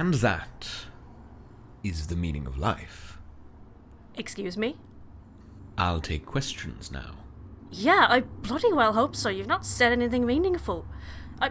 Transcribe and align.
And 0.00 0.14
that 0.14 0.66
is 1.84 2.06
the 2.06 2.16
meaning 2.16 2.46
of 2.46 2.56
life. 2.56 3.18
Excuse 4.14 4.56
me? 4.56 4.78
I'll 5.76 6.00
take 6.00 6.24
questions 6.24 6.90
now. 6.90 7.16
Yeah, 7.70 8.06
I 8.08 8.20
bloody 8.20 8.72
well 8.72 8.94
hope 8.94 9.14
so. 9.14 9.28
You've 9.28 9.46
not 9.46 9.66
said 9.66 9.92
anything 9.92 10.24
meaningful. 10.24 10.86
I, 11.38 11.50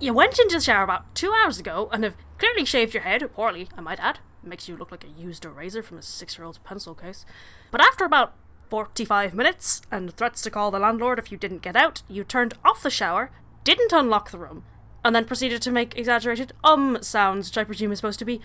you 0.00 0.12
went 0.12 0.40
into 0.40 0.56
the 0.56 0.60
shower 0.60 0.82
about 0.82 1.14
two 1.14 1.32
hours 1.32 1.60
ago 1.60 1.88
and 1.92 2.02
have 2.02 2.16
clearly 2.36 2.64
shaved 2.64 2.94
your 2.94 3.04
head, 3.04 3.32
poorly, 3.32 3.68
I 3.76 3.80
might 3.80 4.00
add. 4.00 4.18
makes 4.42 4.68
you 4.68 4.76
look 4.76 4.90
like 4.90 5.04
a 5.04 5.20
used 5.22 5.44
eraser 5.44 5.80
from 5.80 5.98
a 5.98 6.02
six 6.02 6.36
year 6.36 6.44
old's 6.44 6.58
pencil 6.58 6.96
case. 6.96 7.24
But 7.70 7.80
after 7.80 8.04
about 8.04 8.34
45 8.70 9.34
minutes 9.34 9.82
and 9.92 10.12
threats 10.16 10.42
to 10.42 10.50
call 10.50 10.72
the 10.72 10.80
landlord 10.80 11.20
if 11.20 11.30
you 11.30 11.38
didn't 11.38 11.62
get 11.62 11.76
out, 11.76 12.02
you 12.08 12.24
turned 12.24 12.54
off 12.64 12.82
the 12.82 12.90
shower, 12.90 13.30
didn't 13.62 13.92
unlock 13.92 14.32
the 14.32 14.38
room, 14.38 14.64
and 15.04 15.14
then 15.14 15.26
proceeded 15.26 15.60
to 15.62 15.70
make 15.70 15.96
exaggerated 15.96 16.52
um 16.64 16.98
sounds, 17.02 17.50
which 17.50 17.58
I 17.58 17.64
presume 17.64 17.92
is 17.92 17.98
supposed 17.98 18.18
to 18.20 18.24
be 18.24 18.40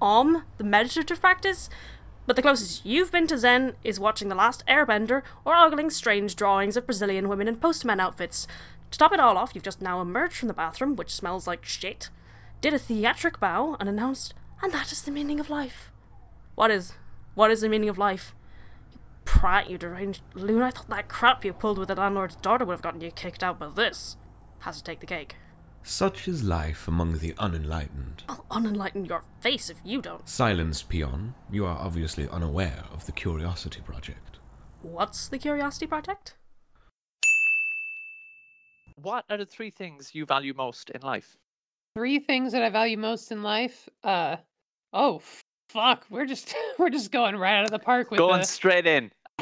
om, 0.00 0.44
the 0.58 0.64
meditative 0.64 1.20
practice. 1.20 1.70
But 2.26 2.36
the 2.36 2.42
closest 2.42 2.86
you've 2.86 3.10
been 3.10 3.26
to 3.28 3.38
Zen 3.38 3.74
is 3.82 3.98
watching 3.98 4.28
The 4.28 4.36
Last 4.36 4.64
Airbender 4.68 5.22
or 5.44 5.56
ogling 5.56 5.90
strange 5.90 6.36
drawings 6.36 6.76
of 6.76 6.86
Brazilian 6.86 7.28
women 7.28 7.48
in 7.48 7.56
postman 7.56 7.98
outfits. 7.98 8.46
To 8.92 8.98
top 8.98 9.12
it 9.12 9.20
all 9.20 9.36
off, 9.36 9.52
you've 9.54 9.64
just 9.64 9.80
now 9.80 10.00
emerged 10.00 10.36
from 10.36 10.48
the 10.48 10.54
bathroom, 10.54 10.94
which 10.94 11.14
smells 11.14 11.46
like 11.46 11.64
shit, 11.64 12.10
did 12.60 12.74
a 12.74 12.78
theatric 12.78 13.40
bow, 13.40 13.76
and 13.80 13.88
announced, 13.88 14.34
and 14.62 14.72
that 14.72 14.92
is 14.92 15.02
the 15.02 15.10
meaning 15.10 15.40
of 15.40 15.50
life. 15.50 15.90
What 16.54 16.70
is? 16.70 16.92
What 17.34 17.50
is 17.50 17.62
the 17.62 17.68
meaning 17.68 17.88
of 17.88 17.98
life? 17.98 18.34
You 18.92 19.00
prat, 19.24 19.70
you 19.70 19.78
deranged 19.78 20.22
loon. 20.34 20.62
I 20.62 20.70
thought 20.70 20.90
that 20.90 21.08
crap 21.08 21.44
you 21.44 21.52
pulled 21.52 21.78
with 21.78 21.88
the 21.88 21.94
landlord's 21.96 22.36
daughter 22.36 22.64
would 22.64 22.74
have 22.74 22.82
gotten 22.82 23.00
you 23.00 23.10
kicked 23.10 23.42
out, 23.42 23.58
but 23.58 23.74
this 23.74 24.16
has 24.60 24.76
to 24.76 24.84
take 24.84 25.00
the 25.00 25.06
cake. 25.06 25.36
Such 25.84 26.28
is 26.28 26.44
life 26.44 26.86
among 26.86 27.18
the 27.18 27.34
unenlightened. 27.38 28.22
I'll 28.28 28.46
unenlighten 28.50 29.08
your 29.08 29.24
face 29.40 29.68
if 29.68 29.78
you 29.84 30.00
don't. 30.00 30.26
Silence, 30.28 30.82
peon. 30.82 31.34
You 31.50 31.66
are 31.66 31.76
obviously 31.76 32.28
unaware 32.28 32.84
of 32.92 33.04
the 33.06 33.12
Curiosity 33.12 33.80
Project. 33.84 34.38
What's 34.82 35.28
the 35.28 35.38
Curiosity 35.38 35.86
Project? 35.86 36.36
What 38.96 39.24
are 39.28 39.36
the 39.36 39.46
three 39.46 39.70
things 39.70 40.14
you 40.14 40.24
value 40.24 40.54
most 40.54 40.90
in 40.90 41.00
life? 41.00 41.36
Three 41.96 42.20
things 42.20 42.52
that 42.52 42.62
I 42.62 42.70
value 42.70 42.96
most 42.96 43.32
in 43.32 43.42
life. 43.42 43.88
Uh 44.04 44.36
oh 44.92 45.20
fuck, 45.68 46.06
we're 46.08 46.26
just 46.26 46.54
we're 46.78 46.90
just 46.90 47.10
going 47.10 47.36
right 47.36 47.58
out 47.58 47.64
of 47.64 47.70
the 47.70 47.78
park 47.78 48.10
with 48.10 48.18
Going 48.18 48.40
the... 48.40 48.46
straight 48.46 48.86
in. 48.86 49.10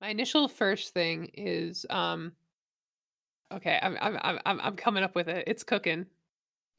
My 0.00 0.08
initial 0.08 0.46
first 0.46 0.94
thing 0.94 1.30
is 1.34 1.84
um 1.90 2.32
okay, 3.52 3.78
I'm 3.82 3.96
I'm 4.00 4.18
I'm 4.22 4.38
I'm 4.46 4.60
I'm 4.60 4.76
coming 4.76 5.02
up 5.02 5.14
with 5.14 5.28
it. 5.28 5.44
It's 5.46 5.62
cooking. 5.64 6.06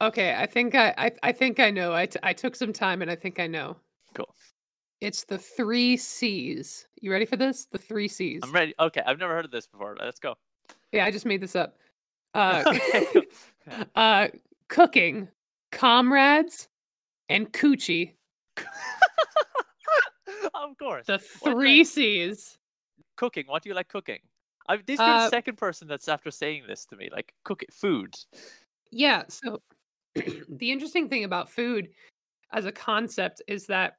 Okay, 0.02 0.34
I 0.34 0.46
think 0.46 0.74
I 0.74 0.94
I, 0.96 1.12
I 1.22 1.32
think 1.32 1.60
I 1.60 1.70
know. 1.70 1.92
I, 1.92 2.06
t- 2.06 2.18
I 2.22 2.32
took 2.32 2.56
some 2.56 2.72
time 2.72 3.02
and 3.02 3.10
I 3.10 3.16
think 3.16 3.38
I 3.40 3.46
know. 3.46 3.76
Cool. 4.14 4.34
It's 5.00 5.24
the 5.24 5.38
three 5.38 5.96
C's. 5.96 6.86
You 7.00 7.10
ready 7.12 7.24
for 7.24 7.36
this? 7.36 7.66
The 7.66 7.78
three 7.78 8.08
C's. 8.08 8.40
I'm 8.42 8.52
ready. 8.52 8.74
Okay, 8.80 9.02
I've 9.06 9.18
never 9.18 9.34
heard 9.34 9.44
of 9.44 9.50
this 9.50 9.66
before. 9.66 9.96
Let's 9.98 10.20
go. 10.20 10.34
Yeah, 10.92 11.04
I 11.04 11.10
just 11.10 11.26
made 11.26 11.40
this 11.40 11.56
up. 11.56 11.76
Uh, 12.34 12.62
Okay, 12.68 13.06
uh, 13.96 14.28
cooking, 14.68 15.26
comrades, 15.72 16.68
and 17.28 17.52
coochie. 17.52 18.12
of 20.54 20.78
course. 20.78 21.06
The 21.06 21.18
three 21.18 21.82
C's. 21.82 22.58
cooking. 23.16 23.44
What 23.48 23.62
do 23.64 23.68
you 23.68 23.74
like 23.74 23.88
cooking? 23.88 24.20
I, 24.70 24.76
this 24.86 24.98
you're 24.98 25.08
the 25.08 25.14
Uh, 25.14 25.30
second 25.30 25.56
person 25.58 25.88
that's 25.88 26.08
after 26.08 26.30
saying 26.30 26.64
this 26.68 26.86
to 26.86 26.96
me. 26.96 27.08
Like 27.12 27.34
cook 27.44 27.62
it, 27.62 27.72
food. 27.72 28.14
Yeah. 28.90 29.24
So 29.28 29.60
the 30.14 30.70
interesting 30.70 31.08
thing 31.08 31.24
about 31.24 31.50
food 31.50 31.88
as 32.52 32.66
a 32.66 32.72
concept 32.72 33.42
is 33.48 33.66
that 33.66 33.94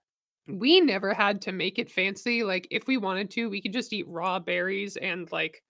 we 0.47 0.81
never 0.81 1.13
had 1.13 1.41
to 1.41 1.51
make 1.51 1.77
it 1.77 1.91
fancy. 1.91 2.43
Like 2.43 2.67
if 2.71 2.87
we 2.87 2.97
wanted 2.97 3.29
to, 3.31 3.49
we 3.49 3.61
could 3.61 3.73
just 3.73 3.93
eat 3.93 4.07
raw 4.07 4.39
berries 4.39 4.97
and 4.97 5.31
like 5.31 5.61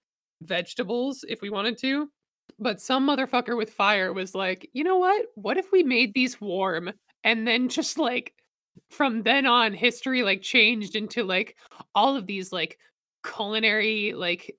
vegetables 0.41 1.25
if 1.27 1.41
we 1.41 1.49
wanted 1.49 1.77
to. 1.79 2.09
But 2.59 2.79
some 2.81 3.07
motherfucker 3.07 3.57
with 3.57 3.71
fire 3.71 4.13
was 4.13 4.35
like, 4.35 4.69
you 4.73 4.83
know 4.83 4.97
what? 4.97 5.25
What 5.35 5.57
if 5.57 5.71
we 5.71 5.83
made 5.83 6.13
these 6.13 6.39
warm 6.39 6.91
and 7.23 7.47
then 7.47 7.69
just 7.69 7.97
like 7.97 8.33
from 8.89 9.23
then 9.23 9.45
on 9.45 9.73
history 9.73 10.23
like 10.23 10.41
changed 10.41 10.95
into 10.95 11.23
like 11.23 11.55
all 11.95 12.15
of 12.15 12.27
these 12.27 12.51
like 12.51 12.77
culinary 13.23 14.13
like 14.13 14.55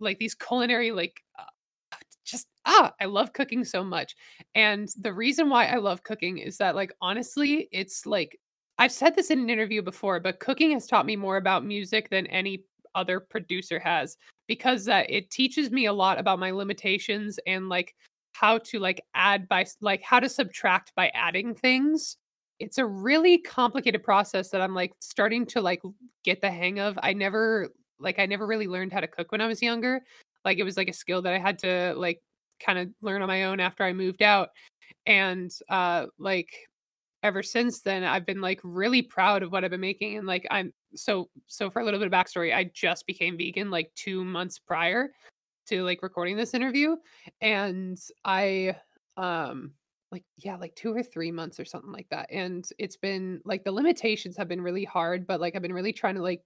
like 0.00 0.18
these 0.18 0.34
culinary 0.34 0.92
like 0.92 1.22
uh, 1.38 1.96
just 2.24 2.48
ah 2.66 2.92
i 3.00 3.04
love 3.04 3.32
cooking 3.32 3.64
so 3.64 3.84
much. 3.84 4.16
And 4.54 4.88
the 5.00 5.12
reason 5.12 5.48
why 5.48 5.66
i 5.66 5.76
love 5.76 6.02
cooking 6.02 6.38
is 6.38 6.58
that 6.58 6.74
like 6.74 6.92
honestly 7.00 7.68
it's 7.72 8.06
like 8.06 8.38
i've 8.78 8.92
said 8.92 9.14
this 9.14 9.30
in 9.30 9.38
an 9.40 9.50
interview 9.50 9.82
before 9.82 10.20
but 10.20 10.40
cooking 10.40 10.72
has 10.72 10.86
taught 10.86 11.06
me 11.06 11.16
more 11.16 11.36
about 11.36 11.64
music 11.64 12.10
than 12.10 12.26
any 12.28 12.64
other 12.94 13.20
producer 13.20 13.78
has 13.78 14.16
because 14.48 14.84
that 14.86 15.08
it 15.10 15.30
teaches 15.30 15.70
me 15.70 15.86
a 15.86 15.92
lot 15.92 16.18
about 16.18 16.38
my 16.38 16.50
limitations 16.50 17.38
and 17.46 17.68
like 17.68 17.94
how 18.32 18.58
to 18.58 18.78
like 18.78 19.02
add 19.14 19.48
by 19.48 19.64
like 19.80 20.02
how 20.02 20.20
to 20.20 20.28
subtract 20.28 20.92
by 20.94 21.08
adding 21.14 21.54
things. 21.54 22.16
It's 22.58 22.78
a 22.78 22.86
really 22.86 23.38
complicated 23.38 24.02
process 24.02 24.50
that 24.50 24.60
i'm 24.60 24.74
like 24.74 24.92
starting 25.00 25.46
to 25.46 25.60
like 25.60 25.82
get 26.24 26.40
the 26.40 26.50
hang 26.50 26.80
of. 26.80 26.98
I 27.02 27.12
never 27.12 27.68
like 27.98 28.18
i 28.18 28.26
never 28.26 28.46
really 28.46 28.66
learned 28.66 28.92
how 28.92 29.00
to 29.00 29.06
cook 29.06 29.32
when 29.32 29.40
i 29.40 29.46
was 29.46 29.62
younger 29.62 30.00
like 30.44 30.58
it 30.58 30.64
was 30.64 30.76
like 30.76 30.88
a 30.88 30.92
skill 30.92 31.22
that 31.22 31.32
i 31.32 31.38
had 31.38 31.58
to 31.58 31.94
like 31.96 32.20
kind 32.64 32.78
of 32.78 32.88
learn 33.02 33.22
on 33.22 33.28
my 33.28 33.44
own 33.44 33.60
after 33.60 33.84
i 33.84 33.92
moved 33.92 34.22
out 34.22 34.48
and 35.06 35.50
uh 35.68 36.06
like 36.18 36.50
ever 37.22 37.42
since 37.42 37.80
then 37.80 38.04
i've 38.04 38.26
been 38.26 38.40
like 38.40 38.60
really 38.62 39.02
proud 39.02 39.42
of 39.42 39.52
what 39.52 39.64
i've 39.64 39.70
been 39.70 39.80
making 39.80 40.16
and 40.16 40.26
like 40.26 40.46
i'm 40.50 40.72
so 40.94 41.28
so 41.46 41.68
for 41.68 41.80
a 41.80 41.84
little 41.84 42.00
bit 42.00 42.06
of 42.06 42.12
backstory 42.12 42.54
i 42.54 42.70
just 42.74 43.06
became 43.06 43.36
vegan 43.36 43.70
like 43.70 43.90
two 43.94 44.24
months 44.24 44.58
prior 44.58 45.10
to 45.66 45.82
like 45.82 46.02
recording 46.02 46.36
this 46.36 46.54
interview 46.54 46.96
and 47.40 47.98
i 48.24 48.74
um 49.16 49.72
like 50.12 50.24
yeah 50.38 50.56
like 50.56 50.74
two 50.76 50.94
or 50.94 51.02
three 51.02 51.32
months 51.32 51.58
or 51.58 51.64
something 51.64 51.92
like 51.92 52.08
that 52.10 52.30
and 52.30 52.68
it's 52.78 52.96
been 52.96 53.40
like 53.44 53.64
the 53.64 53.72
limitations 53.72 54.36
have 54.36 54.48
been 54.48 54.60
really 54.60 54.84
hard 54.84 55.26
but 55.26 55.40
like 55.40 55.56
i've 55.56 55.62
been 55.62 55.72
really 55.72 55.92
trying 55.92 56.14
to 56.14 56.22
like 56.22 56.42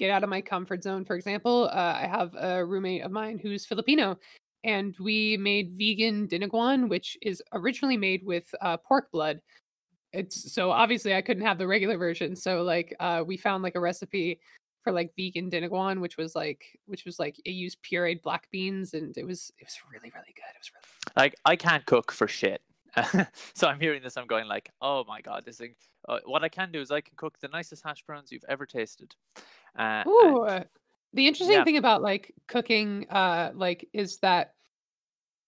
get 0.00 0.10
out 0.10 0.24
of 0.24 0.30
my 0.30 0.40
comfort 0.40 0.82
zone 0.82 1.04
for 1.04 1.14
example 1.14 1.68
uh, 1.74 1.94
i 2.02 2.06
have 2.06 2.34
a 2.40 2.64
roommate 2.64 3.02
of 3.02 3.10
mine 3.12 3.38
who's 3.38 3.66
filipino 3.66 4.16
and 4.64 4.96
we 4.98 5.36
made 5.36 5.72
vegan 5.76 6.26
dinuguan 6.26 6.88
which 6.88 7.18
is 7.20 7.42
originally 7.52 7.98
made 7.98 8.24
with 8.24 8.52
uh, 8.62 8.78
pork 8.78 9.12
blood 9.12 9.42
it's 10.14 10.54
so 10.54 10.70
obviously 10.70 11.14
i 11.14 11.20
couldn't 11.20 11.44
have 11.44 11.58
the 11.58 11.66
regular 11.66 11.98
version 11.98 12.34
so 12.34 12.62
like 12.62 12.96
uh 12.98 13.22
we 13.26 13.36
found 13.36 13.62
like 13.62 13.74
a 13.74 13.80
recipe 13.80 14.40
for 14.82 14.90
like 14.90 15.12
vegan 15.18 15.50
dinuguan 15.50 16.00
which 16.00 16.16
was 16.16 16.34
like 16.34 16.64
which 16.86 17.04
was 17.04 17.18
like 17.18 17.38
it 17.44 17.50
used 17.50 17.76
pureed 17.82 18.22
black 18.22 18.50
beans 18.50 18.94
and 18.94 19.18
it 19.18 19.26
was 19.26 19.52
it 19.58 19.66
was 19.66 19.76
really 19.92 20.10
really 20.14 20.34
good 20.34 20.50
it 20.54 20.58
was 20.58 20.70
really 20.72 20.90
Like 21.14 21.34
I 21.44 21.56
can't 21.56 21.84
cook 21.84 22.10
for 22.10 22.26
shit. 22.26 22.62
so 23.54 23.68
I'm 23.68 23.80
hearing 23.80 24.02
this. 24.02 24.16
I'm 24.16 24.26
going 24.26 24.46
like, 24.46 24.70
oh 24.80 25.04
my 25.06 25.20
god, 25.20 25.44
this 25.44 25.58
thing. 25.58 25.74
Uh, 26.08 26.18
what 26.24 26.42
I 26.42 26.48
can 26.48 26.72
do 26.72 26.80
is 26.80 26.90
I 26.90 27.00
can 27.00 27.14
cook 27.16 27.38
the 27.40 27.48
nicest 27.48 27.84
hash 27.84 28.02
browns 28.02 28.32
you've 28.32 28.44
ever 28.48 28.66
tasted. 28.66 29.14
Uh, 29.78 30.02
Ooh, 30.06 30.42
uh, 30.42 30.64
the 31.12 31.26
interesting 31.26 31.58
yeah. 31.58 31.64
thing 31.64 31.76
about 31.76 32.02
like 32.02 32.34
cooking, 32.46 33.06
uh, 33.10 33.50
like 33.54 33.88
is 33.92 34.18
that, 34.18 34.54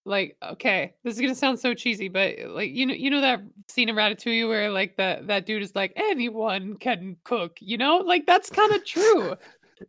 like, 0.04 0.36
okay, 0.42 0.94
this 1.04 1.14
is 1.14 1.20
gonna 1.20 1.34
sound 1.34 1.58
so 1.58 1.74
cheesy, 1.74 2.08
but 2.08 2.36
like 2.48 2.70
you 2.70 2.86
know, 2.86 2.94
you 2.94 3.10
know 3.10 3.20
that 3.20 3.40
scene 3.68 3.88
in 3.88 3.94
Ratatouille 3.94 4.48
where 4.48 4.70
like 4.70 4.96
that 4.96 5.28
that 5.28 5.46
dude 5.46 5.62
is 5.62 5.74
like 5.74 5.92
anyone 5.96 6.76
can 6.76 7.16
cook, 7.24 7.56
you 7.60 7.78
know, 7.78 7.98
like 7.98 8.26
that's 8.26 8.50
kind 8.50 8.72
of 8.72 8.84
true, 8.84 9.36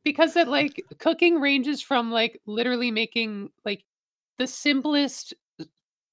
because 0.03 0.35
that 0.35 0.47
like 0.47 0.84
cooking 1.00 1.40
ranges 1.41 1.81
from 1.81 2.12
like 2.12 2.40
literally 2.46 2.91
making 2.91 3.50
like 3.66 3.84
the 4.38 4.47
simplest 4.47 5.34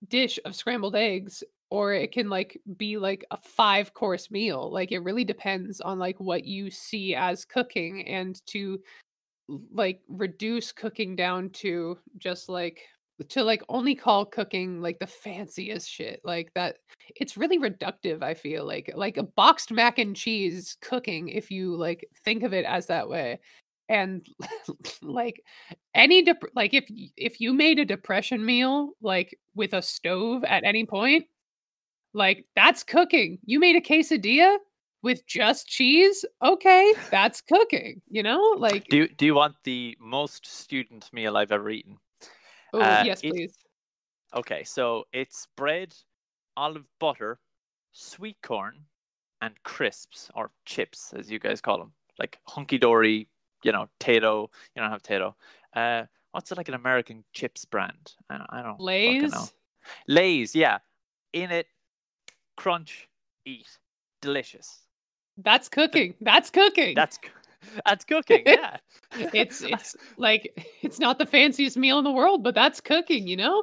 dish 0.08 0.38
of 0.44 0.54
scrambled 0.54 0.96
eggs 0.96 1.44
or 1.70 1.92
it 1.92 2.12
can 2.12 2.28
like 2.28 2.60
be 2.76 2.96
like 2.96 3.24
a 3.30 3.36
five 3.36 3.94
course 3.94 4.30
meal 4.30 4.70
like 4.72 4.92
it 4.92 4.98
really 5.00 5.24
depends 5.24 5.80
on 5.80 5.98
like 5.98 6.18
what 6.18 6.44
you 6.44 6.70
see 6.70 7.14
as 7.14 7.44
cooking 7.44 8.06
and 8.06 8.44
to 8.46 8.80
like 9.72 10.00
reduce 10.08 10.72
cooking 10.72 11.16
down 11.16 11.50
to 11.50 11.98
just 12.18 12.48
like 12.48 12.80
to 13.28 13.44
like 13.44 13.62
only 13.68 13.94
call 13.94 14.24
cooking 14.24 14.80
like 14.80 14.98
the 14.98 15.06
fanciest 15.06 15.90
shit 15.90 16.20
like 16.24 16.50
that 16.54 16.78
it's 17.16 17.36
really 17.36 17.58
reductive 17.58 18.22
i 18.22 18.32
feel 18.32 18.64
like 18.64 18.90
like 18.94 19.16
a 19.18 19.22
boxed 19.22 19.70
mac 19.70 19.98
and 19.98 20.16
cheese 20.16 20.76
cooking 20.80 21.28
if 21.28 21.50
you 21.50 21.76
like 21.76 22.06
think 22.24 22.42
of 22.42 22.54
it 22.54 22.64
as 22.64 22.86
that 22.86 23.08
way 23.08 23.38
and 23.90 24.26
like 25.02 25.44
any 25.94 26.22
dep- 26.22 26.54
like 26.54 26.72
if 26.72 26.84
if 27.16 27.40
you 27.40 27.52
made 27.52 27.78
a 27.78 27.84
depression 27.84 28.44
meal 28.44 28.92
like 29.02 29.36
with 29.54 29.74
a 29.74 29.82
stove 29.82 30.44
at 30.44 30.64
any 30.64 30.86
point 30.86 31.26
like 32.14 32.46
that's 32.56 32.82
cooking. 32.82 33.38
You 33.44 33.60
made 33.60 33.76
a 33.76 33.80
quesadilla 33.80 34.56
with 35.02 35.26
just 35.26 35.66
cheese? 35.66 36.24
Okay 36.42 36.94
that's 37.10 37.40
cooking 37.40 38.00
you 38.08 38.22
know? 38.22 38.54
Like 38.56 38.86
do 38.88 38.98
you, 38.98 39.08
do 39.08 39.26
you 39.26 39.34
want 39.34 39.56
the 39.64 39.96
most 40.00 40.46
student 40.46 41.10
meal 41.12 41.36
I've 41.36 41.52
ever 41.52 41.68
eaten? 41.68 41.98
oh 42.72 42.80
uh, 42.80 43.02
yes 43.04 43.20
it- 43.22 43.30
please. 43.30 43.54
Okay, 44.32 44.62
so 44.62 45.04
it's 45.12 45.48
bread 45.56 45.92
olive 46.56 46.86
butter, 47.00 47.40
sweet 47.90 48.36
corn, 48.44 48.84
and 49.42 49.54
crisps 49.64 50.30
or 50.36 50.52
chips, 50.64 51.12
as 51.16 51.28
you 51.28 51.40
guys 51.40 51.60
call 51.60 51.78
them, 51.78 51.92
like 52.16 52.38
hunky 52.46 52.78
dory, 52.78 53.26
you 53.62 53.72
know, 53.72 53.88
Tayto. 53.98 54.48
You 54.74 54.82
don't 54.82 54.90
have 54.90 55.02
Tayto. 55.02 55.34
Uh, 55.74 56.04
what's 56.32 56.50
it 56.52 56.58
like 56.58 56.68
an 56.68 56.74
American 56.74 57.24
chips 57.32 57.64
brand? 57.64 58.14
I 58.28 58.38
don't, 58.38 58.46
I 58.50 58.62
don't 58.62 58.80
Lay's. 58.80 59.32
know. 59.32 59.48
Lay's, 60.08 60.54
yeah. 60.54 60.78
In 61.32 61.50
it, 61.50 61.66
crunch, 62.56 63.08
eat, 63.44 63.78
delicious. 64.20 64.80
That's 65.38 65.68
cooking. 65.68 66.14
That's 66.20 66.50
cooking. 66.50 66.94
That's 66.94 67.18
that's 67.86 68.04
cooking. 68.04 68.42
Yeah. 68.46 68.76
it's 69.32 69.62
it's 69.62 69.96
like 70.16 70.52
it's 70.82 70.98
not 70.98 71.18
the 71.18 71.26
fanciest 71.26 71.76
meal 71.76 71.98
in 71.98 72.04
the 72.04 72.10
world, 72.12 72.42
but 72.42 72.54
that's 72.54 72.80
cooking, 72.80 73.26
you 73.26 73.36
know? 73.36 73.62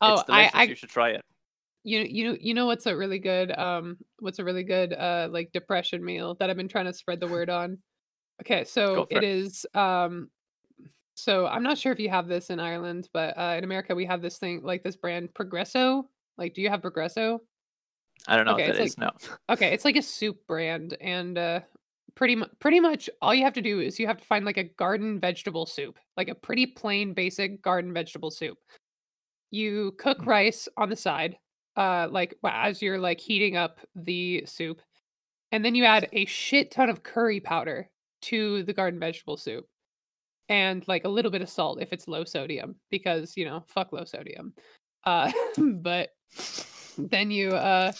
Oh, 0.00 0.20
it's 0.20 0.24
I. 0.28 0.50
I 0.52 0.62
you 0.64 0.74
should 0.74 0.90
try 0.90 1.10
it. 1.10 1.22
you 1.84 2.00
you 2.00 2.36
you 2.40 2.54
know 2.54 2.66
what's 2.66 2.86
a 2.86 2.96
really 2.96 3.18
good 3.18 3.56
um 3.58 3.96
what's 4.20 4.38
a 4.38 4.44
really 4.44 4.64
good 4.64 4.92
uh 4.92 5.28
like 5.30 5.50
depression 5.52 6.04
meal 6.04 6.36
that 6.36 6.50
I've 6.50 6.56
been 6.56 6.68
trying 6.68 6.86
to 6.86 6.92
spread 6.92 7.20
the 7.20 7.26
word 7.26 7.50
on. 7.50 7.78
Okay, 8.40 8.64
so 8.64 9.06
for 9.08 9.08
it 9.10 9.22
it. 9.22 9.24
is 9.24 9.66
um 9.74 10.30
so 11.16 11.46
I'm 11.46 11.62
not 11.62 11.78
sure 11.78 11.92
if 11.92 12.00
you 12.00 12.10
have 12.10 12.28
this 12.28 12.50
in 12.50 12.60
Ireland, 12.60 13.08
but 13.12 13.36
uh 13.38 13.54
in 13.58 13.64
America 13.64 13.94
we 13.94 14.06
have 14.06 14.22
this 14.22 14.38
thing 14.38 14.62
like 14.62 14.82
this 14.84 14.96
brand 14.96 15.34
Progresso. 15.34 16.08
Like 16.38 16.54
do 16.54 16.62
you 16.62 16.70
have 16.70 16.82
Progresso? 16.82 17.40
I 18.26 18.36
don't 18.36 18.46
know 18.46 18.52
Okay, 18.52 18.64
what 18.64 18.64
that 18.66 18.76
it's 18.78 18.94
is. 18.94 18.96
No. 18.98 19.10
Okay, 19.50 19.72
it's 19.72 19.84
like 19.84 19.96
a 19.96 20.02
soup 20.02 20.46
brand, 20.46 20.96
and 21.00 21.38
uh, 21.38 21.60
pretty 22.14 22.36
mu- 22.36 22.46
pretty 22.60 22.80
much 22.80 23.08
all 23.22 23.34
you 23.34 23.44
have 23.44 23.54
to 23.54 23.62
do 23.62 23.80
is 23.80 23.98
you 24.00 24.06
have 24.06 24.18
to 24.18 24.24
find 24.24 24.44
like 24.44 24.56
a 24.56 24.64
garden 24.64 25.20
vegetable 25.20 25.66
soup, 25.66 25.98
like 26.16 26.28
a 26.28 26.34
pretty 26.34 26.66
plain 26.66 27.14
basic 27.14 27.62
garden 27.62 27.92
vegetable 27.94 28.30
soup. 28.30 28.58
You 29.52 29.92
cook 29.98 30.20
Mm. 30.20 30.26
rice 30.26 30.68
on 30.76 30.90
the 30.90 30.96
side, 30.96 31.38
uh, 31.76 32.08
like 32.10 32.36
as 32.44 32.82
you're 32.82 32.98
like 33.00 33.20
heating 33.20 33.56
up 33.56 33.80
the 33.94 34.44
soup, 34.46 34.82
and 35.52 35.64
then 35.64 35.76
you 35.76 35.84
add 35.86 36.08
a 36.12 36.26
shit 36.26 36.72
ton 36.72 36.90
of 36.90 37.04
curry 37.04 37.40
powder 37.40 37.90
to 38.22 38.62
the 38.64 38.72
garden 38.72 39.00
vegetable 39.00 39.36
soup, 39.36 39.66
and 40.48 40.86
like 40.88 41.04
a 41.04 41.08
little 41.08 41.30
bit 41.30 41.42
of 41.42 41.48
salt 41.48 41.80
if 41.80 41.92
it's 41.92 42.08
low 42.08 42.24
sodium, 42.24 42.76
because 42.90 43.36
you 43.36 43.44
know 43.44 43.64
fuck 43.68 43.92
low 43.92 44.04
sodium. 44.04 44.52
Uh, 45.04 45.32
but 45.58 46.10
then 46.98 47.30
you 47.30 47.50
uh 47.50 47.92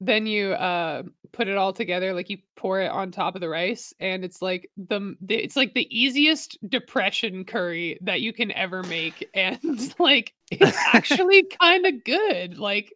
then 0.00 0.26
you 0.26 0.52
uh 0.52 1.02
put 1.32 1.48
it 1.48 1.56
all 1.56 1.72
together 1.72 2.12
like 2.12 2.28
you 2.28 2.36
pour 2.56 2.80
it 2.80 2.90
on 2.90 3.10
top 3.10 3.34
of 3.34 3.40
the 3.40 3.48
rice 3.48 3.94
and 3.98 4.24
it's 4.24 4.42
like 4.42 4.70
the, 4.76 5.14
the 5.22 5.36
it's 5.36 5.56
like 5.56 5.72
the 5.74 5.88
easiest 5.96 6.58
depression 6.68 7.44
curry 7.44 7.98
that 8.02 8.20
you 8.20 8.32
can 8.32 8.52
ever 8.52 8.82
make 8.84 9.26
and 9.34 9.94
like 9.98 10.34
it's 10.50 10.76
actually 10.92 11.44
kind 11.60 11.86
of 11.86 12.04
good 12.04 12.58
like 12.58 12.92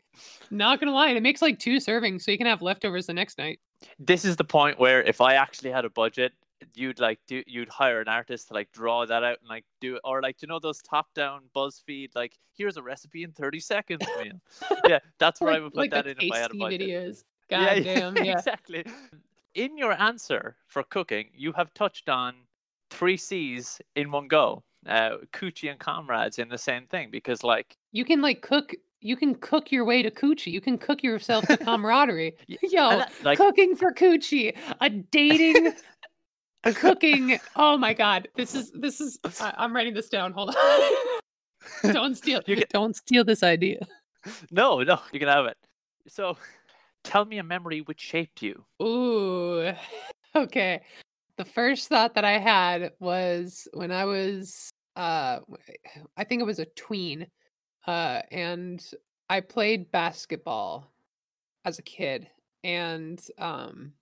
not 0.50 0.78
gonna 0.78 0.92
lie 0.92 1.08
and 1.08 1.16
it 1.16 1.22
makes 1.22 1.40
like 1.40 1.58
two 1.58 1.76
servings 1.76 2.22
so 2.22 2.30
you 2.30 2.38
can 2.38 2.46
have 2.46 2.62
leftovers 2.62 3.06
the 3.06 3.14
next 3.14 3.38
night 3.38 3.60
this 3.98 4.24
is 4.24 4.36
the 4.36 4.44
point 4.44 4.78
where 4.78 5.02
if 5.02 5.20
I 5.20 5.34
actually 5.34 5.70
had 5.70 5.84
a 5.84 5.90
budget, 5.90 6.32
you'd 6.74 7.00
like 7.00 7.18
do 7.26 7.42
you'd 7.46 7.68
hire 7.68 8.00
an 8.00 8.08
artist 8.08 8.48
to 8.48 8.54
like 8.54 8.70
draw 8.72 9.06
that 9.06 9.24
out 9.24 9.38
and 9.40 9.48
like 9.48 9.64
do 9.80 9.96
it, 9.96 10.00
or 10.04 10.22
like 10.22 10.42
you 10.42 10.48
know 10.48 10.58
those 10.58 10.80
top 10.82 11.12
down 11.14 11.42
BuzzFeed 11.54 12.10
like 12.14 12.38
here's 12.52 12.76
a 12.76 12.82
recipe 12.82 13.22
in 13.22 13.32
thirty 13.32 13.60
seconds. 13.60 14.04
yeah, 14.88 14.98
that's 15.18 15.40
where 15.40 15.52
I 15.52 15.60
would 15.60 15.72
put 15.72 15.78
like 15.78 15.90
that 15.90 16.06
in 16.06 16.16
if 16.20 16.32
I 16.32 16.38
had 16.38 16.50
a 16.50 16.54
budget. 16.54 16.80
videos 16.82 17.24
Yeah, 17.50 17.74
god 17.74 17.84
damn 17.84 18.16
yeah 18.24 18.38
exactly. 18.38 18.84
In 19.54 19.76
your 19.76 19.92
answer 20.00 20.56
for 20.66 20.82
cooking, 20.82 21.28
you 21.34 21.52
have 21.52 21.74
touched 21.74 22.08
on 22.08 22.34
three 22.90 23.16
C's 23.16 23.80
in 23.96 24.10
one 24.10 24.28
go. 24.28 24.62
Uh, 24.86 25.18
coochie 25.34 25.70
and 25.70 25.78
comrades 25.78 26.38
in 26.38 26.48
the 26.48 26.56
same 26.56 26.86
thing 26.86 27.10
because 27.10 27.44
like 27.44 27.76
you 27.92 28.02
can 28.02 28.22
like 28.22 28.40
cook 28.40 28.74
you 29.00 29.16
can 29.16 29.34
cook 29.34 29.72
your 29.72 29.84
way 29.84 30.02
to 30.02 30.10
coochie 30.10 30.52
you 30.52 30.60
can 30.60 30.76
cook 30.78 31.02
yourself 31.02 31.46
to 31.46 31.56
camaraderie. 31.66 32.34
Yo 32.48 32.90
that- 32.98 33.12
like 33.22 33.38
cooking 33.38 33.74
for 33.76 33.92
coochie 33.92 34.56
a 34.80 34.90
dating 34.90 35.72
a 36.64 36.72
cooking 36.84 37.38
oh 37.56 37.76
my 37.78 37.94
god 37.94 38.28
this 38.36 38.54
is 38.54 38.70
this 38.72 39.00
is 39.00 39.18
I, 39.40 39.54
i'm 39.58 39.74
writing 39.74 39.94
this 39.94 40.08
down 40.08 40.32
hold 40.32 40.54
on. 40.54 41.92
Don't 41.92 42.14
steal 42.16 42.40
You 42.46 42.56
get- 42.56 42.70
don't 42.70 42.96
steal 42.96 43.24
this 43.24 43.42
idea. 43.42 43.86
No 44.50 44.82
no 44.82 44.98
you 45.12 45.18
can 45.18 45.28
have 45.28 45.46
it. 45.46 45.56
So 46.08 46.36
tell 47.04 47.24
me 47.24 47.38
a 47.38 47.42
memory 47.42 47.80
which 47.82 48.00
shaped 48.00 48.42
you. 48.42 48.64
ooh 48.82 49.72
okay. 50.36 50.80
The 51.36 51.44
first 51.46 51.88
thought 51.88 52.14
that 52.14 52.24
i 52.24 52.36
had 52.38 52.92
was 53.00 53.66
when 53.72 53.90
i 53.90 54.04
was 54.04 54.68
uh 54.96 55.38
i 56.18 56.24
think 56.24 56.42
it 56.42 56.44
was 56.44 56.58
a 56.58 56.66
tween 56.76 57.26
uh 57.86 58.22
and 58.30 58.92
i 59.28 59.40
played 59.40 59.90
basketball 59.90 60.92
as 61.64 61.78
a 61.78 61.82
kid 61.82 62.28
and 62.64 63.26
um 63.38 63.92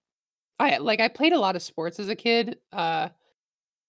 i 0.58 0.78
like 0.78 1.00
i 1.00 1.08
played 1.08 1.32
a 1.32 1.38
lot 1.38 1.56
of 1.56 1.62
sports 1.62 2.00
as 2.00 2.08
a 2.08 2.16
kid 2.16 2.58
uh 2.72 3.08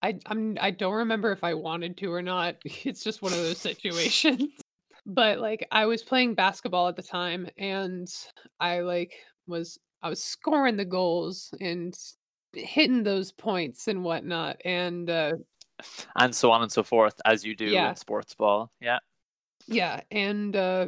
I 0.01 0.17
I'm 0.27 0.57
I 0.61 0.71
don't 0.71 0.93
remember 0.93 1.31
if 1.33 1.43
I 1.43 1.53
wanted 1.55 1.97
to 1.97 2.13
or 2.13 2.21
not. 2.21 2.55
It's 2.85 3.03
just 3.03 3.21
one 3.21 3.33
of 3.33 3.39
those 3.39 3.57
situations. 3.57 4.43
But 5.05 5.39
like 5.39 5.67
I 5.71 5.85
was 5.87 6.03
playing 6.03 6.35
basketball 6.35 6.87
at 6.87 6.95
the 6.95 7.03
time 7.03 7.49
and 7.57 8.07
I 8.61 8.79
like 8.81 9.13
was 9.47 9.77
I 10.01 10.09
was 10.09 10.23
scoring 10.23 10.77
the 10.77 10.85
goals 10.85 11.53
and 11.59 11.97
hitting 12.53 13.03
those 13.03 13.31
points 13.33 13.87
and 13.87 14.03
whatnot. 14.03 14.61
And 14.63 15.09
uh 15.09 15.33
and 16.17 16.35
so 16.35 16.51
on 16.51 16.61
and 16.61 16.71
so 16.71 16.83
forth 16.83 17.15
as 17.25 17.43
you 17.43 17.55
do 17.55 17.65
Yeah. 17.65 17.89
in 17.89 17.95
sports 17.95 18.35
ball. 18.35 18.71
Yeah. 18.79 18.99
Yeah, 19.69 20.01
and 20.11 20.55
uh 20.55 20.87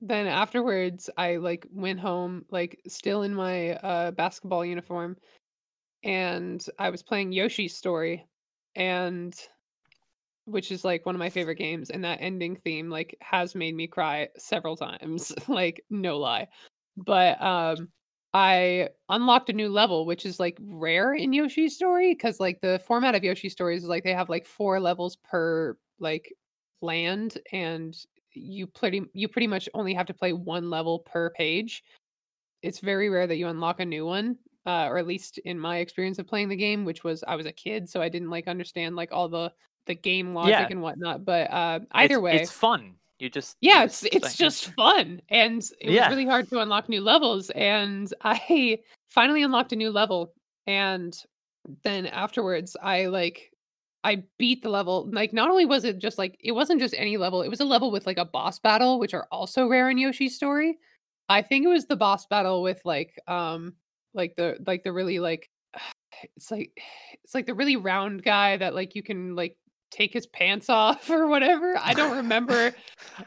then 0.00 0.26
afterwards 0.26 1.10
I 1.16 1.36
like 1.36 1.66
went 1.72 1.98
home 2.00 2.44
like 2.50 2.80
still 2.86 3.22
in 3.22 3.34
my 3.34 3.72
uh 3.72 4.10
basketball 4.12 4.64
uniform 4.64 5.16
and 6.04 6.64
I 6.78 6.90
was 6.90 7.02
playing 7.02 7.32
Yoshi's 7.32 7.76
Story 7.76 8.26
and 8.76 9.34
which 10.44 10.70
is 10.72 10.84
like 10.84 11.04
one 11.04 11.14
of 11.14 11.18
my 11.18 11.30
favorite 11.30 11.56
games 11.56 11.90
and 11.90 12.04
that 12.04 12.18
ending 12.22 12.56
theme 12.56 12.88
like 12.90 13.16
has 13.20 13.54
made 13.54 13.74
me 13.74 13.86
cry 13.86 14.28
several 14.38 14.76
times 14.76 15.32
like 15.48 15.84
no 15.90 16.18
lie. 16.18 16.48
But 16.96 17.40
um 17.42 17.88
I 18.34 18.90
unlocked 19.08 19.50
a 19.50 19.54
new 19.54 19.70
level 19.70 20.06
which 20.06 20.26
is 20.26 20.38
like 20.38 20.58
rare 20.60 21.14
in 21.14 21.32
Yoshi's 21.32 21.74
Story 21.74 22.14
cuz 22.14 22.38
like 22.40 22.60
the 22.60 22.80
format 22.86 23.14
of 23.14 23.24
Yoshi's 23.24 23.52
Stories 23.52 23.82
is 23.82 23.88
like 23.88 24.04
they 24.04 24.14
have 24.14 24.28
like 24.28 24.46
four 24.46 24.80
levels 24.80 25.16
per 25.16 25.76
like 25.98 26.32
land 26.80 27.38
and 27.52 27.96
you 28.32 28.66
pretty 28.66 29.02
you 29.12 29.28
pretty 29.28 29.46
much 29.46 29.68
only 29.74 29.94
have 29.94 30.06
to 30.06 30.14
play 30.14 30.32
one 30.32 30.70
level 30.70 31.00
per 31.00 31.30
page 31.30 31.82
it's 32.62 32.80
very 32.80 33.08
rare 33.08 33.26
that 33.26 33.36
you 33.36 33.48
unlock 33.48 33.80
a 33.80 33.84
new 33.84 34.06
one 34.06 34.36
uh, 34.66 34.86
or 34.86 34.98
at 34.98 35.06
least 35.06 35.38
in 35.38 35.58
my 35.58 35.78
experience 35.78 36.18
of 36.18 36.26
playing 36.26 36.48
the 36.48 36.56
game 36.56 36.84
which 36.84 37.04
was 37.04 37.24
i 37.26 37.34
was 37.34 37.46
a 37.46 37.52
kid 37.52 37.88
so 37.88 38.00
i 38.02 38.08
didn't 38.08 38.30
like 38.30 38.46
understand 38.48 38.96
like 38.96 39.10
all 39.12 39.28
the 39.28 39.50
the 39.86 39.94
game 39.94 40.34
logic 40.34 40.52
Yeah. 40.52 40.66
and 40.70 40.82
whatnot 40.82 41.24
but 41.24 41.50
uh 41.50 41.80
either 41.92 42.16
it's, 42.16 42.22
way 42.22 42.36
it's 42.36 42.50
fun. 42.50 42.94
You 43.18 43.28
just 43.30 43.56
yeah 43.60 43.82
it's 43.82 44.02
just, 44.02 44.14
it's 44.14 44.24
like, 44.24 44.36
just 44.36 44.66
fun 44.76 45.20
and 45.30 45.62
it 45.80 45.90
Yeah. 45.90 46.08
was 46.08 46.16
really 46.16 46.26
hard 46.26 46.48
to 46.50 46.60
unlock 46.60 46.88
new 46.88 47.00
levels 47.00 47.50
and 47.50 48.12
i 48.22 48.78
finally 49.08 49.42
unlocked 49.42 49.72
a 49.72 49.76
new 49.76 49.90
level 49.90 50.34
and 50.66 51.16
then 51.82 52.06
afterwards 52.06 52.76
i 52.82 53.06
like 53.06 53.50
i 54.04 54.22
beat 54.38 54.62
the 54.62 54.68
level 54.68 55.08
like 55.12 55.32
not 55.32 55.50
only 55.50 55.66
was 55.66 55.84
it 55.84 55.98
just 55.98 56.18
like 56.18 56.36
it 56.40 56.52
wasn't 56.52 56.80
just 56.80 56.94
any 56.96 57.16
level 57.16 57.42
it 57.42 57.48
was 57.48 57.60
a 57.60 57.64
level 57.64 57.90
with 57.90 58.06
like 58.06 58.18
a 58.18 58.24
boss 58.24 58.58
battle 58.58 58.98
which 58.98 59.14
are 59.14 59.26
also 59.32 59.66
rare 59.66 59.90
in 59.90 59.98
yoshi's 59.98 60.34
story 60.34 60.78
i 61.28 61.42
think 61.42 61.64
it 61.64 61.68
was 61.68 61.86
the 61.86 61.96
boss 61.96 62.26
battle 62.26 62.62
with 62.62 62.80
like 62.84 63.18
um 63.26 63.74
like 64.14 64.34
the 64.36 64.56
like 64.66 64.84
the 64.84 64.92
really 64.92 65.18
like 65.18 65.50
it's 66.36 66.50
like 66.50 66.70
it's 67.24 67.34
like 67.34 67.46
the 67.46 67.54
really 67.54 67.76
round 67.76 68.22
guy 68.22 68.56
that 68.56 68.74
like 68.74 68.94
you 68.94 69.02
can 69.02 69.34
like 69.34 69.56
take 69.90 70.12
his 70.12 70.26
pants 70.26 70.68
off 70.68 71.08
or 71.10 71.26
whatever 71.28 71.74
i 71.80 71.94
don't 71.94 72.16
remember 72.16 72.72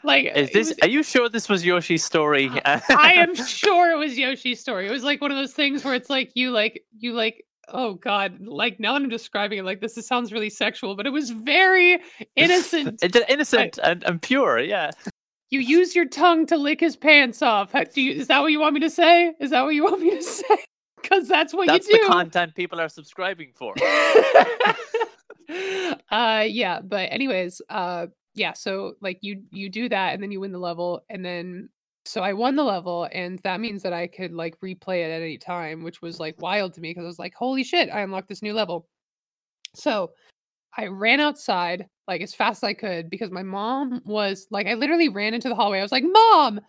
like 0.04 0.32
Is 0.36 0.52
this? 0.52 0.70
was- 0.70 0.78
Are 0.84 0.88
you 0.88 1.04
sure 1.04 1.28
this 1.28 1.50
was 1.50 1.66
Yoshi's 1.66 2.04
story? 2.04 2.50
I 2.66 3.14
am 3.18 3.36
sure 3.46 3.92
it 3.92 3.98
was 3.98 4.18
Yoshi's 4.18 4.60
story. 4.60 4.88
It 4.88 4.92
was 4.92 5.04
like 5.04 5.20
one 5.22 5.32
of 5.32 5.38
those 5.38 5.54
things 5.54 5.84
where 5.84 5.94
it's 5.96 6.10
like 6.10 6.32
you 6.36 6.52
like 6.52 6.84
you 6.98 7.14
like 7.14 7.44
oh 7.70 7.96
god, 7.96 8.40
like 8.42 8.80
now 8.80 8.94
that 8.94 9.02
I'm 9.02 9.10
describing 9.10 9.60
it 9.60 9.66
like 9.66 9.82
this, 9.82 9.98
it 9.98 10.06
sounds 10.06 10.32
really 10.34 10.50
sexual, 10.50 10.96
but 10.96 11.06
it 11.06 11.12
was 11.12 11.30
very 11.32 12.00
innocent. 12.36 13.00
It's 13.02 13.18
innocent 13.30 13.80
and, 13.84 14.04
and 14.04 14.22
pure. 14.22 14.60
Yeah. 14.60 14.92
you 15.50 15.60
use 15.60 15.96
your 15.96 16.06
tongue 16.06 16.46
to 16.48 16.58
lick 16.58 16.80
his 16.80 16.96
pants 16.96 17.42
off. 17.42 17.74
Do 17.94 18.02
you, 18.02 18.14
is 18.14 18.28
that 18.28 18.40
what 18.42 18.52
you 18.52 18.60
want 18.60 18.74
me 18.74 18.80
to 18.82 18.90
say? 18.90 19.34
Is 19.40 19.52
that 19.52 19.64
what 19.64 19.76
you 19.76 19.84
want 19.84 20.02
me 20.02 20.12
to 20.12 20.24
say? 20.40 20.58
Because 21.02 21.28
that's 21.28 21.54
what 21.54 21.68
That's 21.68 21.88
you 21.88 21.98
the 21.98 22.06
do. 22.06 22.12
content 22.12 22.54
people 22.56 22.80
are 22.80 22.88
subscribing 22.90 23.52
for. 23.56 23.74
uh 26.12 26.46
yeah 26.48 26.80
but 26.80 27.12
anyways 27.12 27.62
uh 27.70 28.06
yeah 28.36 28.54
so 28.54 28.94
like 29.02 29.18
you 29.22 29.42
you 29.52 29.68
do 29.70 29.90
that 29.90 30.14
and 30.14 30.24
then 30.24 30.32
you 30.32 30.40
win 30.40 30.52
the 30.54 30.60
level 30.60 31.02
and 31.10 31.26
then 31.26 31.68
so 32.06 32.22
i 32.22 32.34
won 32.34 32.56
the 32.56 32.64
level 32.64 33.08
and 33.12 33.40
that 33.40 33.60
means 33.60 33.84
that 33.84 33.94
i 33.94 34.08
could 34.08 34.34
like 34.34 34.60
replay 34.62 35.06
it 35.06 35.12
at 35.12 35.22
any 35.22 35.38
time 35.38 35.84
which 35.84 36.02
was 36.02 36.20
like 36.20 36.42
wild 36.42 36.74
to 36.74 36.82
me 36.82 36.90
because 36.90 37.04
i 37.04 37.08
was 37.08 37.20
like 37.20 37.34
holy 37.34 37.64
shit 37.64 37.90
i 37.90 38.02
unlocked 38.02 38.28
this 38.28 38.42
new 38.42 38.54
level 38.54 38.88
so 39.76 40.12
i 40.78 40.88
ran 40.88 41.20
outside 41.20 41.88
like 42.08 42.22
as 42.22 42.34
fast 42.34 42.64
as 42.64 42.68
i 42.68 42.74
could 42.74 43.10
because 43.10 43.32
my 43.32 43.44
mom 43.44 44.02
was 44.06 44.48
like 44.50 44.68
i 44.68 44.74
literally 44.74 45.10
ran 45.10 45.34
into 45.34 45.50
the 45.50 45.56
hallway 45.56 45.80
i 45.80 45.84
was 45.84 45.92
like 45.92 46.04
mom 46.04 46.60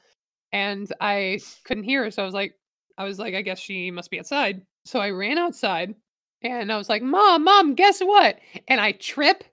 and 0.52 0.92
I 1.00 1.40
couldn't 1.64 1.84
hear 1.84 2.04
her. 2.04 2.10
So 2.10 2.22
I 2.22 2.26
was 2.26 2.34
like, 2.34 2.54
I 2.98 3.04
was 3.04 3.18
like, 3.18 3.34
I 3.34 3.42
guess 3.42 3.58
she 3.58 3.90
must 3.90 4.10
be 4.10 4.18
outside. 4.18 4.62
So 4.84 5.00
I 5.00 5.10
ran 5.10 5.38
outside 5.38 5.94
and 6.42 6.70
I 6.70 6.76
was 6.76 6.88
like, 6.88 7.02
Mom, 7.02 7.44
Mom, 7.44 7.74
guess 7.74 8.00
what? 8.00 8.38
And 8.68 8.80
I 8.80 8.92
trip 8.92 9.44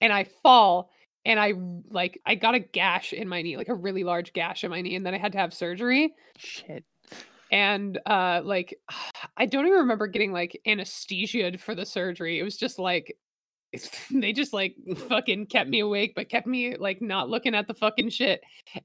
and 0.00 0.12
I 0.12 0.24
fall 0.24 0.90
and 1.24 1.38
I 1.38 1.54
like 1.90 2.20
I 2.26 2.34
got 2.34 2.54
a 2.54 2.60
gash 2.60 3.12
in 3.12 3.28
my 3.28 3.42
knee, 3.42 3.56
like 3.56 3.68
a 3.68 3.74
really 3.74 4.04
large 4.04 4.32
gash 4.32 4.64
in 4.64 4.70
my 4.70 4.80
knee, 4.80 4.96
and 4.96 5.06
then 5.06 5.14
I 5.14 5.18
had 5.18 5.32
to 5.32 5.38
have 5.38 5.54
surgery. 5.54 6.14
Shit. 6.36 6.84
And 7.50 8.00
uh 8.06 8.40
like 8.44 8.78
I 9.36 9.46
don't 9.46 9.66
even 9.66 9.80
remember 9.80 10.06
getting 10.06 10.32
like 10.32 10.60
anesthesia 10.66 11.56
for 11.58 11.74
the 11.74 11.86
surgery. 11.86 12.38
It 12.38 12.42
was 12.42 12.56
just 12.56 12.78
like 12.78 13.16
they 14.10 14.32
just 14.32 14.52
like 14.52 14.76
fucking 15.08 15.46
kept 15.46 15.70
me 15.70 15.80
awake, 15.80 16.12
but 16.14 16.28
kept 16.28 16.46
me 16.46 16.76
like 16.76 17.00
not 17.00 17.30
looking 17.30 17.54
at 17.54 17.66
the 17.66 17.74
fucking 17.74 18.10
shit. 18.10 18.42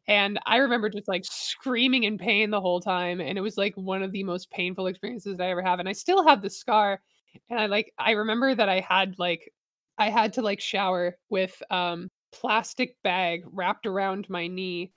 And 0.07 0.39
I 0.45 0.57
remember 0.57 0.89
just 0.89 1.07
like 1.07 1.25
screaming 1.25 2.03
in 2.03 2.17
pain 2.17 2.51
the 2.51 2.61
whole 2.61 2.79
time. 2.79 3.19
And 3.19 3.37
it 3.37 3.41
was 3.41 3.57
like 3.57 3.73
one 3.75 4.03
of 4.03 4.11
the 4.11 4.23
most 4.23 4.49
painful 4.51 4.87
experiences 4.87 5.37
that 5.37 5.43
I 5.43 5.51
ever 5.51 5.61
have. 5.61 5.79
And 5.79 5.89
I 5.89 5.93
still 5.93 6.25
have 6.25 6.41
the 6.41 6.49
scar. 6.49 7.01
And 7.49 7.59
I 7.59 7.65
like, 7.65 7.91
I 7.97 8.11
remember 8.11 8.55
that 8.55 8.69
I 8.69 8.79
had 8.79 9.15
like, 9.17 9.51
I 9.97 10.09
had 10.09 10.33
to 10.33 10.41
like 10.41 10.61
shower 10.61 11.17
with 11.29 11.61
um 11.69 12.09
plastic 12.31 12.95
bag 13.03 13.43
wrapped 13.51 13.85
around 13.85 14.29
my 14.29 14.47
knee 14.47 14.91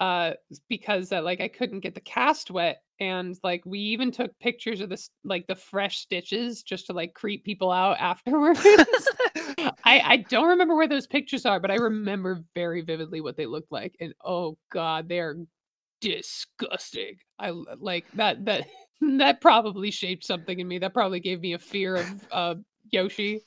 uh 0.00 0.32
because 0.68 1.12
uh, 1.12 1.20
like 1.22 1.40
I 1.40 1.48
couldn't 1.48 1.80
get 1.80 1.94
the 1.94 2.00
cast 2.00 2.50
wet 2.50 2.82
and 3.00 3.36
like 3.42 3.62
we 3.64 3.78
even 3.78 4.10
took 4.10 4.38
pictures 4.38 4.80
of 4.80 4.90
this 4.90 5.10
like 5.24 5.46
the 5.46 5.54
fresh 5.54 5.98
stitches 5.98 6.62
just 6.62 6.86
to 6.86 6.92
like 6.92 7.14
creep 7.14 7.44
people 7.44 7.72
out 7.72 7.96
afterwards. 8.00 8.60
I 8.64 10.00
I 10.00 10.16
don't 10.28 10.48
remember 10.48 10.76
where 10.76 10.88
those 10.88 11.06
pictures 11.06 11.46
are, 11.46 11.60
but 11.60 11.70
I 11.70 11.76
remember 11.76 12.44
very 12.54 12.82
vividly 12.82 13.20
what 13.20 13.36
they 13.36 13.46
looked 13.46 13.72
like 13.72 13.96
and 14.00 14.14
oh 14.24 14.58
god, 14.70 15.08
they 15.08 15.18
are 15.18 15.36
disgusting. 16.00 17.16
I 17.38 17.52
like 17.78 18.06
that 18.14 18.44
that 18.44 18.68
that 19.18 19.40
probably 19.40 19.90
shaped 19.90 20.24
something 20.24 20.60
in 20.60 20.68
me. 20.68 20.78
That 20.78 20.94
probably 20.94 21.20
gave 21.20 21.40
me 21.40 21.54
a 21.54 21.58
fear 21.58 21.96
of 21.96 22.28
uh 22.30 22.54
Yoshi. 22.90 23.40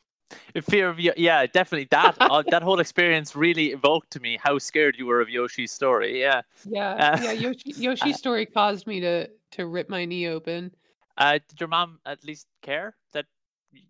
In 0.56 0.62
fear 0.62 0.90
of 0.90 1.00
Yo- 1.00 1.14
yeah, 1.18 1.46
definitely 1.46 1.88
that 1.92 2.16
uh, 2.20 2.44
that 2.50 2.64
whole 2.64 2.80
experience 2.80 3.36
really 3.36 3.72
evoked 3.72 4.12
to 4.12 4.20
me 4.20 4.38
how 4.42 4.58
scared 4.58 4.96
you 4.98 5.06
were 5.06 5.22
of 5.22 5.30
Yoshi's 5.30 5.72
story. 5.72 6.20
Yeah. 6.20 6.42
Yeah, 6.66 6.90
Uh, 6.92 7.20
yeah. 7.22 7.32
Yoshi 7.32 7.64
Yoshi's 7.78 8.18
story 8.18 8.46
caused 8.46 8.88
me 8.88 9.00
to 9.02 9.30
to 9.52 9.68
rip 9.68 9.90
my 9.90 10.06
knee 10.06 10.28
open. 10.28 10.72
Uh, 11.18 11.34
did 11.48 11.60
your 11.60 11.70
mom 11.70 12.00
at 12.06 12.24
least 12.24 12.48
care 12.62 12.96
that 13.14 13.26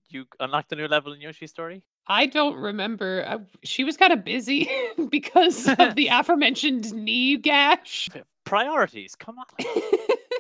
you 0.10 0.26
unlocked 0.40 0.72
a 0.74 0.76
new 0.76 0.88
level 0.88 1.14
in 1.14 1.22
Yoshi's 1.22 1.52
story? 1.52 1.84
I 2.08 2.26
don't 2.26 2.58
remember. 2.58 3.24
I, 3.26 3.40
she 3.64 3.86
was 3.86 3.96
kind 3.96 4.12
of 4.12 4.26
busy 4.26 4.70
because 5.10 5.68
of 5.80 5.96
the 5.96 6.08
aforementioned 6.12 6.94
knee 6.94 7.38
gash. 7.38 8.10
Priorities, 8.44 9.16
come 9.16 9.38
on. 9.40 9.66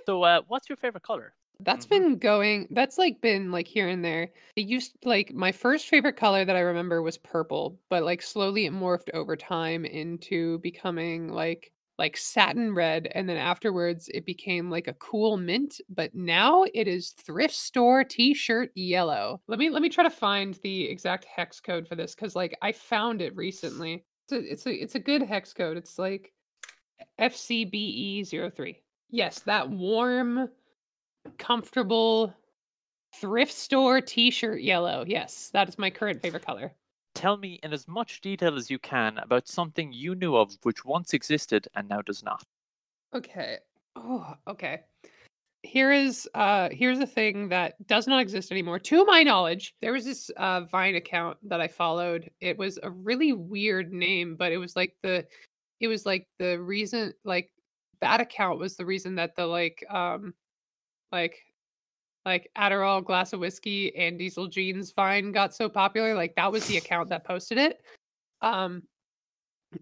so, 0.06 0.24
uh, 0.24 0.42
what's 0.48 0.68
your 0.68 0.76
favorite 0.76 1.04
color? 1.04 1.34
That's 1.60 1.86
Mhm. 1.86 1.86
been 1.86 2.18
going. 2.18 2.68
That's 2.72 2.98
like 2.98 3.22
been 3.22 3.52
like 3.52 3.68
here 3.68 3.88
and 3.88 4.04
there. 4.04 4.32
It 4.56 4.68
used 4.68 4.98
like 5.06 5.34
my 5.34 5.52
first 5.52 5.88
favorite 5.88 6.18
color 6.18 6.44
that 6.46 6.56
I 6.56 6.60
remember 6.62 7.02
was 7.02 7.18
purple, 7.18 7.80
but 7.90 8.04
like 8.04 8.22
slowly 8.22 8.66
it 8.66 8.74
morphed 8.74 9.10
over 9.14 9.36
time 9.36 9.86
into 9.86 10.60
becoming 10.60 11.30
like 11.30 11.72
like 12.00 12.18
satin 12.18 12.74
red 12.74 13.08
and 13.14 13.30
then 13.30 13.38
afterwards 13.38 14.10
it 14.10 14.26
became 14.26 14.70
like 14.72 14.88
a 14.88 14.94
cool 14.96 15.38
mint, 15.38 15.80
but 15.90 16.14
now 16.16 16.66
it 16.74 16.88
is 16.88 17.12
thrift 17.12 17.54
store 17.54 18.04
t-shirt 18.04 18.72
yellow. 18.76 19.42
Let 19.48 19.60
me 19.60 19.70
let 19.70 19.82
me 19.82 19.90
try 19.90 20.04
to 20.04 20.10
find 20.10 20.56
the 20.64 20.86
exact 20.90 21.26
hex 21.26 21.60
code 21.62 21.88
for 21.88 21.96
this 21.96 22.16
cuz 22.16 22.36
like 22.36 22.58
I 22.62 22.72
found 22.72 23.22
it 23.22 23.36
recently. 23.36 24.06
It's 24.28 24.32
a, 24.34 24.52
it's 24.52 24.66
a 24.66 24.74
it's 24.74 24.96
a 24.96 25.00
good 25.00 25.22
hex 25.22 25.54
code. 25.54 25.78
It's 25.78 26.00
like 26.00 26.34
FCBE03. 27.20 28.82
Yes, 29.10 29.40
that 29.42 29.70
warm 29.70 30.50
comfortable 31.38 32.34
thrift 33.16 33.54
store 33.54 34.02
t-shirt 34.02 34.62
yellow. 34.62 35.04
Yes, 35.08 35.50
that 35.54 35.70
is 35.70 35.78
my 35.78 35.90
current 35.90 36.22
favorite 36.22 36.46
color. 36.46 36.74
Tell 37.16 37.38
me 37.38 37.60
in 37.64 37.74
as 37.74 37.88
much 37.88 38.22
detail 38.22 38.56
as 38.56 38.72
you 38.72 38.80
can 38.80 39.20
about 39.20 39.48
something 39.48 39.94
you 39.94 40.16
knew 40.16 40.36
of 40.36 40.58
which 40.64 40.84
once 40.84 41.14
existed 41.14 41.68
and 41.76 41.88
now 41.88 42.02
does 42.02 42.24
not. 42.24 42.44
Okay. 43.14 43.58
Oh, 43.96 44.34
okay. 44.48 44.82
Here 45.62 45.94
is 45.94 46.28
uh 46.34 46.70
here's 46.72 47.00
a 47.00 47.06
thing 47.06 47.50
that 47.50 47.76
does 47.88 48.08
not 48.08 48.20
exist 48.20 48.52
anymore. 48.52 48.80
To 48.80 49.06
my 49.06 49.24
knowledge, 49.24 49.76
there 49.82 49.94
was 49.94 50.04
this 50.04 50.30
uh 50.36 50.62
Vine 50.62 50.96
account 50.96 51.38
that 51.44 51.62
I 51.62 51.68
followed. 51.68 52.30
It 52.42 52.58
was 52.58 52.80
a 52.82 52.90
really 52.90 53.32
weird 53.32 53.94
name, 53.94 54.36
but 54.36 54.52
it 54.52 54.58
was 54.58 54.76
like 54.76 54.96
the 55.04 55.26
it 55.80 55.88
was 55.88 56.06
like 56.06 56.28
the 56.40 56.60
reason 56.60 57.14
like 57.24 57.52
that 58.02 58.20
account 58.20 58.60
was 58.60 58.76
the 58.76 58.86
reason 58.86 59.16
that 59.16 59.36
the 59.36 59.46
like 59.46 59.86
um 59.90 60.34
like 61.14 61.40
like 62.26 62.50
Adderall, 62.58 63.04
glass 63.04 63.34
of 63.34 63.40
whiskey, 63.40 63.96
and 63.96 64.18
Diesel 64.18 64.48
Jeans 64.48 64.92
Vine 64.92 65.32
got 65.32 65.54
so 65.54 65.70
popular. 65.70 66.16
Like 66.16 66.36
that 66.36 66.52
was 66.52 66.66
the 66.68 66.78
account 66.78 67.10
that 67.10 67.26
posted 67.26 67.58
it. 67.58 67.82
Um, 68.42 68.84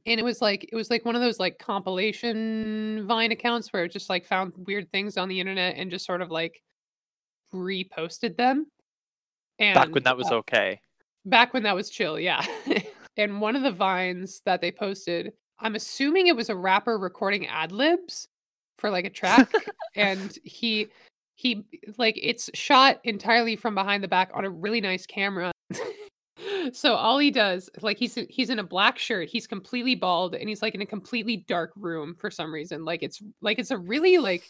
and 0.06 0.20
it 0.20 0.24
was 0.24 0.42
like 0.42 0.70
it 0.72 0.76
was 0.76 0.90
like 0.90 1.06
one 1.06 1.16
of 1.16 1.22
those 1.22 1.40
like 1.40 1.60
compilation 1.60 3.06
Vine 3.08 3.32
accounts 3.32 3.72
where 3.72 3.84
it 3.84 3.92
just 3.92 4.10
like 4.10 4.26
found 4.26 4.54
weird 4.66 4.90
things 4.92 5.18
on 5.18 5.30
the 5.30 5.40
internet 5.40 5.76
and 5.78 5.92
just 5.92 6.06
sort 6.06 6.22
of 6.22 6.32
like 6.32 6.62
reposted 7.54 8.38
them. 8.38 8.68
And 9.60 9.76
Back 9.76 9.94
when 9.94 10.04
that 10.04 10.18
was 10.18 10.32
uh, 10.32 10.36
okay. 10.38 10.80
back 11.26 11.54
when 11.54 11.64
that 11.64 11.76
was 11.76 11.90
chill, 11.90 12.20
yeah. 12.20 12.46
and 13.18 13.42
one 13.42 13.56
of 13.56 13.64
the 13.64 13.72
vines 13.72 14.42
that 14.46 14.62
they 14.62 14.72
posted, 14.72 15.34
I'm 15.60 15.76
assuming 15.76 16.28
it 16.28 16.36
was 16.36 16.50
a 16.50 16.56
rapper 16.56 16.98
recording 16.98 17.48
ad 17.48 17.72
libs 17.72 18.28
for 18.80 18.90
like 18.90 19.06
a 19.06 19.10
track, 19.10 19.52
and 19.96 20.36
he 20.44 20.88
he 21.36 21.66
like 21.98 22.20
it's 22.22 22.50
shot 22.54 23.00
entirely 23.04 23.56
from 23.56 23.76
behind 23.76 24.04
the 24.04 24.08
back 24.08 24.32
on 24.34 24.46
a 24.46 24.50
really 24.50 24.82
nice 24.82 25.06
camera. 25.06 25.52
so 26.74 26.94
all 26.96 27.18
he 27.18 27.32
does, 27.32 27.70
like 27.82 27.98
he's 27.98 28.16
he's 28.30 28.50
in 28.50 28.60
a 28.60 28.64
black 28.64 28.98
shirt, 28.98 29.30
he's 29.30 29.48
completely 29.48 29.96
bald, 29.96 30.36
and 30.36 30.48
he's 30.48 30.62
like 30.62 30.76
in 30.76 30.82
a 30.82 30.86
completely 30.86 31.46
dark 31.48 31.72
room 31.76 32.16
for 32.16 32.30
some 32.30 32.54
reason. 32.54 32.86
Like 32.86 33.04
it's 33.04 33.22
like 33.42 33.60
it's 33.60 33.72
a 33.72 33.78
really 33.78 34.18
like 34.18 34.44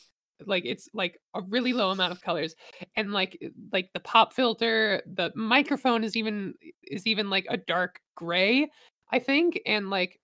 like 0.47 0.65
it's 0.65 0.89
like 0.93 1.19
a 1.35 1.41
really 1.41 1.73
low 1.73 1.91
amount 1.91 2.11
of 2.11 2.21
colors 2.21 2.55
and 2.95 3.11
like 3.11 3.39
like 3.71 3.89
the 3.93 3.99
pop 3.99 4.33
filter 4.33 5.01
the 5.13 5.31
microphone 5.35 6.03
is 6.03 6.15
even 6.15 6.53
is 6.83 7.05
even 7.07 7.29
like 7.29 7.45
a 7.49 7.57
dark 7.57 7.99
gray 8.15 8.69
i 9.11 9.19
think 9.19 9.59
and 9.65 9.89
like 9.89 10.19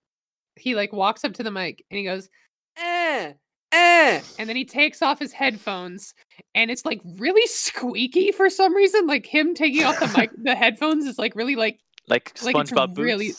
he 0.56 0.76
like 0.76 0.92
walks 0.92 1.24
up 1.24 1.34
to 1.34 1.44
the 1.44 1.52
mic 1.52 1.84
and 1.90 1.98
he 1.98 2.04
goes 2.04 2.30
eh 2.78 3.34
eh 3.74 4.22
and 4.40 4.48
then 4.48 4.56
he 4.56 4.64
takes 4.64 5.02
off 5.02 5.20
his 5.20 5.34
headphones 5.34 6.14
and 6.56 6.72
it's 6.72 6.86
like 6.86 7.02
really 7.18 7.46
squeaky 7.48 8.32
for 8.32 8.50
some 8.50 8.74
reason 8.74 9.06
like 9.08 9.26
him 9.26 9.54
taking 9.54 9.84
off 9.84 10.00
the 10.00 10.08
mic 10.18 10.30
the 10.44 10.56
headphones 10.56 11.06
is 11.06 11.20
like 11.20 11.36
really 11.36 11.56
like 11.56 11.80
Like 12.08 12.32
like, 12.44 12.56
it's 12.56 12.72
SpongeBob 12.72 12.94
Boots. 12.94 13.00
really- 13.06 13.34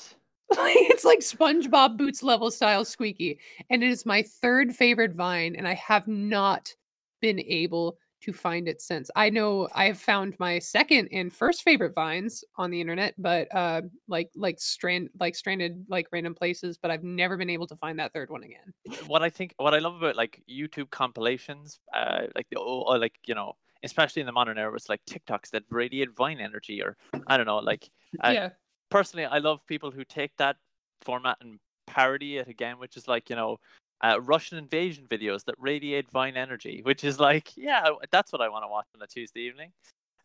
it's 0.51 1.05
like 1.05 1.21
SpongeBob 1.21 1.97
Boots 1.97 2.23
level 2.23 2.51
style 2.51 2.85
squeaky. 2.85 3.39
And 3.71 3.83
it 3.83 3.91
is 3.91 4.07
my 4.07 4.23
third 4.23 4.75
favorite 4.75 5.13
Vine, 5.13 5.55
and 5.57 5.69
I 5.69 5.75
have 5.75 6.09
not 6.09 6.75
been 7.21 7.41
able 7.41 7.99
to 8.21 8.33
find 8.33 8.69
it 8.69 8.81
since. 8.81 9.11
I 9.15 9.31
know 9.31 9.69
I 9.75 9.87
have 9.87 9.99
found 9.99 10.37
my 10.39 10.59
second 10.59 11.09
and 11.13 11.33
first 11.33 11.63
favorite 11.63 11.95
Vines 11.95 12.45
on 12.57 12.71
the 12.71 12.81
internet, 12.81 13.15
but 13.19 13.53
uh 13.55 13.83
like 14.09 14.31
like 14.35 14.61
strand 14.61 15.11
like 15.21 15.35
stranded 15.35 15.85
like 15.89 16.09
random 16.13 16.35
places, 16.35 16.79
but 16.79 16.91
I've 16.91 17.05
never 17.05 17.37
been 17.37 17.51
able 17.51 17.67
to 17.69 17.77
find 17.77 17.99
that 17.99 18.13
third 18.13 18.31
one 18.31 18.43
again. 18.43 18.73
what 19.07 19.23
I 19.23 19.31
think, 19.31 19.55
what 19.57 19.75
I 19.75 19.79
love 19.79 19.97
about 19.97 20.17
like 20.17 20.43
YouTube 20.51 20.91
compilations, 20.91 21.81
uh, 21.95 22.23
like 22.35 22.47
the 22.51 22.59
oh, 22.59 22.85
oh, 22.87 22.97
like 22.97 23.15
you 23.27 23.35
know, 23.35 23.55
especially 23.83 24.21
in 24.21 24.27
the 24.27 24.33
modern 24.33 24.59
era, 24.59 24.75
it's 24.75 24.89
like 24.89 25.01
TikToks 25.07 25.51
that 25.51 25.63
radiate 25.71 26.15
Vine 26.17 26.41
energy, 26.41 26.83
or 26.83 26.97
I 27.27 27.37
don't 27.37 27.47
know, 27.47 27.59
like 27.59 27.89
Uh, 28.23 28.31
yeah. 28.33 28.49
personally, 28.91 29.27
I 29.27 29.39
love 29.39 29.61
people 29.67 29.91
who 29.91 30.05
take 30.05 30.37
that 30.39 30.57
format 31.03 31.37
and 31.41 31.59
parody 31.87 32.39
it 32.39 32.49
again, 32.49 32.79
which 32.79 32.97
is 32.97 33.09
like 33.09 33.31
you 33.31 33.37
know, 33.37 33.59
uh, 34.03 34.21
Russian 34.21 34.59
invasion 34.59 35.07
videos 35.09 35.45
that 35.45 35.55
radiate 35.59 36.11
Vine 36.11 36.37
energy, 36.37 36.81
which 36.83 37.05
is 37.05 37.19
like, 37.19 37.57
yeah, 37.57 37.89
that's 38.11 38.33
what 38.33 38.41
I 38.41 38.49
want 38.49 38.65
to 38.65 38.69
watch 38.69 38.87
on 38.95 39.03
a 39.03 39.07
Tuesday 39.07 39.41
evening. 39.41 39.73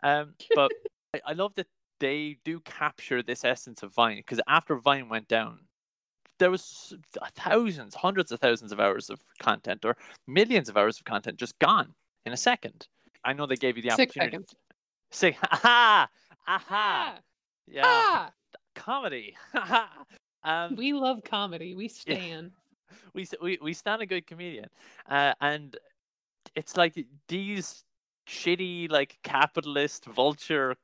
Um, 0.03 0.33
but 0.53 0.71
I, 1.13 1.21
I 1.27 1.33
love 1.33 1.53
that 1.55 1.67
they 1.99 2.37
do 2.43 2.59
capture 2.61 3.23
this 3.23 3.43
essence 3.45 3.83
of 3.83 3.93
Vine 3.93 4.17
because 4.17 4.41
after 4.47 4.75
Vine 4.75 5.09
went 5.09 5.27
down, 5.27 5.59
there 6.39 6.51
was 6.51 6.93
thousands, 7.35 7.95
hundreds 7.95 8.31
of 8.31 8.39
thousands 8.39 8.71
of 8.71 8.79
hours 8.79 9.09
of 9.09 9.19
content 9.39 9.85
or 9.85 9.95
millions 10.27 10.69
of 10.69 10.77
hours 10.77 10.99
of 10.99 11.05
content 11.05 11.37
just 11.37 11.57
gone 11.59 11.93
in 12.25 12.33
a 12.33 12.37
second. 12.37 12.87
I 13.23 13.33
know 13.33 13.45
they 13.45 13.55
gave 13.55 13.77
you 13.77 13.83
the 13.83 13.91
Six 13.91 14.15
opportunity. 14.15 14.31
seconds. 14.31 14.55
Say, 15.11 15.37
aha, 15.51 16.09
aha, 16.47 17.15
Ah, 17.15 17.19
yeah, 17.67 17.83
ah, 17.85 18.31
comedy. 18.75 19.35
um, 20.43 20.75
we 20.75 20.93
love 20.93 21.23
comedy. 21.23 21.75
We 21.75 21.87
stand. 21.87 22.51
we 23.13 23.27
we 23.41 23.59
we 23.61 23.73
stand 23.73 24.01
a 24.01 24.05
good 24.05 24.27
comedian, 24.27 24.69
uh, 25.09 25.33
and 25.41 25.77
it's 26.55 26.77
like 26.77 26.97
these 27.27 27.83
shitty 28.27 28.89
like 28.89 29.17
capitalist 29.23 30.05
vulture 30.05 30.75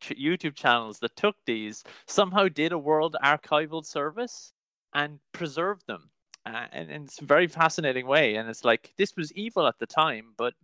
ch- 0.00 0.12
YouTube 0.20 0.54
channels 0.54 1.00
that 1.00 1.16
took 1.16 1.36
these 1.44 1.82
somehow 2.06 2.46
did 2.46 2.72
a 2.72 2.78
world 2.78 3.16
archival 3.24 3.84
service 3.84 4.52
and 4.94 5.18
preserved 5.32 5.84
them 5.88 6.10
uh, 6.46 6.66
and, 6.72 6.90
and 6.90 7.04
it's 7.06 7.20
a 7.20 7.24
very 7.24 7.46
fascinating 7.46 8.06
way. 8.06 8.36
And 8.36 8.48
it's 8.48 8.64
like 8.64 8.92
this 8.96 9.16
was 9.16 9.32
evil 9.32 9.66
at 9.66 9.78
the 9.78 9.86
time, 9.86 10.34
but 10.36 10.54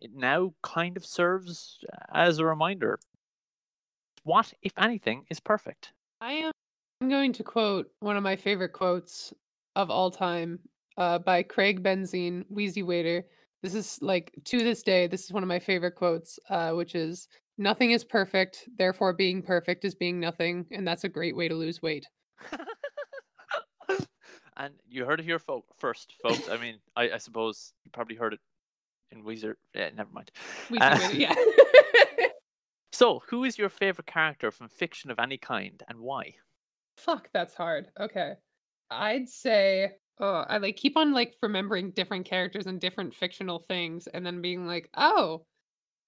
it 0.00 0.12
now 0.14 0.54
kind 0.62 0.96
of 0.96 1.04
serves 1.04 1.78
as 2.12 2.38
a 2.38 2.44
reminder. 2.44 2.98
What, 4.24 4.52
if 4.62 4.72
anything, 4.76 5.24
is 5.30 5.40
perfect? 5.40 5.92
I 6.20 6.32
am 6.32 6.52
I'm 7.00 7.08
going 7.08 7.32
to 7.34 7.42
quote 7.42 7.90
one 8.00 8.16
of 8.16 8.22
my 8.22 8.36
favorite 8.36 8.72
quotes 8.72 9.32
of 9.76 9.90
all 9.90 10.10
time 10.10 10.58
uh, 10.96 11.18
by 11.18 11.42
Craig 11.42 11.82
Benzine, 11.82 12.44
Wheezy 12.48 12.82
Waiter. 12.82 13.24
This 13.62 13.74
is 13.74 13.98
like 14.00 14.32
to 14.44 14.58
this 14.58 14.82
day, 14.82 15.06
this 15.06 15.24
is 15.24 15.32
one 15.32 15.42
of 15.42 15.48
my 15.48 15.58
favorite 15.58 15.94
quotes, 15.94 16.38
uh, 16.48 16.72
which 16.72 16.94
is 16.94 17.28
nothing 17.58 17.90
is 17.90 18.04
perfect, 18.04 18.68
therefore 18.78 19.12
being 19.12 19.42
perfect 19.42 19.84
is 19.84 19.94
being 19.94 20.18
nothing, 20.18 20.66
and 20.70 20.86
that's 20.86 21.04
a 21.04 21.08
great 21.08 21.36
way 21.36 21.48
to 21.48 21.54
lose 21.54 21.82
weight. 21.82 22.06
and 24.56 24.74
you 24.88 25.04
heard 25.04 25.20
it 25.20 25.24
here 25.24 25.38
fo- 25.38 25.64
first, 25.78 26.14
folks. 26.22 26.48
I 26.48 26.56
mean, 26.56 26.78
I, 26.96 27.10
I, 27.12 27.18
suppose 27.18 27.72
you 27.84 27.90
probably 27.90 28.16
heard 28.16 28.32
it 28.32 28.40
in 29.10 29.22
Weezer. 29.24 29.54
Yeah, 29.74 29.90
never 29.94 30.10
mind. 30.10 30.30
Wheezy 30.70 30.82
uh, 30.82 30.98
Waiter, 30.98 31.16
yeah. 31.16 31.34
so, 32.92 33.22
who 33.28 33.44
is 33.44 33.58
your 33.58 33.68
favorite 33.68 34.06
character 34.06 34.50
from 34.50 34.68
fiction 34.68 35.10
of 35.10 35.18
any 35.18 35.36
kind, 35.36 35.82
and 35.88 36.00
why? 36.00 36.34
Fuck, 36.96 37.28
that's 37.32 37.54
hard. 37.54 37.88
Okay. 37.98 38.34
I'd 38.90 39.28
say 39.28 39.92
oh, 40.20 40.44
I 40.48 40.58
like 40.58 40.76
keep 40.76 40.96
on 40.96 41.12
like 41.12 41.36
remembering 41.42 41.90
different 41.92 42.26
characters 42.26 42.66
and 42.66 42.80
different 42.80 43.14
fictional 43.14 43.58
things 43.58 44.06
and 44.08 44.24
then 44.24 44.40
being 44.40 44.66
like, 44.66 44.90
"Oh, 44.96 45.46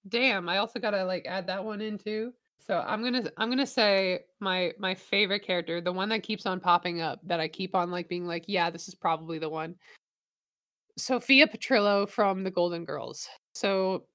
damn, 0.09 0.49
I 0.49 0.57
also 0.59 0.79
got 0.79 0.91
to 0.91 1.03
like 1.05 1.25
add 1.27 1.47
that 1.47 1.63
one 1.65 1.81
in 1.81 1.97
too." 1.97 2.33
So 2.59 2.79
I'm 2.87 3.01
going 3.01 3.23
to 3.23 3.33
I'm 3.37 3.49
going 3.49 3.57
to 3.59 3.65
say 3.65 4.21
my 4.39 4.73
my 4.79 4.95
favorite 4.95 5.43
character, 5.45 5.81
the 5.81 5.91
one 5.91 6.09
that 6.09 6.23
keeps 6.23 6.45
on 6.45 6.59
popping 6.59 7.01
up 7.01 7.19
that 7.25 7.39
I 7.39 7.47
keep 7.47 7.75
on 7.75 7.91
like 7.91 8.07
being 8.09 8.25
like, 8.27 8.45
"Yeah, 8.47 8.69
this 8.69 8.87
is 8.87 8.95
probably 8.95 9.39
the 9.39 9.49
one." 9.49 9.75
Sophia 10.97 11.47
Petrillo 11.47 12.07
from 12.07 12.43
The 12.43 12.51
Golden 12.51 12.85
Girls. 12.85 13.27
So 13.55 14.05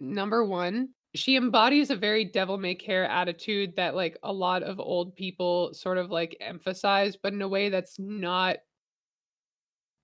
number 0.00 0.44
1, 0.44 0.88
she 1.14 1.36
embodies 1.36 1.90
a 1.90 1.96
very 1.96 2.24
devil 2.24 2.58
may 2.58 2.74
care 2.74 3.04
attitude 3.04 3.74
that 3.76 3.94
like 3.94 4.18
a 4.24 4.32
lot 4.32 4.62
of 4.62 4.80
old 4.80 5.14
people 5.14 5.72
sort 5.72 5.96
of 5.96 6.10
like 6.10 6.36
emphasize 6.40 7.16
but 7.16 7.32
in 7.32 7.42
a 7.42 7.48
way 7.48 7.68
that's 7.68 7.98
not 7.98 8.56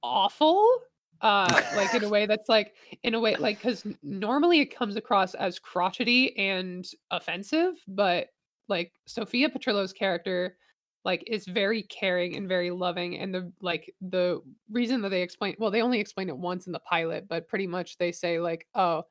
awful 0.02 0.66
uh 1.20 1.62
like 1.76 1.92
in 1.94 2.04
a 2.04 2.08
way 2.16 2.26
that's 2.26 2.48
like 2.48 2.74
in 3.02 3.14
a 3.14 3.20
way 3.20 3.36
like 3.36 3.58
because 3.58 3.86
normally 4.02 4.60
it 4.60 4.74
comes 4.74 4.96
across 4.96 5.34
as 5.34 5.58
crotchety 5.58 6.36
and 6.38 6.86
offensive 7.10 7.74
but 7.88 8.28
like 8.68 8.92
sophia 9.06 9.48
petrillo's 9.48 9.92
character 9.92 10.56
like 11.04 11.24
is 11.26 11.46
very 11.46 11.82
caring 11.84 12.36
and 12.36 12.46
very 12.48 12.70
loving 12.70 13.18
and 13.18 13.34
the 13.34 13.50
like 13.60 13.92
the 14.00 14.40
reason 14.70 15.02
that 15.02 15.08
they 15.08 15.22
explain 15.22 15.56
well 15.58 15.70
they 15.70 15.82
only 15.82 15.98
explain 15.98 16.28
it 16.28 16.36
once 16.36 16.66
in 16.66 16.72
the 16.72 16.78
pilot 16.80 17.26
but 17.28 17.48
pretty 17.48 17.66
much 17.66 17.98
they 17.98 18.12
say 18.12 18.38
like 18.38 18.66
oh 18.74 19.02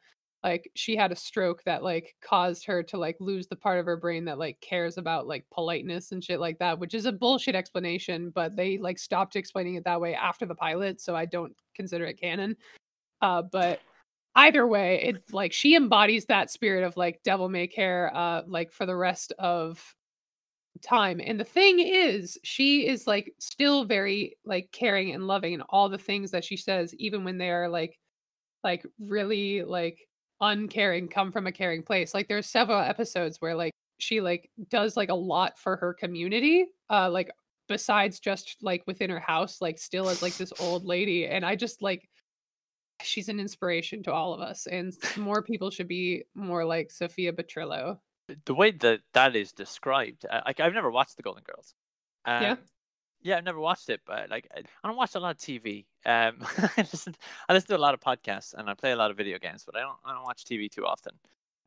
like 0.44 0.72
she 0.76 0.96
had 0.96 1.12
a 1.12 1.16
stroke 1.16 1.64
that 1.64 1.84
like 1.84 2.16
caused 2.22 2.66
her 2.66 2.82
to 2.82 2.98
like 2.98 3.18
lose 3.20 3.48
the 3.48 3.56
part 3.56 3.80
of 3.80 3.86
her 3.86 3.98
brain 3.98 4.26
that 4.26 4.40
like 4.40 4.60
cares 4.62 4.98
about 4.98 5.28
like 5.28 5.46
politeness 5.52 6.12
and 6.12 6.24
shit 6.24 6.40
like 6.40 6.58
that 6.60 6.80
which 6.80 6.94
is 6.94 7.06
a 7.06 7.12
bullshit 7.12 7.56
explanation 7.56 8.32
but 8.34 8.56
they 8.56 8.78
like 8.78 8.98
stopped 8.98 9.36
explaining 9.36 9.76
it 9.76 9.84
that 9.84 10.00
way 10.00 10.14
after 10.16 10.46
the 10.46 10.56
pilot 10.56 11.02
so 11.02 11.16
i 11.16 11.26
don't 11.26 11.54
consider 11.76 12.06
it 12.06 12.20
canon. 12.20 12.56
Uh 13.22 13.42
but 13.42 13.82
either 14.36 14.66
way 14.66 15.02
it 15.04 15.24
like 15.34 15.52
she 15.52 15.76
embodies 15.76 16.26
that 16.26 16.50
spirit 16.50 16.84
of 16.84 16.96
like 16.96 17.22
devil 17.24 17.50
may 17.50 17.68
care 17.68 18.16
uh 18.16 18.42
like 18.48 18.72
for 18.72 18.86
the 18.86 18.96
rest 18.96 19.34
of 19.40 19.96
time 20.82 21.20
and 21.22 21.38
the 21.38 21.44
thing 21.44 21.80
is 21.80 22.38
she 22.44 22.88
is 22.88 23.06
like 23.06 23.34
still 23.40 23.84
very 23.84 24.38
like 24.46 24.70
caring 24.72 25.14
and 25.14 25.28
loving 25.28 25.54
and 25.54 25.64
all 25.68 25.90
the 25.90 25.98
things 25.98 26.32
that 26.32 26.46
she 26.46 26.56
says 26.56 26.96
even 26.96 27.26
when 27.26 27.38
they 27.38 27.50
are 27.50 27.68
like 27.68 28.00
like 28.64 28.86
really 29.00 29.64
like 29.64 30.09
uncaring 30.42 31.08
come 31.08 31.32
from 31.32 31.48
a 31.48 31.52
caring 31.52 31.84
place. 31.84 32.14
Like 32.14 32.28
there's 32.28 32.48
several 32.48 32.80
episodes 32.80 33.38
where 33.40 33.56
like 33.56 33.74
she 34.00 34.22
like 34.22 34.50
does 34.70 34.96
like 34.96 35.10
a 35.10 35.16
lot 35.16 35.58
for 35.58 35.76
her 35.78 35.94
community. 35.94 36.66
Uh 36.90 37.10
like 37.10 37.30
besides 37.68 38.20
just 38.20 38.58
like 38.62 38.84
within 38.88 39.10
her 39.10 39.20
house, 39.20 39.62
like 39.62 39.78
still 39.78 40.10
as 40.10 40.22
like 40.22 40.36
this 40.38 40.54
old 40.60 40.86
lady. 40.86 41.28
And 41.28 41.46
I 41.46 41.56
just 41.56 41.82
like 41.82 42.10
she's 43.02 43.30
an 43.30 43.40
inspiration 43.40 44.04
to 44.04 44.14
all 44.14 44.34
of 44.34 44.42
us. 44.42 44.68
And 44.68 44.94
more 45.18 45.42
people 45.42 45.70
should 45.70 45.88
be 45.88 46.24
more 46.36 46.66
like 46.66 46.92
Sophia 46.92 47.32
Petrillo. 47.32 48.00
The 48.46 48.54
way 48.54 48.72
that 48.72 49.00
that 49.14 49.36
is 49.36 49.52
described, 49.52 50.26
like 50.46 50.60
I've 50.60 50.74
never 50.74 50.92
watched 50.92 51.18
The 51.18 51.24
Golden 51.24 51.44
Girls. 51.44 51.74
Um, 52.26 52.44
yeah. 52.44 52.56
Yeah, 53.22 53.38
I've 53.38 53.44
never 53.44 53.60
watched 53.60 53.90
it, 53.90 54.02
but 54.06 54.30
like 54.30 54.48
I 54.56 54.88
don't 54.88 54.96
watch 54.96 55.16
a 55.16 55.20
lot 55.20 55.32
of 55.32 55.38
TV. 55.38 55.86
Um, 56.06 56.38
I 56.58 56.70
listen, 56.78 57.16
I 57.48 57.54
listen 57.54 57.68
to 57.70 57.78
a 57.78 57.78
lot 57.78 57.94
of 57.94 58.00
podcasts 58.00 58.54
and 58.54 58.70
I 58.70 58.74
play 58.74 58.92
a 58.92 58.96
lot 58.96 59.12
of 59.12 59.18
video 59.18 59.38
games, 59.38 59.64
but 59.66 59.76
I 59.76 59.82
don't, 59.82 59.98
I 60.06 60.14
don't 60.14 60.24
watch 60.24 60.46
TV 60.46 60.72
too 60.72 60.86
often. 60.86 61.14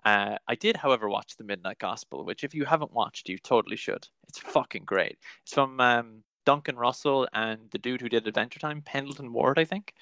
Uh, 0.04 0.36
I 0.48 0.54
did, 0.54 0.76
however, 0.76 1.08
watch 1.08 1.36
The 1.36 1.44
Midnight 1.44 1.78
Gospel, 1.78 2.24
which 2.24 2.42
if 2.42 2.54
you 2.54 2.64
haven't 2.64 2.92
watched, 2.92 3.28
you 3.28 3.38
totally 3.38 3.76
should. 3.76 4.08
It's 4.28 4.38
fucking 4.38 4.82
great. 4.84 5.18
It's 5.44 5.54
from 5.54 5.78
um, 5.78 6.24
Duncan 6.44 6.76
Trussell 6.76 7.28
and 7.32 7.60
the 7.70 7.78
dude 7.78 8.00
who 8.00 8.08
did 8.08 8.26
Adventure 8.26 8.58
Time, 8.58 8.82
Pendleton 8.82 9.32
Ward, 9.32 9.58
I 9.58 9.64
think. 9.64 9.94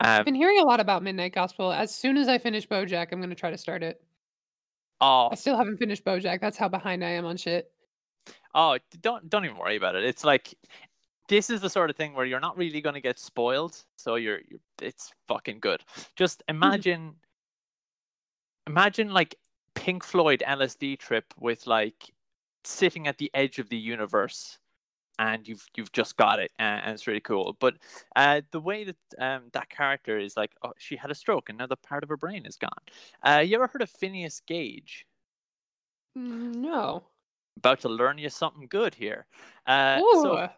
Um, 0.00 0.10
I've 0.10 0.24
been 0.24 0.34
hearing 0.34 0.60
a 0.60 0.64
lot 0.64 0.80
about 0.80 1.02
Midnight 1.02 1.34
Gospel. 1.34 1.72
As 1.72 1.92
soon 1.92 2.16
as 2.16 2.28
I 2.28 2.38
finish 2.38 2.68
BoJack, 2.68 3.08
I'm 3.10 3.18
going 3.18 3.30
to 3.30 3.36
try 3.36 3.50
to 3.50 3.58
start 3.58 3.82
it. 3.82 4.00
Oh, 5.00 5.30
I 5.32 5.34
still 5.34 5.56
haven't 5.56 5.78
finished 5.78 6.04
BoJack. 6.04 6.40
That's 6.40 6.58
how 6.58 6.68
behind 6.68 7.04
I 7.04 7.10
am 7.10 7.24
on 7.24 7.36
shit. 7.36 7.72
Oh, 8.54 8.78
don't 9.00 9.30
don't 9.30 9.44
even 9.44 9.56
worry 9.56 9.76
about 9.76 9.94
it. 9.94 10.04
It's 10.04 10.24
like 10.24 10.54
this 11.30 11.48
is 11.48 11.60
the 11.60 11.70
sort 11.70 11.90
of 11.90 11.96
thing 11.96 12.12
where 12.12 12.26
you're 12.26 12.40
not 12.40 12.58
really 12.58 12.80
going 12.80 12.96
to 12.96 13.00
get 13.00 13.18
spoiled, 13.18 13.80
so 13.96 14.16
you're, 14.16 14.40
you're 14.48 14.60
it's 14.82 15.12
fucking 15.28 15.60
good. 15.60 15.82
Just 16.16 16.42
imagine, 16.48 17.14
imagine 18.66 19.10
like 19.10 19.36
Pink 19.76 20.04
Floyd 20.04 20.42
LSD 20.46 20.98
trip 20.98 21.24
with 21.38 21.68
like 21.68 22.10
sitting 22.64 23.06
at 23.06 23.16
the 23.18 23.30
edge 23.32 23.60
of 23.60 23.68
the 23.68 23.76
universe, 23.76 24.58
and 25.20 25.46
you've 25.46 25.64
you've 25.76 25.92
just 25.92 26.16
got 26.16 26.40
it, 26.40 26.50
and, 26.58 26.82
and 26.84 26.94
it's 26.94 27.06
really 27.06 27.20
cool. 27.20 27.56
But 27.60 27.74
uh, 28.16 28.40
the 28.50 28.60
way 28.60 28.82
that 28.82 28.96
um, 29.20 29.44
that 29.52 29.70
character 29.70 30.18
is 30.18 30.36
like, 30.36 30.50
oh, 30.64 30.72
she 30.78 30.96
had 30.96 31.12
a 31.12 31.14
stroke, 31.14 31.48
and 31.48 31.58
now 31.58 31.68
the 31.68 31.76
part 31.76 32.02
of 32.02 32.08
her 32.08 32.16
brain 32.16 32.44
is 32.44 32.56
gone. 32.56 32.70
Uh, 33.22 33.38
you 33.38 33.54
ever 33.54 33.68
heard 33.68 33.82
of 33.82 33.90
Phineas 33.90 34.42
Gage? 34.48 35.06
Mm, 36.18 36.56
no. 36.56 37.04
About 37.56 37.80
to 37.80 37.88
learn 37.88 38.18
you 38.18 38.30
something 38.30 38.66
good 38.68 38.96
here. 38.96 39.26
Uh, 39.64 40.00
Ooh. 40.02 40.22
So 40.22 40.48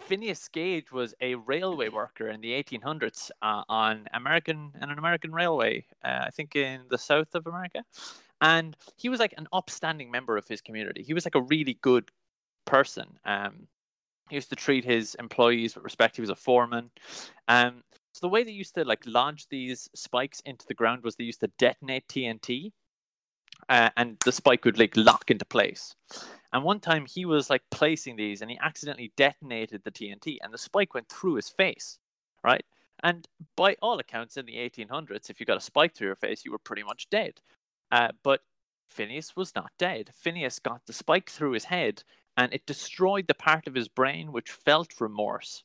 Phineas 0.00 0.48
Gage 0.48 0.92
was 0.92 1.14
a 1.20 1.34
railway 1.36 1.88
worker 1.88 2.28
in 2.28 2.40
the 2.40 2.50
1800s 2.50 3.30
uh, 3.42 3.62
on 3.68 4.06
American 4.12 4.72
and 4.80 4.90
an 4.90 4.98
American 4.98 5.32
railway, 5.32 5.84
uh, 6.04 6.24
I 6.26 6.30
think 6.30 6.56
in 6.56 6.82
the 6.90 6.98
south 6.98 7.34
of 7.34 7.46
America, 7.46 7.84
and 8.40 8.76
he 8.96 9.08
was 9.08 9.20
like 9.20 9.34
an 9.36 9.48
upstanding 9.52 10.10
member 10.10 10.36
of 10.36 10.46
his 10.46 10.60
community. 10.60 11.02
He 11.02 11.14
was 11.14 11.24
like 11.24 11.34
a 11.34 11.42
really 11.42 11.78
good 11.80 12.10
person. 12.66 13.18
Um, 13.24 13.68
he 14.28 14.36
used 14.36 14.50
to 14.50 14.56
treat 14.56 14.84
his 14.84 15.14
employees 15.16 15.74
with 15.74 15.84
respect. 15.84 16.16
He 16.16 16.22
was 16.22 16.30
a 16.30 16.36
foreman. 16.36 16.90
Um, 17.48 17.82
so 18.12 18.20
the 18.20 18.28
way 18.28 18.44
they 18.44 18.52
used 18.52 18.74
to 18.74 18.84
like 18.84 19.02
launch 19.06 19.48
these 19.48 19.88
spikes 19.94 20.40
into 20.40 20.66
the 20.66 20.74
ground 20.74 21.02
was 21.02 21.16
they 21.16 21.24
used 21.24 21.40
to 21.40 21.50
detonate 21.58 22.06
TNT, 22.08 22.72
uh, 23.68 23.90
and 23.96 24.16
the 24.24 24.32
spike 24.32 24.64
would 24.64 24.78
like 24.78 24.96
lock 24.96 25.30
into 25.30 25.44
place. 25.44 25.94
And 26.54 26.62
one 26.64 26.80
time 26.80 27.04
he 27.04 27.26
was 27.26 27.50
like 27.50 27.62
placing 27.72 28.16
these 28.16 28.40
and 28.40 28.50
he 28.50 28.58
accidentally 28.62 29.12
detonated 29.16 29.82
the 29.84 29.90
TNT 29.90 30.38
and 30.40 30.54
the 30.54 30.58
spike 30.58 30.94
went 30.94 31.08
through 31.08 31.34
his 31.34 31.48
face, 31.50 31.98
right? 32.44 32.64
And 33.02 33.28
by 33.56 33.76
all 33.82 33.98
accounts, 33.98 34.36
in 34.36 34.46
the 34.46 34.56
1800s, 34.56 35.30
if 35.30 35.40
you 35.40 35.46
got 35.46 35.58
a 35.58 35.60
spike 35.60 35.94
through 35.94 36.08
your 36.08 36.16
face, 36.16 36.44
you 36.44 36.52
were 36.52 36.58
pretty 36.58 36.84
much 36.84 37.10
dead. 37.10 37.40
Uh, 37.92 38.10
but 38.22 38.42
Phineas 38.88 39.34
was 39.36 39.54
not 39.56 39.72
dead. 39.78 40.10
Phineas 40.14 40.60
got 40.60 40.86
the 40.86 40.92
spike 40.92 41.28
through 41.28 41.52
his 41.52 41.64
head 41.64 42.04
and 42.36 42.54
it 42.54 42.66
destroyed 42.66 43.26
the 43.26 43.34
part 43.34 43.66
of 43.66 43.74
his 43.74 43.88
brain 43.88 44.32
which 44.32 44.52
felt 44.52 45.00
remorse. 45.00 45.64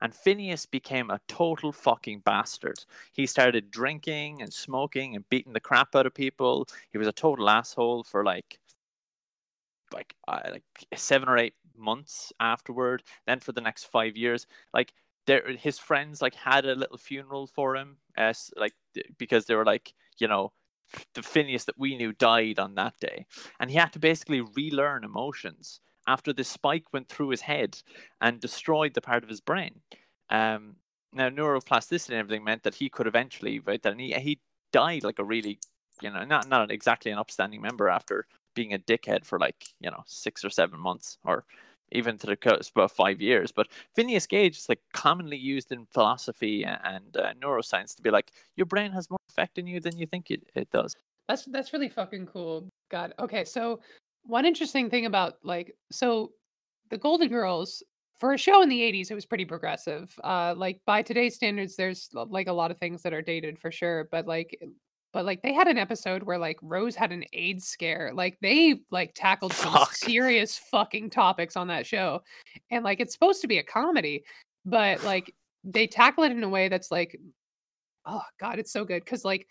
And 0.00 0.14
Phineas 0.14 0.66
became 0.66 1.10
a 1.10 1.20
total 1.28 1.72
fucking 1.72 2.20
bastard. 2.20 2.84
He 3.12 3.26
started 3.26 3.70
drinking 3.70 4.42
and 4.42 4.52
smoking 4.52 5.16
and 5.16 5.28
beating 5.28 5.52
the 5.52 5.60
crap 5.60 5.94
out 5.94 6.06
of 6.06 6.14
people. 6.14 6.66
He 6.92 6.98
was 6.98 7.08
a 7.08 7.12
total 7.12 7.50
asshole 7.50 8.04
for 8.04 8.24
like 8.24 8.59
like 9.92 10.14
uh, 10.28 10.40
like 10.50 10.64
seven 10.94 11.28
or 11.28 11.38
eight 11.38 11.54
months 11.76 12.32
afterward. 12.40 13.02
Then 13.26 13.40
for 13.40 13.52
the 13.52 13.60
next 13.60 13.84
five 13.84 14.16
years, 14.16 14.46
like 14.74 14.92
there, 15.26 15.42
his 15.56 15.78
friends 15.78 16.22
like 16.22 16.34
had 16.34 16.64
a 16.64 16.74
little 16.74 16.98
funeral 16.98 17.46
for 17.46 17.76
him, 17.76 17.96
as 18.16 18.50
like 18.56 18.74
because 19.18 19.46
they 19.46 19.54
were 19.54 19.64
like, 19.64 19.92
you 20.18 20.28
know, 20.28 20.52
the 21.14 21.22
Phineas 21.22 21.64
that 21.64 21.78
we 21.78 21.96
knew 21.96 22.12
died 22.12 22.58
on 22.58 22.74
that 22.74 22.94
day, 23.00 23.26
and 23.58 23.70
he 23.70 23.76
had 23.76 23.92
to 23.92 23.98
basically 23.98 24.40
relearn 24.40 25.04
emotions 25.04 25.80
after 26.06 26.32
this 26.32 26.48
spike 26.48 26.92
went 26.92 27.08
through 27.08 27.28
his 27.28 27.42
head 27.42 27.78
and 28.20 28.40
destroyed 28.40 28.94
the 28.94 29.00
part 29.00 29.22
of 29.22 29.28
his 29.28 29.40
brain. 29.40 29.80
Um, 30.28 30.76
now 31.12 31.28
neuroplasticity 31.28 32.10
and 32.10 32.18
everything 32.18 32.44
meant 32.44 32.62
that 32.62 32.76
he 32.76 32.88
could 32.88 33.06
eventually, 33.06 33.60
right? 33.60 33.82
Then 33.82 33.98
he 33.98 34.12
he 34.14 34.40
died 34.72 35.04
like 35.04 35.18
a 35.18 35.24
really, 35.24 35.58
you 36.00 36.10
know, 36.10 36.24
not 36.24 36.48
not 36.48 36.70
exactly 36.70 37.10
an 37.10 37.18
upstanding 37.18 37.60
member 37.60 37.88
after 37.88 38.26
being 38.54 38.74
a 38.74 38.78
dickhead 38.78 39.24
for 39.24 39.38
like 39.38 39.66
you 39.80 39.90
know 39.90 40.02
six 40.06 40.44
or 40.44 40.50
seven 40.50 40.78
months 40.78 41.18
or 41.24 41.44
even 41.92 42.18
to 42.18 42.26
the 42.26 42.36
coast 42.36 42.70
about 42.70 42.92
five 42.92 43.20
years. 43.20 43.52
But 43.52 43.68
Phineas 43.94 44.26
Gage 44.26 44.56
is 44.56 44.68
like 44.68 44.80
commonly 44.92 45.36
used 45.36 45.72
in 45.72 45.86
philosophy 45.86 46.64
and 46.64 47.16
uh, 47.16 47.32
neuroscience 47.42 47.94
to 47.96 48.02
be 48.02 48.10
like 48.10 48.32
your 48.56 48.66
brain 48.66 48.92
has 48.92 49.10
more 49.10 49.18
effect 49.28 49.58
in 49.58 49.66
you 49.66 49.80
than 49.80 49.98
you 49.98 50.06
think 50.06 50.30
it, 50.30 50.42
it 50.54 50.70
does. 50.70 50.96
That's 51.28 51.44
that's 51.46 51.72
really 51.72 51.88
fucking 51.88 52.26
cool. 52.26 52.68
God. 52.90 53.14
Okay, 53.18 53.44
so 53.44 53.80
one 54.24 54.44
interesting 54.44 54.90
thing 54.90 55.06
about 55.06 55.34
like 55.42 55.74
so 55.90 56.32
the 56.90 56.98
Golden 56.98 57.28
Girls 57.28 57.82
for 58.18 58.34
a 58.34 58.38
show 58.38 58.60
in 58.62 58.68
the 58.68 58.80
80s 58.80 59.10
it 59.10 59.14
was 59.14 59.26
pretty 59.26 59.44
progressive. 59.44 60.12
Uh 60.22 60.54
like 60.56 60.80
by 60.86 61.02
today's 61.02 61.34
standards 61.34 61.76
there's 61.76 62.10
like 62.12 62.48
a 62.48 62.52
lot 62.52 62.70
of 62.70 62.78
things 62.78 63.02
that 63.02 63.14
are 63.14 63.22
dated 63.22 63.58
for 63.58 63.70
sure, 63.70 64.08
but 64.10 64.26
like 64.26 64.60
but 65.12 65.24
like 65.24 65.42
they 65.42 65.52
had 65.52 65.66
an 65.66 65.78
episode 65.78 66.22
where 66.22 66.38
like 66.38 66.58
Rose 66.62 66.94
had 66.94 67.12
an 67.12 67.24
AIDS 67.32 67.66
scare. 67.66 68.12
Like 68.14 68.38
they 68.40 68.80
like 68.90 69.12
tackled 69.14 69.52
some 69.52 69.72
Fuck. 69.72 69.94
serious 69.94 70.58
fucking 70.58 71.10
topics 71.10 71.56
on 71.56 71.68
that 71.68 71.86
show. 71.86 72.22
And 72.70 72.84
like 72.84 73.00
it's 73.00 73.12
supposed 73.12 73.40
to 73.42 73.48
be 73.48 73.58
a 73.58 73.62
comedy, 73.62 74.24
but 74.64 75.02
like 75.04 75.34
they 75.64 75.86
tackle 75.86 76.24
it 76.24 76.32
in 76.32 76.42
a 76.42 76.48
way 76.48 76.68
that's 76.68 76.90
like 76.90 77.18
oh 78.06 78.22
god, 78.38 78.58
it's 78.58 78.72
so 78.72 78.84
good 78.84 79.04
cuz 79.04 79.24
like 79.24 79.46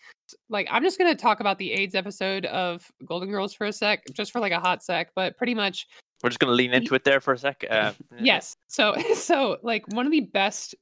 like 0.48 0.66
I'm 0.70 0.82
just 0.82 0.98
going 0.98 1.14
to 1.14 1.20
talk 1.20 1.40
about 1.40 1.58
the 1.58 1.72
AIDS 1.72 1.94
episode 1.94 2.46
of 2.46 2.90
Golden 3.04 3.30
Girls 3.30 3.54
for 3.54 3.66
a 3.66 3.72
sec, 3.72 4.02
just 4.12 4.32
for 4.32 4.40
like 4.40 4.52
a 4.52 4.60
hot 4.60 4.82
sec, 4.82 5.10
but 5.14 5.36
pretty 5.36 5.54
much 5.54 5.86
We're 6.22 6.30
just 6.30 6.40
gonna 6.40 6.52
lean 6.52 6.72
into 6.72 6.94
it 6.94 7.04
there 7.04 7.20
for 7.20 7.34
a 7.34 7.38
sec. 7.38 7.64
Uh, 7.68 7.92
yes. 8.18 8.56
So 8.68 8.94
so 9.14 9.58
like 9.62 9.84
one 9.92 10.06
of 10.06 10.12
the 10.12 10.20
best 10.20 10.74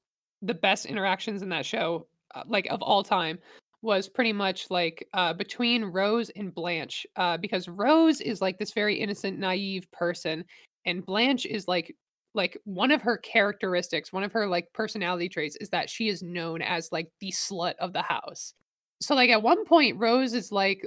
the 0.43 0.55
best 0.55 0.87
interactions 0.87 1.43
in 1.43 1.49
that 1.49 1.67
show 1.67 2.07
uh, 2.37 2.45
like 2.47 2.67
of 2.67 2.81
all 2.81 3.03
time 3.03 3.41
was 3.83 4.09
pretty 4.09 4.33
much 4.33 4.71
like 4.71 5.07
uh 5.14 5.33
between 5.33 5.85
Rose 5.85 6.31
and 6.31 6.55
Blanche 6.55 7.07
uh 7.17 7.37
because 7.37 7.69
Rose 7.69 8.21
is 8.21 8.41
like 8.41 8.59
this 8.59 8.73
very 8.73 8.97
innocent 8.97 9.38
naive 9.38 9.91
person 9.93 10.45
and 10.85 11.05
Blanche 11.05 11.47
is 11.47 11.69
like 11.69 11.95
like 12.35 12.59
one 12.64 12.91
of 12.91 13.03
her 13.03 13.17
characteristics 13.19 14.12
one 14.12 14.25
of 14.25 14.33
her 14.33 14.47
like 14.47 14.73
personality 14.73 15.29
traits 15.29 15.57
is 15.57 15.69
that 15.71 15.88
she 15.88 16.09
is 16.09 16.23
known 16.23 16.61
as 16.61 16.91
like 16.93 17.09
the 17.21 17.31
slut 17.31 17.75
of 17.79 17.93
the 17.93 18.03
house. 18.03 18.55
So 19.01 19.14
like 19.14 19.31
at 19.31 19.43
one 19.43 19.64
point 19.64 19.99
Rose 19.99 20.35
is 20.35 20.51
like 20.51 20.85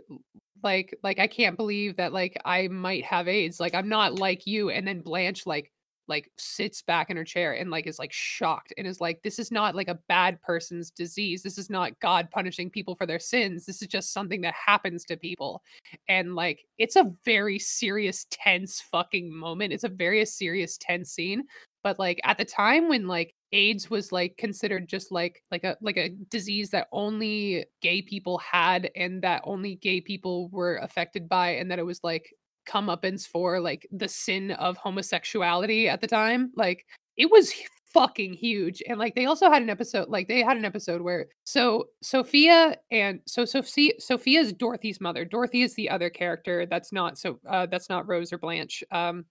like 0.63 0.97
like 1.01 1.19
I 1.19 1.27
can't 1.27 1.58
believe 1.58 1.95
that 1.97 2.13
like 2.13 2.39
I 2.45 2.67
might 2.67 3.06
have 3.06 3.27
AIDS 3.27 3.60
like 3.60 3.73
I'm 3.73 3.89
not 3.89 4.19
like 4.19 4.45
you 4.45 4.69
and 4.69 4.86
then 4.86 5.01
Blanche 5.01 5.45
like 5.45 5.71
like 6.12 6.30
sits 6.38 6.82
back 6.82 7.10
in 7.10 7.15
her 7.15 7.24
chair 7.24 7.54
and 7.54 7.71
like 7.71 7.88
is 7.88 7.97
like 7.97 8.12
shocked 8.12 8.74
and 8.78 8.86
is 8.86 9.00
like 9.00 9.24
this 9.24 9.39
is 9.39 9.50
not 9.50 9.76
like 9.76 9.88
a 9.88 10.00
bad 10.10 10.41
person's 10.41 10.91
disease. 10.91 11.41
This 11.41 11.58
is 11.58 11.69
not 11.69 11.97
god 12.02 12.30
punishing 12.30 12.69
people 12.69 12.95
for 12.95 13.06
their 13.06 13.17
sins. 13.17 13.65
This 13.65 13.82
is 13.82 13.88
just 13.88 14.12
something 14.12 14.41
that 14.41 14.54
happens 14.54 15.06
to 15.06 15.15
people. 15.15 15.63
And 16.10 16.36
like 16.36 16.65
it's 16.78 16.97
a 16.97 17.13
very 17.24 17.58
serious 17.58 18.28
tense 18.30 18.82
fucking 18.82 19.34
moment. 19.34 19.71
It's 19.71 19.86
a 19.86 19.89
very 19.89 20.26
serious 20.26 20.78
tense 20.78 21.12
scene. 21.12 21.45
But 21.82 21.97
like 21.97 22.19
at 22.26 22.38
the 22.38 22.45
time 22.45 22.89
when 22.89 23.08
like 23.08 23.34
AIDS 23.54 23.89
was 23.89 24.12
like 24.12 24.36
considered 24.38 24.88
just 24.88 25.12
like 25.12 25.43
like 25.50 25.63
a 25.63 25.78
like 25.82 25.97
a 25.97 26.10
disease 26.30 26.69
that 26.71 26.88
only 26.91 27.65
gay 27.82 28.02
people 28.02 28.38
had 28.38 28.91
and 28.95 29.21
that 29.21 29.41
only 29.45 29.76
gay 29.76 30.02
people 30.02 30.50
were 30.50 30.76
affected 30.78 31.30
by 31.30 31.52
and 31.52 31.71
that 31.71 31.80
it 31.80 31.86
was 31.86 32.04
like 32.04 32.34
comeuppance 32.71 33.27
for 33.27 33.60
like 33.60 33.88
the 33.91 34.07
sin 34.07 34.51
of 34.51 34.77
homosexuality 34.77 35.89
at 35.89 35.99
the 36.01 36.07
time 36.07 36.51
like 36.55 36.86
it 37.17 37.29
was 37.29 37.51
fucking 37.93 38.31
huge 38.34 38.81
and 38.88 38.97
like 38.97 39.15
they 39.15 39.25
also 39.25 39.49
had 39.51 39.62
an 39.62 39.69
episode 39.69 40.07
like 40.07 40.27
they 40.29 40.41
had 40.41 40.55
an 40.55 40.63
episode 40.63 41.01
where 41.01 41.25
so 41.43 41.86
sophia 42.01 42.77
and 42.89 43.19
so 43.25 43.43
sophia 43.43 43.91
sophia's 43.99 44.53
dorothy's 44.53 45.01
mother 45.01 45.25
dorothy 45.25 45.62
is 45.62 45.73
the 45.75 45.89
other 45.89 46.10
character 46.10 46.65
that's 46.65 46.93
not 46.93 47.17
so 47.17 47.38
uh 47.49 47.65
that's 47.65 47.89
not 47.89 48.07
rose 48.07 48.31
or 48.31 48.38
blanche 48.38 48.81
um 48.91 49.25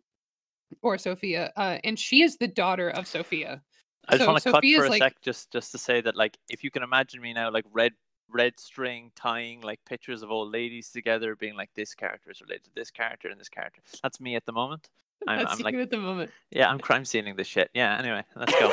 or 0.83 0.99
sophia 0.99 1.51
uh 1.57 1.79
and 1.85 1.99
she 1.99 2.21
is 2.23 2.37
the 2.37 2.47
daughter 2.49 2.91
of 2.91 3.07
sophia. 3.07 3.63
I 4.09 4.13
just 4.15 4.25
So 4.25 4.27
want 4.33 4.43
to 4.43 4.53
cut 4.53 4.65
for 4.65 4.85
a 4.87 4.89
like- 4.89 5.03
sec, 5.03 5.21
just 5.23 5.53
just 5.53 5.73
to 5.73 5.79
say 5.79 6.01
that 6.01 6.17
like 6.17 6.37
if 6.49 6.65
you 6.65 6.71
can 6.71 6.83
imagine 6.83 7.21
me 7.21 7.33
now, 7.33 7.51
like 7.51 7.65
red 7.73 7.93
red 8.33 8.59
string 8.59 9.11
tying 9.15 9.61
like 9.61 9.81
pictures 9.85 10.23
of 10.23 10.31
old 10.31 10.53
ladies 10.53 10.91
together, 10.91 11.37
being 11.37 11.57
like 11.57 11.71
this 11.75 11.95
character 11.95 12.31
is 12.31 12.41
related 12.41 12.65
to 12.65 12.71
this 12.75 12.91
character 12.91 13.29
and 13.29 13.41
this 13.41 13.49
character. 13.49 13.83
That's 14.03 14.21
me 14.21 14.37
at 14.37 14.47
the 14.47 14.53
moment. 14.53 14.89
I'm, 15.29 15.39
that's 15.41 15.53
I'm 15.53 15.59
you 15.59 15.65
like, 15.65 15.75
at 15.75 15.91
the 15.91 15.99
moment 15.99 16.31
yeah, 16.51 16.69
I'm 16.71 16.79
crime 16.79 17.05
scening 17.05 17.37
this 17.37 17.47
shit. 17.47 17.71
Yeah. 17.75 17.97
Anyway, 17.99 18.25
let's 18.37 18.59
go. 18.59 18.73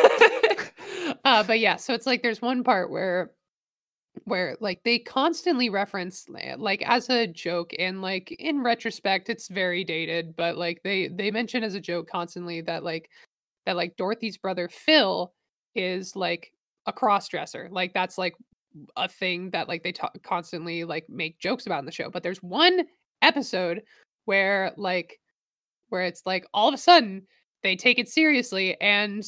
uh 1.25 1.43
but 1.43 1.59
yeah 1.59 1.77
so 1.77 1.93
it's 1.93 2.05
like 2.05 2.21
there's 2.21 2.41
one 2.41 2.63
part 2.63 2.89
where 2.91 3.31
where 4.25 4.57
like 4.59 4.81
they 4.83 4.99
constantly 4.99 5.69
reference 5.69 6.25
like 6.57 6.81
as 6.83 7.09
a 7.09 7.27
joke 7.27 7.73
and 7.79 8.01
like 8.01 8.31
in 8.39 8.63
retrospect 8.63 9.29
it's 9.29 9.47
very 9.47 9.83
dated 9.83 10.35
but 10.35 10.57
like 10.57 10.81
they 10.83 11.07
they 11.07 11.31
mention 11.31 11.63
as 11.63 11.75
a 11.75 11.79
joke 11.79 12.09
constantly 12.09 12.61
that 12.61 12.83
like 12.83 13.09
that 13.65 13.75
like 13.75 13.95
Dorothy's 13.97 14.37
brother 14.37 14.67
Phil 14.67 15.33
is 15.75 16.15
like 16.15 16.51
a 16.87 16.93
cross 16.93 17.27
dresser 17.27 17.69
like 17.71 17.93
that's 17.93 18.17
like 18.17 18.35
a 18.95 19.07
thing 19.07 19.49
that 19.51 19.67
like 19.67 19.83
they 19.83 19.91
talk 19.91 20.15
constantly 20.23 20.83
like 20.83 21.05
make 21.09 21.39
jokes 21.39 21.65
about 21.65 21.79
in 21.79 21.85
the 21.85 21.91
show 21.91 22.09
but 22.09 22.23
there's 22.23 22.41
one 22.43 22.85
episode 23.21 23.81
where 24.25 24.73
like 24.77 25.19
where 25.89 26.03
it's 26.03 26.23
like 26.25 26.45
all 26.53 26.67
of 26.67 26.73
a 26.73 26.77
sudden 26.77 27.21
they 27.63 27.75
take 27.75 27.99
it 27.99 28.09
seriously 28.09 28.79
and 28.81 29.25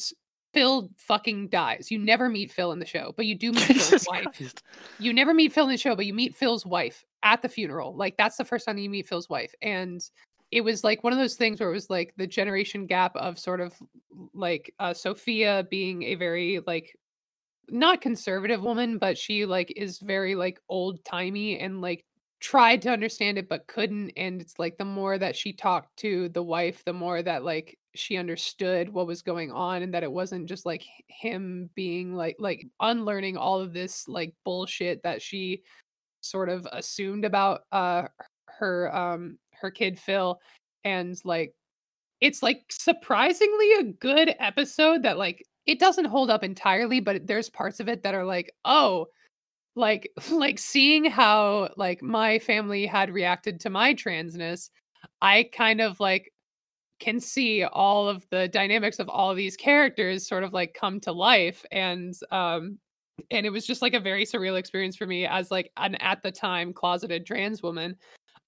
Phil 0.52 0.90
fucking 0.98 1.48
dies. 1.48 1.90
You 1.90 1.98
never 1.98 2.28
meet 2.28 2.50
Phil 2.50 2.72
in 2.72 2.80
the 2.80 2.86
show, 2.86 3.14
but 3.16 3.26
you 3.26 3.36
do 3.36 3.52
meet 3.52 3.62
Phil's 3.62 4.06
wife. 4.08 4.24
Christ. 4.36 4.62
You 4.98 5.12
never 5.12 5.32
meet 5.32 5.52
Phil 5.52 5.64
in 5.64 5.70
the 5.70 5.76
show, 5.76 5.94
but 5.94 6.06
you 6.06 6.14
meet 6.14 6.34
Phil's 6.34 6.66
wife 6.66 7.04
at 7.22 7.42
the 7.42 7.48
funeral. 7.48 7.94
Like 7.94 8.16
that's 8.16 8.36
the 8.36 8.44
first 8.44 8.66
time 8.66 8.78
you 8.78 8.90
meet 8.90 9.08
Phil's 9.08 9.28
wife. 9.28 9.54
And 9.62 10.00
it 10.50 10.62
was 10.62 10.82
like 10.82 11.04
one 11.04 11.12
of 11.12 11.18
those 11.18 11.36
things 11.36 11.60
where 11.60 11.70
it 11.70 11.74
was 11.74 11.90
like 11.90 12.12
the 12.16 12.26
generation 12.26 12.86
gap 12.86 13.14
of 13.14 13.38
sort 13.38 13.60
of 13.60 13.74
like 14.34 14.74
uh, 14.80 14.92
Sophia 14.92 15.66
being 15.70 16.02
a 16.02 16.16
very 16.16 16.60
like 16.66 16.96
not 17.70 18.00
conservative 18.00 18.62
woman, 18.62 18.98
but 18.98 19.18
she 19.18 19.46
like 19.46 19.72
is 19.76 19.98
very 19.98 20.34
like 20.34 20.60
old 20.68 21.04
timey 21.04 21.58
and 21.58 21.80
like 21.80 22.04
tried 22.40 22.82
to 22.82 22.90
understand 22.90 23.38
it 23.38 23.48
but 23.48 23.66
couldn't. 23.66 24.10
And 24.16 24.40
it's 24.40 24.58
like 24.58 24.78
the 24.78 24.84
more 24.84 25.18
that 25.18 25.36
she 25.36 25.52
talked 25.52 25.96
to 25.98 26.28
the 26.30 26.42
wife, 26.42 26.84
the 26.84 26.92
more 26.92 27.22
that 27.22 27.44
like 27.44 27.78
she 27.94 28.16
understood 28.16 28.88
what 28.88 29.06
was 29.06 29.22
going 29.22 29.50
on 29.50 29.82
and 29.82 29.92
that 29.94 30.02
it 30.02 30.12
wasn't 30.12 30.48
just 30.48 30.64
like 30.64 30.84
him 31.08 31.68
being 31.74 32.14
like 32.14 32.36
like 32.38 32.66
unlearning 32.80 33.36
all 33.36 33.60
of 33.60 33.72
this 33.72 34.06
like 34.08 34.32
bullshit 34.44 35.02
that 35.02 35.20
she 35.20 35.62
sort 36.20 36.48
of 36.48 36.66
assumed 36.72 37.24
about 37.24 37.62
uh 37.72 38.04
her 38.46 38.94
um 38.94 39.38
her 39.52 39.70
kid 39.70 39.98
Phil 39.98 40.38
and 40.84 41.16
like 41.24 41.52
it's 42.20 42.42
like 42.42 42.62
surprisingly 42.70 43.72
a 43.74 43.84
good 43.84 44.34
episode 44.38 45.02
that 45.02 45.18
like 45.18 45.44
it 45.70 45.78
doesn't 45.78 46.06
hold 46.06 46.30
up 46.30 46.42
entirely 46.42 46.98
but 46.98 47.28
there's 47.28 47.48
parts 47.48 47.78
of 47.78 47.88
it 47.88 48.02
that 48.02 48.12
are 48.12 48.24
like 48.24 48.52
oh 48.64 49.06
like 49.76 50.10
like 50.32 50.58
seeing 50.58 51.04
how 51.04 51.70
like 51.76 52.02
my 52.02 52.40
family 52.40 52.86
had 52.86 53.14
reacted 53.14 53.60
to 53.60 53.70
my 53.70 53.94
transness 53.94 54.70
i 55.22 55.48
kind 55.54 55.80
of 55.80 56.00
like 56.00 56.32
can 56.98 57.20
see 57.20 57.62
all 57.62 58.08
of 58.08 58.26
the 58.30 58.48
dynamics 58.48 58.98
of 58.98 59.08
all 59.08 59.30
of 59.30 59.36
these 59.36 59.56
characters 59.56 60.26
sort 60.26 60.42
of 60.42 60.52
like 60.52 60.74
come 60.74 60.98
to 60.98 61.12
life 61.12 61.64
and 61.70 62.14
um 62.32 62.76
and 63.30 63.46
it 63.46 63.50
was 63.50 63.64
just 63.64 63.80
like 63.80 63.94
a 63.94 64.00
very 64.00 64.24
surreal 64.24 64.58
experience 64.58 64.96
for 64.96 65.06
me 65.06 65.24
as 65.24 65.52
like 65.52 65.70
an 65.76 65.94
at 65.96 66.20
the 66.22 66.32
time 66.32 66.72
closeted 66.72 67.24
trans 67.24 67.62
woman 67.62 67.96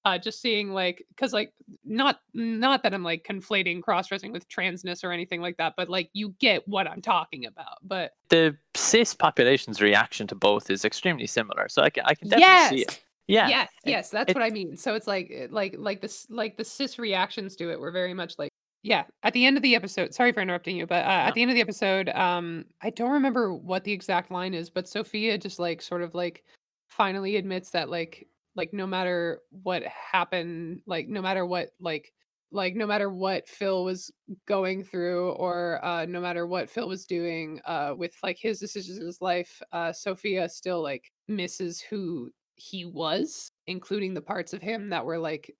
uh 0.05 0.17
just 0.17 0.41
seeing 0.41 0.71
like 0.73 1.05
because 1.09 1.31
like 1.33 1.53
not 1.85 2.19
not 2.33 2.83
that 2.83 2.93
i'm 2.93 3.03
like 3.03 3.25
conflating 3.25 3.81
cross-dressing 3.81 4.31
with 4.31 4.47
transness 4.49 5.03
or 5.03 5.11
anything 5.11 5.41
like 5.41 5.55
that 5.57 5.73
but 5.77 5.89
like 5.89 6.09
you 6.13 6.29
get 6.39 6.67
what 6.67 6.87
i'm 6.87 7.01
talking 7.01 7.45
about 7.45 7.77
but 7.83 8.11
The 8.29 8.55
cis 8.75 9.13
population's 9.13 9.81
reaction 9.81 10.27
to 10.27 10.35
both 10.35 10.69
is 10.69 10.83
extremely 10.85 11.27
similar, 11.27 11.69
so 11.69 11.81
I 11.83 11.89
can 11.89 12.03
I 12.05 12.15
can 12.15 12.29
definitely 12.29 12.77
see 12.77 12.83
yes 12.85 12.95
it. 12.95 13.03
Yeah. 13.27 13.47
yes 13.47 13.69
yes 13.85 14.09
that's 14.09 14.31
it- 14.31 14.35
what 14.35 14.43
i 14.43 14.49
mean 14.49 14.75
so 14.75 14.95
it's 14.95 15.07
like 15.07 15.47
like 15.51 15.75
like 15.77 16.01
this 16.01 16.27
like 16.29 16.57
the 16.57 16.65
cis 16.65 16.99
reactions 16.99 17.55
to 17.57 17.71
it 17.71 17.79
were 17.79 17.91
very 17.91 18.13
much 18.13 18.35
like 18.37 18.49
yeah 18.81 19.05
at 19.23 19.31
the 19.33 19.45
end 19.45 19.55
of 19.55 19.63
the 19.63 19.75
episode 19.75 20.13
sorry 20.13 20.33
for 20.33 20.41
interrupting 20.41 20.75
you 20.75 20.85
but 20.85 21.05
uh, 21.05 21.27
at 21.27 21.33
the 21.35 21.41
end 21.41 21.49
of 21.49 21.55
the 21.55 21.61
episode 21.61 22.09
um 22.09 22.65
i 22.81 22.89
don't 22.89 23.11
remember 23.11 23.53
what 23.53 23.85
the 23.85 23.91
exact 23.93 24.29
line 24.29 24.53
is 24.53 24.69
but 24.69 24.89
sophia 24.89 25.37
just 25.37 25.57
like 25.57 25.81
sort 25.81 26.01
of 26.01 26.13
like 26.13 26.43
finally 26.89 27.37
admits 27.37 27.69
that 27.69 27.89
like 27.89 28.27
like 28.55 28.73
no 28.73 28.85
matter 28.87 29.39
what 29.63 29.83
happened 29.83 30.81
like 30.85 31.07
no 31.07 31.21
matter 31.21 31.45
what 31.45 31.69
like 31.79 32.13
like 32.51 32.75
no 32.75 32.85
matter 32.85 33.09
what 33.09 33.47
phil 33.47 33.83
was 33.83 34.11
going 34.45 34.83
through 34.83 35.31
or 35.31 35.83
uh 35.83 36.05
no 36.05 36.21
matter 36.21 36.45
what 36.45 36.69
phil 36.69 36.87
was 36.87 37.05
doing 37.05 37.59
uh 37.65 37.93
with 37.97 38.15
like 38.23 38.37
his 38.37 38.59
decisions 38.59 38.97
in 38.97 39.05
his 39.05 39.21
life 39.21 39.61
uh 39.71 39.91
sophia 39.91 40.47
still 40.47 40.81
like 40.81 41.11
misses 41.27 41.81
who 41.81 42.29
he 42.55 42.85
was 42.85 43.51
including 43.67 44.13
the 44.13 44.21
parts 44.21 44.53
of 44.53 44.61
him 44.61 44.89
that 44.89 45.03
were 45.03 45.17
like 45.17 45.51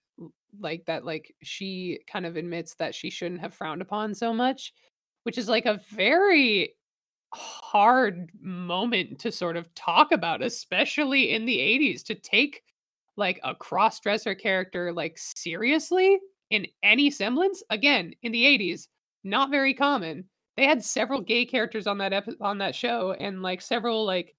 like 0.59 0.85
that 0.85 1.03
like 1.03 1.33
she 1.41 1.99
kind 2.07 2.25
of 2.25 2.35
admits 2.35 2.75
that 2.75 2.93
she 2.93 3.09
shouldn't 3.09 3.41
have 3.41 3.53
frowned 3.53 3.81
upon 3.81 4.13
so 4.13 4.31
much 4.31 4.71
which 5.23 5.37
is 5.37 5.49
like 5.49 5.65
a 5.65 5.81
very 5.89 6.75
hard 7.33 8.29
moment 8.39 9.17
to 9.17 9.31
sort 9.31 9.57
of 9.57 9.73
talk 9.73 10.11
about 10.11 10.43
especially 10.43 11.31
in 11.31 11.45
the 11.45 11.57
80s 11.57 12.03
to 12.03 12.13
take 12.13 12.61
like 13.17 13.39
a 13.43 13.55
cross-dresser 13.55 14.35
character 14.35 14.91
like 14.93 15.17
seriously 15.17 16.19
in 16.49 16.67
any 16.83 17.09
semblance 17.09 17.63
again 17.69 18.13
in 18.23 18.31
the 18.31 18.45
80s 18.45 18.87
not 19.23 19.49
very 19.51 19.73
common. 19.73 20.25
They 20.57 20.65
had 20.65 20.83
several 20.83 21.21
gay 21.21 21.45
characters 21.45 21.87
on 21.87 21.97
that 21.99 22.13
epi- 22.13 22.35
on 22.41 22.57
that 22.59 22.75
show, 22.75 23.13
and 23.13 23.41
like 23.41 23.61
several 23.61 24.05
like 24.05 24.35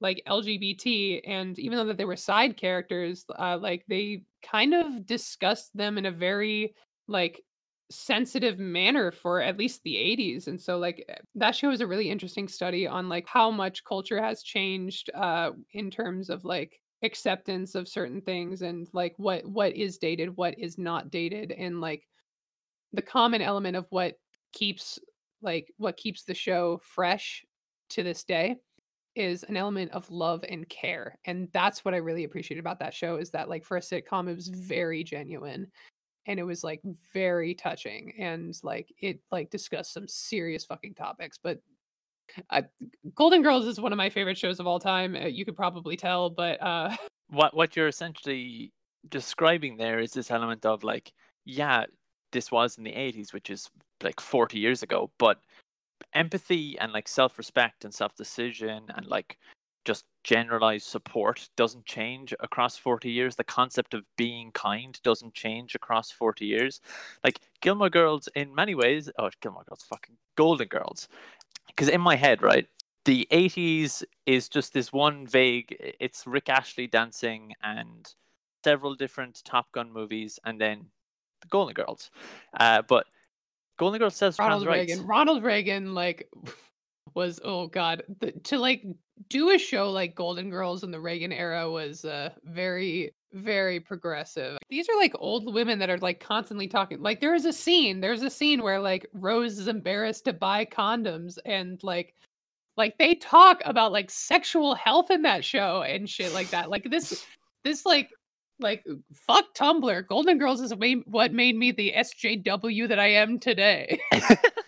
like 0.00 0.22
LGBT, 0.26 1.22
and 1.24 1.58
even 1.58 1.78
though 1.78 1.86
that 1.86 1.96
they 1.96 2.04
were 2.04 2.16
side 2.16 2.56
characters, 2.56 3.24
uh, 3.38 3.58
like 3.58 3.84
they 3.88 4.24
kind 4.42 4.74
of 4.74 5.06
discussed 5.06 5.76
them 5.76 5.96
in 5.98 6.06
a 6.06 6.10
very 6.10 6.74
like 7.08 7.42
sensitive 7.90 8.58
manner 8.58 9.12
for 9.12 9.40
at 9.40 9.58
least 9.58 9.82
the 9.84 9.96
80s 9.96 10.48
and 10.48 10.60
so 10.60 10.78
like 10.78 11.04
eh, 11.08 11.16
that 11.34 11.54
show 11.54 11.70
is 11.70 11.82
a 11.82 11.86
really 11.86 12.08
interesting 12.10 12.48
study 12.48 12.86
on 12.86 13.10
like 13.10 13.26
how 13.28 13.50
much 13.50 13.84
culture 13.84 14.20
has 14.20 14.42
changed 14.42 15.10
uh 15.14 15.50
in 15.72 15.90
terms 15.90 16.30
of 16.30 16.44
like 16.46 16.80
acceptance 17.04 17.74
of 17.74 17.86
certain 17.86 18.20
things 18.20 18.62
and 18.62 18.88
like 18.92 19.14
what 19.18 19.44
what 19.44 19.76
is 19.76 19.98
dated 19.98 20.36
what 20.36 20.58
is 20.58 20.78
not 20.78 21.10
dated 21.10 21.52
and 21.52 21.80
like 21.80 22.08
the 22.92 23.02
common 23.02 23.42
element 23.42 23.76
of 23.76 23.86
what 23.90 24.14
keeps 24.52 24.98
like 25.42 25.72
what 25.76 25.96
keeps 25.96 26.24
the 26.24 26.34
show 26.34 26.80
fresh 26.82 27.44
to 27.90 28.02
this 28.02 28.24
day 28.24 28.56
is 29.14 29.44
an 29.44 29.56
element 29.56 29.92
of 29.92 30.10
love 30.10 30.44
and 30.48 30.68
care 30.68 31.18
and 31.26 31.48
that's 31.52 31.84
what 31.84 31.94
i 31.94 31.98
really 31.98 32.24
appreciate 32.24 32.58
about 32.58 32.78
that 32.78 32.94
show 32.94 33.16
is 33.16 33.30
that 33.30 33.48
like 33.48 33.64
for 33.64 33.76
a 33.76 33.80
sitcom 33.80 34.28
it 34.28 34.34
was 34.34 34.48
very 34.48 35.04
genuine 35.04 35.66
and 36.26 36.40
it 36.40 36.44
was 36.44 36.64
like 36.64 36.80
very 37.12 37.54
touching 37.54 38.14
and 38.18 38.58
like 38.62 38.92
it 38.98 39.20
like 39.30 39.50
discussed 39.50 39.92
some 39.92 40.08
serious 40.08 40.64
fucking 40.64 40.94
topics 40.94 41.38
but 41.40 41.60
uh, 42.50 42.62
golden 43.14 43.42
girls 43.42 43.66
is 43.66 43.80
one 43.80 43.92
of 43.92 43.96
my 43.96 44.10
favorite 44.10 44.38
shows 44.38 44.60
of 44.60 44.66
all 44.66 44.78
time 44.78 45.14
uh, 45.14 45.26
you 45.26 45.44
could 45.44 45.56
probably 45.56 45.96
tell 45.96 46.30
but 46.30 46.60
uh 46.62 46.94
what 47.28 47.54
what 47.54 47.76
you're 47.76 47.88
essentially 47.88 48.72
describing 49.08 49.76
there 49.76 49.98
is 50.00 50.12
this 50.12 50.30
element 50.30 50.64
of 50.64 50.82
like 50.84 51.12
yeah 51.44 51.84
this 52.32 52.50
was 52.50 52.78
in 52.78 52.84
the 52.84 52.92
80s 52.92 53.32
which 53.32 53.50
is 53.50 53.68
like 54.02 54.20
40 54.20 54.58
years 54.58 54.82
ago 54.82 55.10
but 55.18 55.38
empathy 56.14 56.78
and 56.78 56.92
like 56.92 57.08
self-respect 57.08 57.84
and 57.84 57.94
self-decision 57.94 58.84
and 58.96 59.06
like 59.06 59.38
just 59.84 60.04
generalized 60.22 60.86
support 60.86 61.48
doesn't 61.56 61.84
change 61.84 62.34
across 62.40 62.76
40 62.76 63.10
years. 63.10 63.36
The 63.36 63.44
concept 63.44 63.94
of 63.94 64.02
being 64.16 64.50
kind 64.52 64.98
doesn't 65.02 65.34
change 65.34 65.74
across 65.74 66.10
40 66.10 66.46
years. 66.46 66.80
Like 67.22 67.40
gilmore 67.60 67.90
girls 67.90 68.28
in 68.34 68.54
many 68.54 68.74
ways 68.74 69.10
oh 69.18 69.30
gilmore 69.40 69.64
girls 69.68 69.84
fucking 69.88 70.16
golden 70.36 70.68
girls 70.68 71.08
because 71.68 71.88
in 71.88 72.00
my 72.00 72.16
head 72.16 72.42
right 72.42 72.66
the 73.04 73.26
80s 73.30 74.02
is 74.26 74.48
just 74.48 74.72
this 74.72 74.92
one 74.92 75.26
vague 75.26 75.76
it's 76.00 76.26
rick 76.26 76.48
astley 76.48 76.86
dancing 76.86 77.52
and 77.62 78.14
several 78.64 78.94
different 78.94 79.42
top 79.44 79.70
gun 79.72 79.92
movies 79.92 80.38
and 80.44 80.60
then 80.60 80.86
the 81.42 81.48
golden 81.48 81.74
girls 81.74 82.10
uh, 82.60 82.82
but 82.88 83.06
golden 83.78 83.98
girls 83.98 84.16
says 84.16 84.38
ronald 84.38 84.66
reagan 84.66 84.98
rights. 84.98 85.08
ronald 85.08 85.42
reagan 85.42 85.94
like 85.94 86.28
was 87.14 87.40
oh 87.44 87.66
god 87.68 88.02
the, 88.20 88.32
to 88.42 88.58
like 88.58 88.82
do 89.28 89.50
a 89.50 89.58
show 89.58 89.90
like 89.90 90.14
golden 90.14 90.50
girls 90.50 90.82
in 90.82 90.90
the 90.90 91.00
reagan 91.00 91.32
era 91.32 91.70
was 91.70 92.04
uh 92.04 92.30
very 92.44 93.12
very 93.34 93.80
progressive. 93.80 94.58
These 94.70 94.88
are 94.88 94.96
like 94.96 95.12
old 95.18 95.52
women 95.52 95.80
that 95.80 95.90
are 95.90 95.98
like 95.98 96.20
constantly 96.20 96.68
talking 96.68 97.02
like 97.02 97.20
there 97.20 97.34
is 97.34 97.44
a 97.44 97.52
scene 97.52 98.00
there's 98.00 98.22
a 98.22 98.30
scene 98.30 98.62
where 98.62 98.80
like 98.80 99.06
rose 99.12 99.58
is 99.58 99.68
embarrassed 99.68 100.24
to 100.26 100.32
buy 100.32 100.64
condoms 100.64 101.36
and 101.44 101.82
like 101.82 102.14
like 102.76 102.96
they 102.98 103.14
talk 103.16 103.60
about 103.64 103.92
like 103.92 104.10
sexual 104.10 104.74
health 104.74 105.10
in 105.10 105.22
that 105.22 105.44
show 105.44 105.82
and 105.82 106.08
shit 106.08 106.32
like 106.32 106.50
that 106.50 106.70
like 106.70 106.88
this 106.90 107.24
this 107.64 107.84
like 107.84 108.10
like 108.60 108.84
fuck 109.12 109.44
tumblr 109.54 110.06
golden 110.06 110.38
girls 110.38 110.60
is 110.60 110.72
what 111.06 111.32
made 111.32 111.56
me 111.56 111.72
the 111.72 111.92
sjw 111.96 112.88
that 112.88 113.00
i 113.00 113.08
am 113.08 113.38
today 113.38 113.98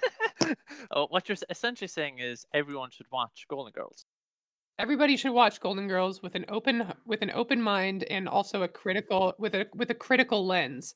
oh, 0.93 1.07
what 1.11 1.29
you're 1.29 1.39
essentially 1.51 1.89
saying 1.89 2.19
is 2.19 2.47
everyone 2.55 2.91
should 2.91 3.07
watch 3.13 3.47
golden 3.49 3.73
girls. 3.73 4.05
Everybody 4.79 5.17
should 5.17 5.33
watch 5.33 5.61
golden 5.61 5.89
girls 5.89 6.23
with 6.23 6.35
an 6.35 6.45
open 6.49 6.93
with 7.07 7.23
an 7.23 7.31
open 7.33 7.63
mind 7.63 8.05
and 8.05 8.29
also 8.29 8.63
a 8.63 8.69
critical 8.69 9.35
with 9.39 9.55
a 9.55 9.67
with 9.75 9.91
a 9.91 9.95
critical 9.95 10.47
lens. 10.47 10.95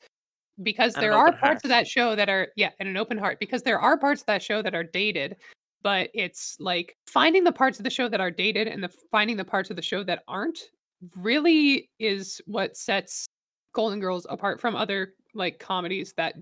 Because 0.63 0.95
And 0.95 1.03
there 1.03 1.15
are 1.15 1.33
parts 1.33 1.65
of 1.65 1.71
that 1.71 1.89
show 1.89 2.15
that 2.15 2.29
are 2.29 2.49
yeah 2.57 2.71
and 2.79 2.89
an 2.89 2.97
open 2.97 3.17
heart. 3.17 3.39
Because 3.41 3.63
there 3.63 3.81
are 3.81 3.97
parts 3.97 4.23
of 4.23 4.27
that 4.27 4.43
show 4.43 4.61
that 4.63 4.75
are 4.75 4.85
dated 4.85 5.37
but 5.83 6.11
it's 6.15 6.57
like 6.61 6.97
finding 7.07 7.45
the 7.45 7.53
parts 7.53 7.79
of 7.79 7.85
the 7.85 7.91
show 7.91 8.09
that 8.09 8.21
are 8.21 8.31
dated 8.31 8.69
and 8.69 8.83
the 8.83 8.91
finding 9.11 9.37
the 9.37 9.45
parts 9.45 9.71
of 9.71 9.77
the 9.77 9.83
show 9.83 10.03
that 10.03 10.23
aren't 10.29 10.59
really 11.17 11.91
is 11.99 12.41
what 12.47 12.77
sets 12.77 13.27
golden 13.73 14.01
girls 14.01 14.27
apart 14.29 14.61
from 14.61 14.77
other 14.77 15.15
like 15.35 15.59
comedies 15.59 16.13
that 16.17 16.35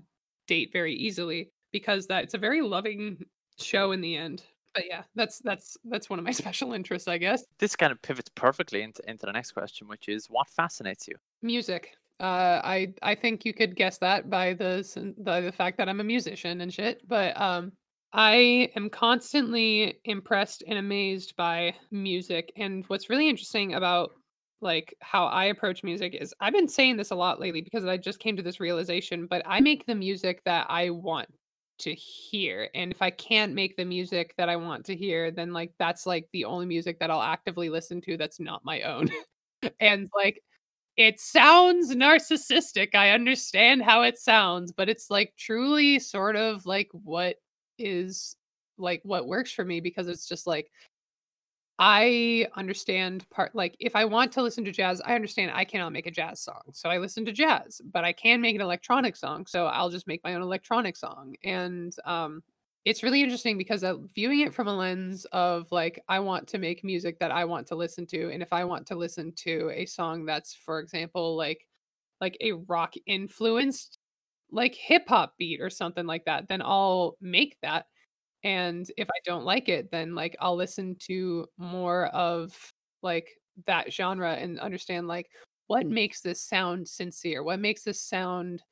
date 0.47 0.71
very 0.73 0.93
easily 0.93 1.51
because 1.71 2.07
that 2.07 2.23
it's 2.23 2.33
a 2.33 2.39
very 2.39 2.61
loving 2.61 3.17
show 3.61 3.91
in 3.91 4.01
the 4.01 4.15
end 4.15 4.43
but 4.73 4.85
yeah 4.87 5.03
that's 5.15 5.39
that's 5.39 5.77
that's 5.85 6.09
one 6.09 6.19
of 6.19 6.25
my 6.25 6.31
special 6.43 6.73
interests 6.73 7.07
i 7.07 7.17
guess. 7.17 7.43
This 7.59 7.75
kind 7.75 7.91
of 7.91 8.01
pivots 8.01 8.29
perfectly 8.35 8.81
into, 8.81 9.01
into 9.09 9.25
the 9.25 9.31
next 9.31 9.51
question 9.51 9.87
which 9.87 10.07
is 10.07 10.27
what 10.29 10.47
fascinates 10.47 11.07
you? 11.07 11.15
Music. 11.41 11.95
Uh 12.19 12.61
i 12.63 12.93
i 13.01 13.15
think 13.15 13.45
you 13.45 13.53
could 13.53 13.75
guess 13.75 13.97
that 13.99 14.29
by 14.29 14.53
the 14.53 15.13
by 15.19 15.41
the 15.41 15.51
fact 15.51 15.77
that 15.77 15.87
i'm 15.87 16.01
a 16.01 16.03
musician 16.03 16.61
and 16.61 16.73
shit 16.73 17.01
but 17.07 17.39
um 17.39 17.71
i 18.11 18.69
am 18.75 18.89
constantly 18.89 19.99
impressed 20.03 20.63
and 20.67 20.77
amazed 20.77 21.35
by 21.37 21.73
music 21.91 22.51
and 22.57 22.83
what's 22.87 23.09
really 23.09 23.29
interesting 23.29 23.75
about 23.75 24.11
like 24.59 24.93
how 24.99 25.27
i 25.27 25.45
approach 25.45 25.81
music 25.81 26.13
is 26.13 26.33
i've 26.41 26.51
been 26.51 26.67
saying 26.67 26.97
this 26.97 27.11
a 27.11 27.15
lot 27.15 27.39
lately 27.39 27.61
because 27.61 27.85
i 27.85 27.95
just 27.95 28.19
came 28.19 28.35
to 28.35 28.43
this 28.43 28.59
realization 28.59 29.25
but 29.25 29.41
i 29.45 29.61
make 29.61 29.85
the 29.85 29.95
music 29.95 30.41
that 30.43 30.65
i 30.69 30.89
want 30.89 31.29
to 31.79 31.93
hear 31.93 32.69
and 32.75 32.91
if 32.91 33.01
i 33.01 33.09
can't 33.09 33.53
make 33.53 33.75
the 33.77 33.85
music 33.85 34.33
that 34.37 34.49
i 34.49 34.55
want 34.55 34.85
to 34.85 34.95
hear 34.95 35.31
then 35.31 35.53
like 35.53 35.71
that's 35.79 36.05
like 36.05 36.27
the 36.33 36.45
only 36.45 36.65
music 36.65 36.99
that 36.99 37.09
i'll 37.09 37.21
actively 37.21 37.69
listen 37.69 38.01
to 38.01 38.17
that's 38.17 38.39
not 38.39 38.63
my 38.65 38.81
own 38.81 39.09
and 39.79 40.09
like 40.15 40.41
it 40.99 41.17
sounds 41.17 41.95
narcissistic. 41.95 42.93
I 42.93 43.11
understand 43.11 43.81
how 43.81 44.01
it 44.01 44.19
sounds, 44.19 44.73
but 44.73 44.89
it's 44.89 45.09
like 45.09 45.33
truly 45.37 45.97
sort 45.97 46.35
of 46.35 46.65
like 46.65 46.89
what 46.91 47.37
is 47.77 48.35
like 48.77 48.99
what 49.03 49.25
works 49.25 49.49
for 49.49 49.63
me 49.63 49.79
because 49.79 50.09
it's 50.09 50.27
just 50.27 50.45
like 50.45 50.69
I 51.81 52.47
understand 52.57 53.29
part 53.29 53.55
like 53.55 53.75
if 53.79 53.95
I 53.95 54.03
want 54.05 54.33
to 54.33 54.41
listen 54.41 54.65
to 54.65 54.71
jazz, 54.71 55.01
I 55.05 55.15
understand 55.15 55.51
I 55.53 55.63
cannot 55.63 55.93
make 55.93 56.07
a 56.07 56.11
jazz 56.11 56.41
song. 56.41 56.61
So 56.73 56.89
I 56.89 56.97
listen 56.97 57.25
to 57.25 57.31
jazz, 57.31 57.81
but 57.85 58.03
I 58.03 58.11
can 58.11 58.41
make 58.41 58.55
an 58.55 58.61
electronic 58.61 59.15
song. 59.15 59.45
So 59.45 59.67
I'll 59.67 59.89
just 59.89 60.07
make 60.07 60.21
my 60.23 60.35
own 60.35 60.41
electronic 60.41 60.97
song. 60.97 61.35
And 61.43 61.95
um 62.05 62.43
it's 62.85 63.03
really 63.03 63.21
interesting 63.21 63.57
because 63.57 63.83
uh, 63.83 63.95
viewing 64.15 64.39
it 64.39 64.53
from 64.53 64.67
a 64.67 64.75
lens 64.75 65.25
of 65.33 65.67
like 65.71 66.01
I 66.09 66.19
want 66.19 66.47
to 66.49 66.57
make 66.57 66.83
music 66.83 67.19
that 67.19 67.31
I 67.31 67.45
want 67.45 67.67
to 67.67 67.75
listen 67.75 68.05
to 68.07 68.29
and 68.31 68.41
if 68.41 68.53
I 68.53 68.63
want 68.65 68.87
to 68.87 68.95
listen 68.95 69.33
to 69.37 69.69
a 69.73 69.85
song 69.85 70.25
that's 70.25 70.53
for 70.55 70.79
example 70.79 71.35
like 71.37 71.67
like 72.21 72.37
a 72.41 72.53
rock 72.53 72.93
influenced 73.05 73.97
like 74.51 74.75
hip 74.75 75.03
hop 75.07 75.35
beat 75.37 75.61
or 75.61 75.69
something 75.69 76.05
like 76.07 76.25
that, 76.25 76.47
then 76.47 76.61
I'll 76.63 77.17
make 77.21 77.57
that 77.61 77.85
and 78.43 78.89
if 78.97 79.07
I 79.09 79.19
don't 79.25 79.45
like 79.45 79.69
it, 79.69 79.91
then 79.91 80.15
like 80.15 80.35
I'll 80.39 80.55
listen 80.55 80.95
to 81.07 81.45
more 81.57 82.07
of 82.07 82.55
like 83.01 83.29
that 83.65 83.91
genre 83.91 84.33
and 84.33 84.59
understand 84.59 85.07
like 85.07 85.29
what 85.67 85.83
hmm. 85.83 85.93
makes 85.93 86.21
this 86.21 86.41
sound 86.41 86.87
sincere? 86.87 87.43
What 87.43 87.59
makes 87.59 87.83
this 87.83 88.01
sound 88.01 88.63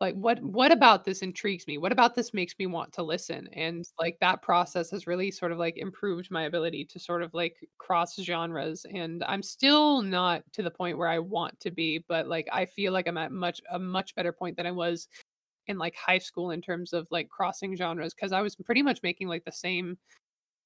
like 0.00 0.14
what 0.14 0.40
what 0.42 0.70
about 0.70 1.04
this 1.04 1.22
intrigues 1.22 1.66
me? 1.66 1.76
What 1.76 1.92
about 1.92 2.14
this 2.14 2.32
makes 2.32 2.54
me 2.58 2.66
want 2.66 2.92
to 2.92 3.02
listen? 3.02 3.48
And 3.52 3.84
like 3.98 4.16
that 4.20 4.42
process 4.42 4.90
has 4.90 5.06
really 5.08 5.30
sort 5.30 5.50
of 5.50 5.58
like 5.58 5.76
improved 5.76 6.30
my 6.30 6.44
ability 6.44 6.84
to 6.86 7.00
sort 7.00 7.22
of 7.22 7.34
like 7.34 7.56
cross 7.78 8.14
genres 8.16 8.86
and 8.94 9.24
I'm 9.24 9.42
still 9.42 10.02
not 10.02 10.42
to 10.52 10.62
the 10.62 10.70
point 10.70 10.98
where 10.98 11.08
I 11.08 11.18
want 11.18 11.58
to 11.60 11.70
be, 11.72 12.04
but 12.08 12.28
like 12.28 12.48
I 12.52 12.66
feel 12.66 12.92
like 12.92 13.08
I'm 13.08 13.18
at 13.18 13.32
much 13.32 13.60
a 13.70 13.78
much 13.78 14.14
better 14.14 14.32
point 14.32 14.56
than 14.56 14.66
I 14.66 14.72
was 14.72 15.08
in 15.68 15.78
like 15.78 15.94
high 15.96 16.18
school 16.18 16.50
in 16.50 16.60
terms 16.60 16.92
of 16.92 17.06
like 17.10 17.28
crossing 17.28 17.76
genres 17.76 18.14
because 18.14 18.32
I 18.32 18.40
was 18.42 18.56
pretty 18.56 18.82
much 18.82 19.00
making 19.02 19.28
like 19.28 19.44
the 19.44 19.52
same 19.52 19.98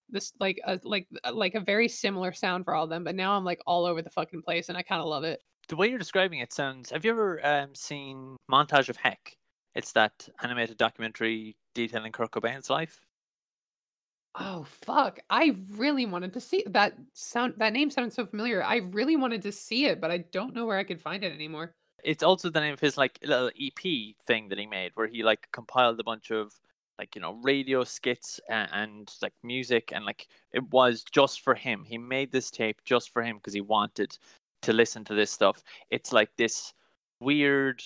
this 0.08 0.32
like 0.40 0.60
a 0.66 0.78
like 0.84 1.08
like 1.32 1.54
a 1.54 1.60
very 1.60 1.88
similar 1.88 2.32
sound 2.32 2.64
for 2.64 2.74
all 2.74 2.84
of 2.84 2.90
them, 2.90 3.04
but 3.04 3.14
now 3.14 3.36
I'm 3.36 3.44
like 3.44 3.60
all 3.66 3.84
over 3.86 4.02
the 4.02 4.10
fucking 4.10 4.42
place 4.42 4.68
and 4.68 4.76
I 4.78 4.82
kind 4.82 5.00
of 5.00 5.08
love 5.08 5.24
it. 5.24 5.40
the 5.68 5.76
way 5.76 5.88
you're 5.88 5.98
describing 5.98 6.40
it 6.40 6.52
sounds 6.52 6.90
have 6.90 7.04
you 7.04 7.10
ever 7.10 7.44
um, 7.46 7.74
seen 7.74 8.36
montage 8.50 8.88
of 8.88 8.96
heck 8.96 9.36
it's 9.74 9.92
that 9.92 10.28
animated 10.42 10.76
documentary 10.76 11.56
detailing 11.74 12.12
kurt 12.12 12.30
cobain's 12.30 12.68
life 12.70 13.00
Oh 14.34 14.64
fuck. 14.64 15.20
I 15.28 15.54
really 15.72 16.06
wanted 16.06 16.32
to 16.34 16.40
see 16.40 16.64
that 16.68 16.94
sound 17.12 17.54
that 17.58 17.72
name 17.72 17.90
sounds 17.90 18.14
so 18.14 18.24
familiar. 18.26 18.62
I 18.64 18.76
really 18.76 19.16
wanted 19.16 19.42
to 19.42 19.52
see 19.52 19.86
it, 19.86 20.00
but 20.00 20.10
I 20.10 20.18
don't 20.18 20.54
know 20.54 20.64
where 20.64 20.78
I 20.78 20.84
could 20.84 21.02
find 21.02 21.22
it 21.22 21.32
anymore. 21.32 21.74
It's 22.02 22.22
also 22.22 22.50
the 22.50 22.60
name 22.60 22.72
of 22.72 22.80
his 22.80 22.96
like 22.96 23.18
little 23.22 23.50
ep 23.60 24.16
thing 24.26 24.48
that 24.48 24.58
he 24.58 24.66
made 24.66 24.92
where 24.94 25.06
he 25.06 25.22
like 25.22 25.48
compiled 25.52 25.98
a 26.00 26.04
bunch 26.04 26.30
of 26.30 26.52
like 26.98 27.14
you 27.14 27.20
know 27.20 27.38
radio 27.42 27.84
skits 27.84 28.40
and, 28.48 28.68
and 28.72 29.14
like 29.22 29.32
music 29.42 29.92
and 29.92 30.04
like 30.04 30.28
it 30.52 30.62
was 30.70 31.04
just 31.12 31.40
for 31.40 31.54
him 31.54 31.84
he 31.84 31.98
made 31.98 32.30
this 32.32 32.50
tape 32.50 32.80
just 32.84 33.10
for 33.10 33.22
him 33.22 33.36
because 33.36 33.54
he 33.54 33.60
wanted 33.60 34.16
to 34.60 34.72
listen 34.72 35.04
to 35.04 35.14
this 35.14 35.30
stuff 35.30 35.62
it's 35.90 36.12
like 36.12 36.30
this 36.36 36.74
weird 37.20 37.82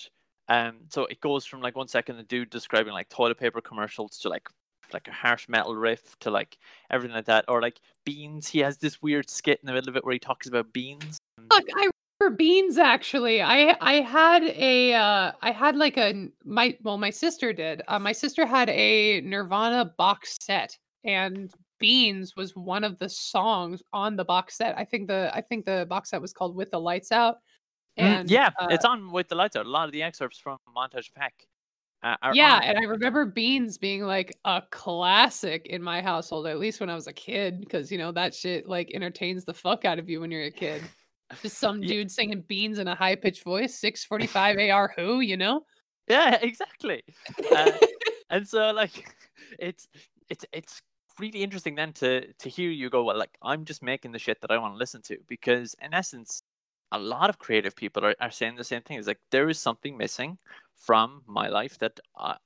Um, 0.49 0.87
so 0.89 1.05
it 1.05 1.19
goes 1.19 1.45
from 1.45 1.61
like 1.61 1.75
one 1.75 1.87
second 1.87 2.17
the 2.17 2.23
dude 2.23 2.49
describing 2.49 2.93
like 2.93 3.09
toilet 3.09 3.37
paper 3.37 3.61
commercials 3.61 4.17
to 4.19 4.29
like 4.29 4.47
like 4.93 5.07
a 5.09 5.11
harsh 5.11 5.49
metal 5.49 5.75
riff 5.75 6.17
to 6.19 6.31
like 6.31 6.57
everything 6.89 7.15
like 7.15 7.25
that, 7.25 7.45
or 7.49 7.61
like 7.61 7.81
beans. 8.05 8.47
He 8.47 8.59
has 8.59 8.77
this 8.77 9.01
weird 9.01 9.29
skit 9.29 9.59
in 9.61 9.67
the 9.67 9.73
middle 9.73 9.89
of 9.89 9.97
it 9.97 10.05
where 10.05 10.13
he 10.13 10.19
talks 10.19 10.47
about 10.47 10.71
beans. 10.71 11.17
Look, 11.51 11.65
I 11.75 11.89
remember 12.19 12.37
beans 12.37 12.77
actually. 12.77 13.41
I 13.41 13.75
I 13.81 14.01
had 14.01 14.43
a 14.43 14.93
uh 14.93 15.31
I 15.41 15.51
had 15.51 15.75
like 15.75 15.97
a 15.97 16.29
my 16.43 16.77
well 16.83 16.97
my 16.97 17.09
sister 17.09 17.53
did. 17.53 17.81
Uh, 17.87 17.99
my 17.99 18.11
sister 18.11 18.45
had 18.45 18.69
a 18.69 19.21
Nirvana 19.21 19.93
box 19.97 20.37
set 20.41 20.77
and 21.03 21.51
beans 21.79 22.35
was 22.35 22.55
one 22.55 22.83
of 22.83 22.97
the 22.99 23.09
songs 23.09 23.81
on 23.93 24.15
the 24.15 24.25
box 24.25 24.57
set. 24.57 24.77
I 24.77 24.83
think 24.83 25.07
the 25.07 25.31
I 25.33 25.41
think 25.41 25.65
the 25.65 25.85
box 25.89 26.09
set 26.09 26.21
was 26.21 26.33
called 26.33 26.55
With 26.55 26.71
the 26.71 26.79
Lights 26.79 27.11
Out. 27.11 27.37
Mm, 27.99 28.29
yeah, 28.29 28.51
uh, 28.59 28.67
it's 28.69 28.85
on 28.85 29.11
with 29.11 29.27
the 29.27 29.35
lights 29.35 29.55
out. 29.55 29.65
A 29.65 29.69
lot 29.69 29.85
of 29.85 29.91
the 29.91 30.03
excerpts 30.03 30.37
from 30.37 30.59
Montage 30.75 31.09
of 31.09 31.15
Heck 31.15 31.33
Uh, 32.03 32.15
are 32.21 32.35
yeah, 32.35 32.59
and. 32.63 32.77
I 32.77 32.83
remember 32.83 33.25
beans 33.25 33.79
being 33.79 34.03
like 34.03 34.37
a 34.45 34.61
classic 34.69 35.65
in 35.65 35.81
my 35.81 35.99
household, 35.99 36.45
at 36.45 36.59
least 36.59 36.79
when 36.79 36.91
I 36.91 36.95
was 36.95 37.07
a 37.07 37.13
kid, 37.13 37.59
because 37.59 37.91
you 37.91 37.97
know 37.97 38.11
that 38.11 38.35
shit 38.35 38.67
like 38.67 38.91
entertains 38.93 39.45
the 39.45 39.53
fuck 39.53 39.83
out 39.83 39.97
of 39.97 40.09
you 40.09 40.21
when 40.21 40.29
you're 40.29 40.43
a 40.43 40.51
kid. 40.51 40.83
Just 41.41 41.57
some 41.57 41.81
dude 41.81 42.11
singing 42.11 42.41
beans 42.47 42.79
in 42.79 42.87
a 42.87 42.95
high 42.95 43.15
pitched 43.15 43.43
voice, 43.43 43.75
645 43.75 44.69
AR 44.71 44.93
who, 44.95 45.19
you 45.19 45.37
know? 45.37 45.63
Yeah, 46.07 46.37
exactly. 46.41 47.03
Uh, 47.53 47.71
and 48.29 48.47
so 48.47 48.71
like 48.71 49.15
it's 49.59 49.87
it's 50.29 50.45
it's 50.51 50.81
really 51.19 51.43
interesting 51.43 51.75
then 51.75 51.93
to 51.93 52.31
to 52.33 52.49
hear 52.49 52.69
you 52.69 52.89
go 52.89 53.03
well 53.03 53.17
like 53.17 53.37
i'm 53.41 53.65
just 53.65 53.81
making 53.81 54.11
the 54.11 54.19
shit 54.19 54.39
that 54.41 54.51
i 54.51 54.57
want 54.57 54.73
to 54.73 54.77
listen 54.77 55.01
to 55.01 55.17
because 55.27 55.75
in 55.81 55.93
essence 55.93 56.43
a 56.91 56.99
lot 56.99 57.29
of 57.29 57.39
creative 57.39 57.75
people 57.75 58.05
are, 58.05 58.15
are 58.21 58.31
saying 58.31 58.55
the 58.55 58.63
same 58.63 58.81
thing 58.81 58.97
it's 58.97 59.07
like 59.07 59.19
there 59.31 59.49
is 59.49 59.59
something 59.59 59.97
missing 59.97 60.37
from 60.75 61.21
my 61.25 61.47
life 61.47 61.77
that 61.79 61.99
I, 62.17 62.37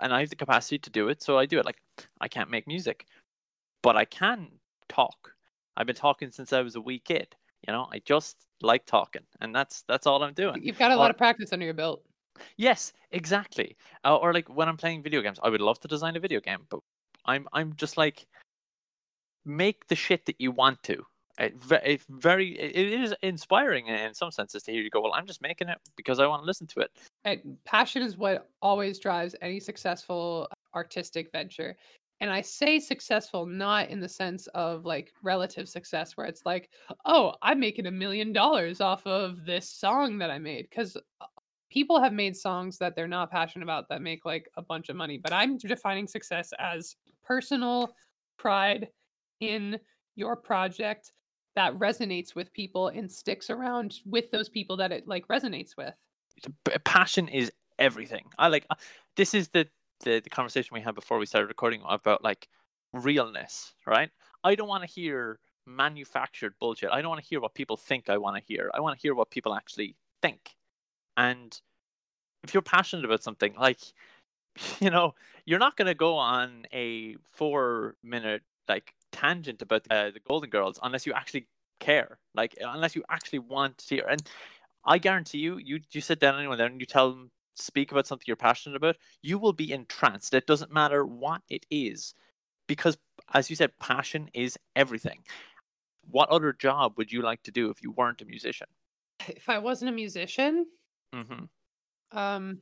and 0.00 0.12
i 0.12 0.20
have 0.20 0.30
the 0.30 0.36
capacity 0.36 0.78
to 0.78 0.90
do 0.90 1.08
it 1.08 1.22
so 1.22 1.38
i 1.38 1.46
do 1.46 1.58
it 1.58 1.64
like 1.64 1.80
i 2.20 2.28
can't 2.28 2.50
make 2.50 2.66
music 2.66 3.06
but 3.82 3.96
i 3.96 4.04
can 4.04 4.48
talk 4.88 5.32
i've 5.76 5.86
been 5.86 5.96
talking 5.96 6.30
since 6.30 6.52
i 6.52 6.60
was 6.60 6.76
a 6.76 6.80
wee 6.80 6.98
kid 6.98 7.34
you 7.66 7.72
know 7.72 7.88
i 7.92 8.00
just 8.04 8.36
like 8.62 8.84
talking 8.86 9.22
and 9.40 9.54
that's 9.54 9.82
that's 9.88 10.06
all 10.06 10.22
i'm 10.22 10.34
doing 10.34 10.60
You've 10.62 10.78
got 10.78 10.90
a 10.90 10.96
lot 10.96 11.08
Or- 11.08 11.10
of 11.10 11.18
practice 11.18 11.52
under 11.52 11.64
your 11.64 11.74
belt. 11.74 12.02
Yes, 12.56 12.92
exactly. 13.10 13.76
Uh, 14.04 14.16
or 14.16 14.32
like 14.32 14.48
when 14.48 14.66
I'm 14.66 14.76
playing 14.78 15.02
video 15.02 15.20
games, 15.20 15.38
I 15.42 15.50
would 15.50 15.60
love 15.60 15.78
to 15.80 15.88
design 15.88 16.16
a 16.16 16.20
video 16.20 16.40
game, 16.40 16.60
but 16.70 16.80
I'm 17.26 17.46
I'm 17.52 17.74
just 17.76 17.98
like 17.98 18.26
make 19.44 19.86
the 19.88 19.94
shit 19.96 20.24
that 20.26 20.36
you 20.38 20.50
want 20.50 20.82
to. 20.84 21.04
It, 21.38 21.54
it 21.84 22.02
very 22.08 22.58
it 22.58 22.76
is 23.00 23.14
inspiring 23.22 23.86
in- 23.88 23.94
in 24.06 24.14
some 24.14 24.30
senses 24.30 24.62
to 24.64 24.72
hear 24.72 24.82
you 24.82 24.90
go. 24.90 25.00
Well, 25.00 25.12
I'm 25.12 25.26
just 25.26 25.42
making 25.42 25.68
it 25.68 25.78
because 25.96 26.18
I 26.18 26.26
want 26.26 26.42
to 26.42 26.46
listen 26.46 26.66
to 26.68 26.80
it. 26.80 26.90
And 27.24 27.56
passion 27.64 28.02
is 28.02 28.16
what 28.16 28.48
always 28.62 28.98
drives 28.98 29.34
any 29.42 29.60
successful 29.60 30.48
artistic 30.74 31.30
venture. 31.32 31.76
And 32.20 32.30
I 32.30 32.42
say 32.42 32.78
successful 32.78 33.46
not 33.46 33.88
in 33.88 34.00
the 34.00 34.08
sense 34.08 34.46
of 34.48 34.84
like 34.84 35.12
relative 35.22 35.68
success, 35.68 36.16
where 36.16 36.26
it's 36.26 36.44
like, 36.44 36.68
oh, 37.06 37.34
I'm 37.42 37.58
making 37.58 37.86
a 37.86 37.90
million 37.90 38.32
dollars 38.32 38.80
off 38.80 39.06
of 39.06 39.44
this 39.46 39.68
song 39.68 40.18
that 40.18 40.30
I 40.30 40.38
made. 40.38 40.68
Because 40.68 40.96
people 41.70 42.00
have 42.00 42.12
made 42.12 42.36
songs 42.36 42.76
that 42.78 42.94
they're 42.94 43.08
not 43.08 43.30
passionate 43.30 43.64
about 43.64 43.88
that 43.88 44.02
make 44.02 44.24
like 44.24 44.50
a 44.56 44.62
bunch 44.62 44.88
of 44.88 44.96
money. 44.96 45.16
But 45.16 45.32
I'm 45.32 45.56
defining 45.56 46.06
success 46.06 46.52
as 46.58 46.96
personal 47.24 47.94
pride 48.38 48.88
in 49.40 49.78
your 50.16 50.36
project 50.36 51.12
that 51.56 51.76
resonates 51.78 52.34
with 52.34 52.52
people 52.52 52.88
and 52.88 53.10
sticks 53.10 53.50
around 53.50 54.00
with 54.04 54.30
those 54.30 54.48
people 54.48 54.76
that 54.76 54.92
it 54.92 55.08
like 55.08 55.26
resonates 55.28 55.76
with. 55.76 55.94
Passion 56.84 57.28
is 57.28 57.50
everything. 57.78 58.24
I 58.38 58.48
like 58.48 58.66
uh, 58.70 58.76
this 59.16 59.34
is 59.34 59.48
the, 59.48 59.66
the 60.00 60.20
the 60.20 60.30
conversation 60.30 60.74
we 60.74 60.80
had 60.80 60.94
before 60.94 61.18
we 61.18 61.26
started 61.26 61.48
recording 61.48 61.82
about 61.88 62.24
like 62.24 62.48
realness, 62.92 63.74
right? 63.86 64.10
I 64.44 64.54
don't 64.54 64.68
want 64.68 64.82
to 64.84 64.88
hear 64.88 65.38
manufactured 65.66 66.54
bullshit. 66.58 66.90
I 66.90 67.00
don't 67.00 67.10
want 67.10 67.22
to 67.22 67.28
hear 67.28 67.40
what 67.40 67.54
people 67.54 67.76
think 67.76 68.08
I 68.08 68.18
want 68.18 68.36
to 68.36 68.42
hear. 68.42 68.70
I 68.74 68.80
want 68.80 68.98
to 68.98 69.02
hear 69.02 69.14
what 69.14 69.30
people 69.30 69.54
actually 69.54 69.96
think. 70.22 70.56
And 71.16 71.58
if 72.42 72.54
you're 72.54 72.62
passionate 72.62 73.04
about 73.04 73.22
something, 73.22 73.54
like 73.54 73.80
you 74.80 74.90
know, 74.90 75.14
you're 75.44 75.58
not 75.58 75.76
going 75.76 75.86
to 75.86 75.94
go 75.94 76.16
on 76.16 76.66
a 76.72 77.16
four 77.32 77.96
minute 78.02 78.42
like 78.68 78.94
tangent 79.12 79.62
about 79.62 79.82
uh, 79.90 80.10
the 80.10 80.20
Golden 80.26 80.50
Girls 80.50 80.78
unless 80.82 81.06
you 81.06 81.12
actually 81.12 81.46
care, 81.80 82.18
like 82.34 82.54
unless 82.60 82.94
you 82.94 83.02
actually 83.10 83.40
want 83.40 83.78
to 83.78 83.94
hear. 83.96 84.06
And 84.08 84.22
I 84.84 84.98
guarantee 84.98 85.38
you, 85.38 85.58
you 85.58 85.80
you 85.92 86.00
sit 86.00 86.20
down 86.20 86.38
anyone 86.38 86.58
there 86.58 86.66
and 86.66 86.80
you 86.80 86.86
tell 86.86 87.10
them 87.10 87.30
speak 87.54 87.92
about 87.92 88.06
something 88.06 88.24
you're 88.26 88.36
passionate 88.36 88.76
about, 88.76 88.96
you 89.22 89.38
will 89.38 89.52
be 89.52 89.72
entranced. 89.72 90.34
It 90.34 90.46
doesn't 90.46 90.72
matter 90.72 91.04
what 91.06 91.42
it 91.48 91.66
is, 91.70 92.14
because 92.66 92.98
as 93.34 93.50
you 93.50 93.56
said, 93.56 93.78
passion 93.78 94.28
is 94.34 94.58
everything. 94.76 95.24
What 96.10 96.28
other 96.30 96.52
job 96.52 96.94
would 96.96 97.12
you 97.12 97.22
like 97.22 97.42
to 97.44 97.50
do 97.50 97.70
if 97.70 97.82
you 97.82 97.92
weren't 97.92 98.22
a 98.22 98.24
musician? 98.24 98.66
If 99.28 99.48
I 99.48 99.58
wasn't 99.58 99.90
a 99.90 99.94
musician, 99.94 100.66
hmm 101.12 101.44
um 102.12 102.60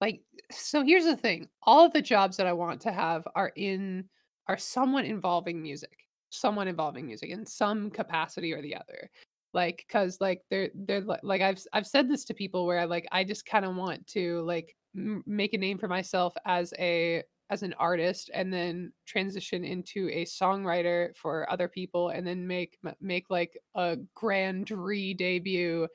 like 0.00 0.22
so 0.50 0.84
here's 0.84 1.04
the 1.04 1.16
thing 1.16 1.48
all 1.62 1.84
of 1.84 1.92
the 1.92 2.02
jobs 2.02 2.36
that 2.36 2.46
i 2.46 2.52
want 2.52 2.80
to 2.80 2.92
have 2.92 3.26
are 3.34 3.52
in 3.56 4.04
are 4.48 4.58
somewhat 4.58 5.04
involving 5.04 5.60
music 5.62 6.06
somewhat 6.30 6.68
involving 6.68 7.06
music 7.06 7.30
in 7.30 7.44
some 7.46 7.90
capacity 7.90 8.52
or 8.52 8.62
the 8.62 8.76
other 8.76 9.10
like 9.56 9.84
because 9.88 10.20
like 10.20 10.42
they're 10.50 10.68
they're 10.74 11.02
like 11.22 11.40
i've 11.40 11.60
i've 11.72 11.86
said 11.86 12.08
this 12.08 12.24
to 12.26 12.34
people 12.34 12.66
where 12.66 12.78
i 12.78 12.84
like 12.84 13.08
i 13.10 13.24
just 13.24 13.46
kind 13.46 13.64
of 13.64 13.74
want 13.74 14.06
to 14.06 14.42
like 14.42 14.76
m- 14.94 15.24
make 15.26 15.54
a 15.54 15.58
name 15.58 15.78
for 15.78 15.88
myself 15.88 16.34
as 16.44 16.72
a 16.78 17.22
as 17.48 17.62
an 17.62 17.72
artist 17.78 18.30
and 18.34 18.52
then 18.52 18.92
transition 19.06 19.64
into 19.64 20.10
a 20.12 20.24
songwriter 20.26 21.16
for 21.16 21.50
other 21.50 21.68
people 21.68 22.10
and 22.10 22.26
then 22.26 22.46
make 22.46 22.78
make 23.00 23.30
like 23.30 23.58
a 23.76 23.96
grand 24.14 24.70
re-debut 24.70 25.88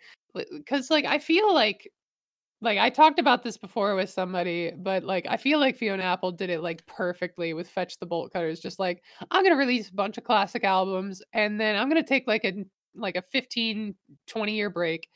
because 0.53 0.89
like 0.89 1.05
i 1.05 1.19
feel 1.19 1.53
like 1.53 1.87
like 2.63 2.77
I 2.77 2.91
talked 2.91 3.17
about 3.17 3.43
this 3.43 3.57
before 3.57 3.95
with 3.95 4.11
somebody, 4.11 4.71
but 4.77 5.03
like 5.03 5.25
I 5.27 5.35
feel 5.35 5.59
like 5.59 5.75
Fiona 5.75 6.03
Apple 6.03 6.31
did 6.31 6.51
it 6.51 6.61
like 6.61 6.85
perfectly 6.85 7.53
with 7.55 7.67
Fetch 7.67 7.97
the 7.97 8.05
Bolt 8.05 8.31
Cutters. 8.31 8.59
Just 8.59 8.77
like 8.77 9.01
I'm 9.31 9.43
gonna 9.43 9.55
release 9.55 9.89
a 9.89 9.93
bunch 9.93 10.19
of 10.19 10.23
classic 10.23 10.63
albums 10.63 11.23
and 11.33 11.59
then 11.59 11.75
I'm 11.75 11.89
gonna 11.89 12.03
take 12.03 12.27
like 12.27 12.45
a 12.45 12.63
like 12.95 13.15
a 13.15 13.21
15, 13.21 13.95
20 14.27 14.55
year 14.55 14.69
break. 14.69 15.09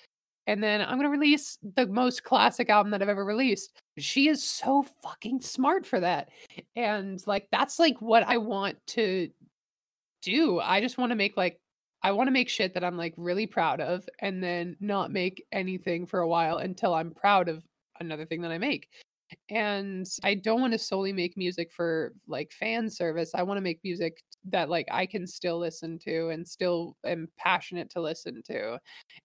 And 0.47 0.61
then 0.61 0.81
I'm 0.81 0.97
gonna 0.97 1.09
release 1.09 1.57
the 1.75 1.87
most 1.87 2.23
classic 2.23 2.69
album 2.69 2.91
that 2.91 3.01
I've 3.01 3.09
ever 3.09 3.25
released. 3.25 3.81
She 3.97 4.27
is 4.27 4.43
so 4.43 4.85
fucking 5.01 5.41
smart 5.41 5.85
for 5.85 5.99
that. 5.99 6.29
And 6.75 7.21
like 7.25 7.47
that's 7.51 7.79
like 7.79 7.99
what 8.01 8.23
I 8.27 8.37
want 8.37 8.77
to 8.87 9.29
do. 10.21 10.59
I 10.59 10.81
just 10.81 10.97
want 10.97 11.11
to 11.11 11.15
make 11.15 11.37
like 11.37 11.59
I 12.03 12.11
want 12.11 12.27
to 12.27 12.31
make 12.31 12.49
shit 12.49 12.75
that 12.75 12.83
I'm 12.83 12.97
like 12.97 13.15
really 13.17 13.47
proud 13.47 13.81
of 13.81 14.07
and 14.19 14.43
then 14.43 14.77
not 14.79 15.11
make 15.11 15.43
anything 15.51 16.05
for 16.05 16.19
a 16.19 16.27
while 16.27 16.57
until 16.57 16.93
I'm 16.93 17.11
proud 17.11 17.49
of 17.49 17.63
another 17.99 18.25
thing 18.25 18.41
that 18.41 18.51
I 18.51 18.59
make. 18.59 18.89
And 19.49 20.05
I 20.23 20.35
don't 20.35 20.61
want 20.61 20.73
to 20.73 20.79
solely 20.79 21.13
make 21.13 21.35
music 21.35 21.71
for 21.71 22.13
like 22.27 22.51
fan 22.51 22.91
service. 22.91 23.31
I 23.33 23.41
want 23.41 23.57
to 23.57 23.61
make 23.61 23.79
music 23.83 24.21
that 24.51 24.69
like 24.69 24.87
I 24.91 25.05
can 25.05 25.27
still 25.27 25.57
listen 25.59 25.99
to 25.99 26.29
and 26.29 26.47
still 26.47 26.97
am 27.05 27.29
passionate 27.37 27.89
to 27.91 28.01
listen 28.01 28.41
to. 28.47 28.79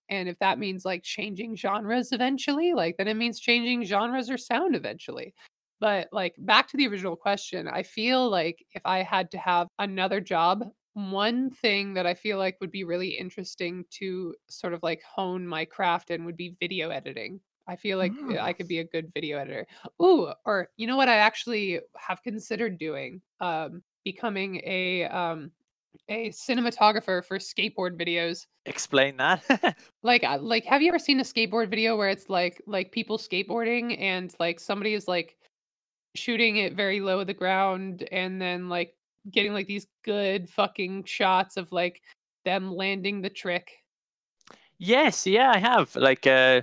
And 0.08 0.28
if 0.28 0.38
that 0.40 0.58
means 0.58 0.84
like 0.84 1.02
changing 1.02 1.56
genres 1.56 2.12
eventually, 2.12 2.74
like 2.74 2.96
then 2.98 3.08
it 3.08 3.14
means 3.16 3.40
changing 3.40 3.84
genres 3.84 4.30
or 4.30 4.38
sound 4.38 4.76
eventually. 4.76 5.34
But 5.80 6.08
like 6.12 6.34
back 6.38 6.68
to 6.68 6.76
the 6.76 6.86
original 6.88 7.16
question, 7.16 7.66
I 7.68 7.82
feel 7.82 8.28
like 8.28 8.64
if 8.72 8.82
I 8.84 9.02
had 9.02 9.30
to 9.32 9.38
have 9.38 9.68
another 9.78 10.20
job, 10.20 10.64
one 10.94 11.50
thing 11.50 11.94
that 11.94 12.06
I 12.06 12.14
feel 12.14 12.38
like 12.38 12.58
would 12.60 12.70
be 12.70 12.84
really 12.84 13.10
interesting 13.10 13.84
to 13.92 14.34
sort 14.48 14.74
of 14.74 14.82
like 14.82 15.02
hone 15.02 15.46
my 15.46 15.64
craft 15.64 16.10
in 16.10 16.24
would 16.24 16.36
be 16.36 16.56
video 16.60 16.90
editing. 16.90 17.40
I 17.66 17.76
feel 17.76 17.98
like 17.98 18.16
uh, 18.30 18.38
I 18.40 18.52
Mm. 18.52 18.54
could 18.54 18.68
be 18.68 18.78
a 18.80 18.84
good 18.84 19.12
video 19.14 19.38
editor. 19.38 19.66
Ooh, 20.02 20.32
or 20.44 20.68
you 20.76 20.86
know 20.86 20.96
what 20.96 21.08
I 21.08 21.16
actually 21.16 21.80
have 21.96 22.22
considered 22.22 22.78
doing? 22.78 23.22
Um 23.40 23.82
becoming 24.04 24.60
a 24.64 25.04
um 25.04 25.50
a 26.08 26.30
cinematographer 26.30 27.24
for 27.24 27.38
skateboard 27.38 27.98
videos. 27.98 28.46
Explain 28.66 29.16
that. 29.16 29.42
Like 30.02 30.24
uh, 30.24 30.38
like 30.40 30.64
have 30.64 30.82
you 30.82 30.88
ever 30.88 30.98
seen 30.98 31.20
a 31.20 31.24
skateboard 31.24 31.68
video 31.68 31.96
where 31.96 32.08
it's 32.08 32.28
like 32.28 32.62
like 32.66 32.90
people 32.92 33.18
skateboarding 33.18 34.00
and 34.00 34.34
like 34.40 34.58
somebody 34.58 34.94
is 34.94 35.06
like 35.06 35.36
shooting 36.14 36.56
it 36.56 36.74
very 36.74 37.00
low 37.00 37.20
to 37.20 37.24
the 37.24 37.34
ground 37.34 38.08
and 38.10 38.40
then 38.40 38.68
like 38.68 38.94
getting 39.30 39.52
like 39.52 39.66
these 39.66 39.86
good 40.04 40.48
fucking 40.48 41.04
shots 41.04 41.56
of 41.56 41.70
like 41.70 42.00
them 42.44 42.74
landing 42.74 43.20
the 43.20 43.30
trick. 43.30 43.70
yes, 44.78 45.26
yeah, 45.26 45.52
I 45.54 45.58
have. 45.58 45.94
Like 45.94 46.26
uh, 46.26 46.62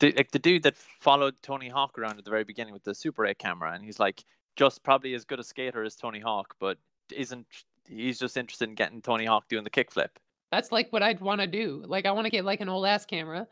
the 0.00 0.12
like 0.12 0.30
the 0.30 0.38
dude 0.38 0.62
that 0.62 0.76
followed 0.76 1.34
Tony 1.42 1.68
Hawk 1.68 1.98
around 1.98 2.18
at 2.18 2.24
the 2.24 2.30
very 2.30 2.44
beginning 2.44 2.72
with 2.72 2.84
the 2.84 2.94
Super 2.94 3.26
8 3.26 3.38
camera, 3.38 3.72
and 3.72 3.84
he's 3.84 4.00
like 4.00 4.24
just 4.58 4.82
probably 4.82 5.14
as 5.14 5.24
good 5.24 5.40
a 5.40 5.44
skater 5.44 5.84
as 5.84 5.96
Tony 5.96 6.20
Hawk, 6.20 6.54
but 6.60 6.76
isn't. 7.14 7.46
He's 7.88 8.18
just 8.18 8.36
interested 8.36 8.68
in 8.68 8.74
getting 8.74 9.00
Tony 9.00 9.24
Hawk 9.24 9.48
doing 9.48 9.64
the 9.64 9.70
kickflip. 9.70 10.08
That's 10.52 10.70
like 10.70 10.92
what 10.92 11.02
I'd 11.02 11.22
want 11.22 11.40
to 11.40 11.46
do. 11.46 11.82
Like 11.86 12.04
I 12.04 12.12
want 12.12 12.26
to 12.26 12.30
get 12.30 12.44
like 12.44 12.60
an 12.60 12.68
old 12.68 12.84
ass 12.84 13.06
camera 13.06 13.46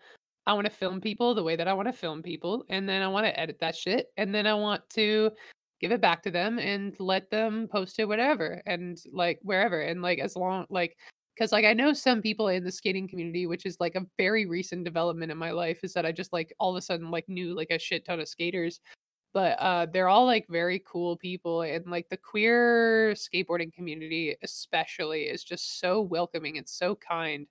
I 0.46 0.52
want 0.52 0.66
to 0.66 0.72
film 0.72 1.00
people 1.00 1.34
the 1.34 1.42
way 1.42 1.56
that 1.56 1.66
I 1.66 1.74
want 1.74 1.88
to 1.88 1.92
film 1.92 2.22
people, 2.22 2.64
and 2.68 2.88
then 2.88 3.02
I 3.02 3.08
want 3.08 3.26
to 3.26 3.38
edit 3.38 3.58
that 3.60 3.74
shit, 3.74 4.12
and 4.16 4.32
then 4.34 4.46
I 4.46 4.54
want 4.54 4.88
to 4.90 5.30
give 5.80 5.90
it 5.90 6.00
back 6.00 6.22
to 6.22 6.30
them 6.30 6.58
and 6.58 6.94
let 7.00 7.30
them 7.30 7.68
post 7.70 7.98
it 7.98 8.08
whatever 8.08 8.62
and 8.64 8.98
like 9.12 9.38
wherever 9.42 9.82
and 9.82 10.00
like 10.00 10.18
as 10.18 10.34
long 10.34 10.64
like 10.70 10.96
because 11.34 11.52
like 11.52 11.66
I 11.66 11.74
know 11.74 11.92
some 11.92 12.22
people 12.22 12.48
in 12.48 12.64
the 12.64 12.72
skating 12.72 13.06
community, 13.06 13.46
which 13.46 13.66
is 13.66 13.76
like 13.78 13.94
a 13.94 14.06
very 14.16 14.46
recent 14.46 14.84
development 14.84 15.30
in 15.30 15.36
my 15.36 15.50
life, 15.50 15.80
is 15.82 15.92
that 15.92 16.06
I 16.06 16.12
just 16.12 16.32
like 16.32 16.54
all 16.58 16.70
of 16.70 16.78
a 16.78 16.82
sudden 16.82 17.10
like 17.10 17.28
knew 17.28 17.54
like 17.54 17.70
a 17.70 17.78
shit 17.78 18.06
ton 18.06 18.20
of 18.20 18.28
skaters. 18.28 18.80
But 19.36 19.58
uh 19.60 19.84
they're 19.92 20.08
all 20.08 20.24
like 20.24 20.48
very 20.48 20.82
cool 20.90 21.14
people 21.14 21.60
and 21.60 21.84
like 21.90 22.08
the 22.08 22.16
queer 22.16 23.12
skateboarding 23.12 23.70
community 23.70 24.34
especially 24.42 25.24
is 25.24 25.44
just 25.44 25.78
so 25.78 26.00
welcoming 26.00 26.56
and 26.56 26.66
so 26.66 26.94
kind 26.94 27.46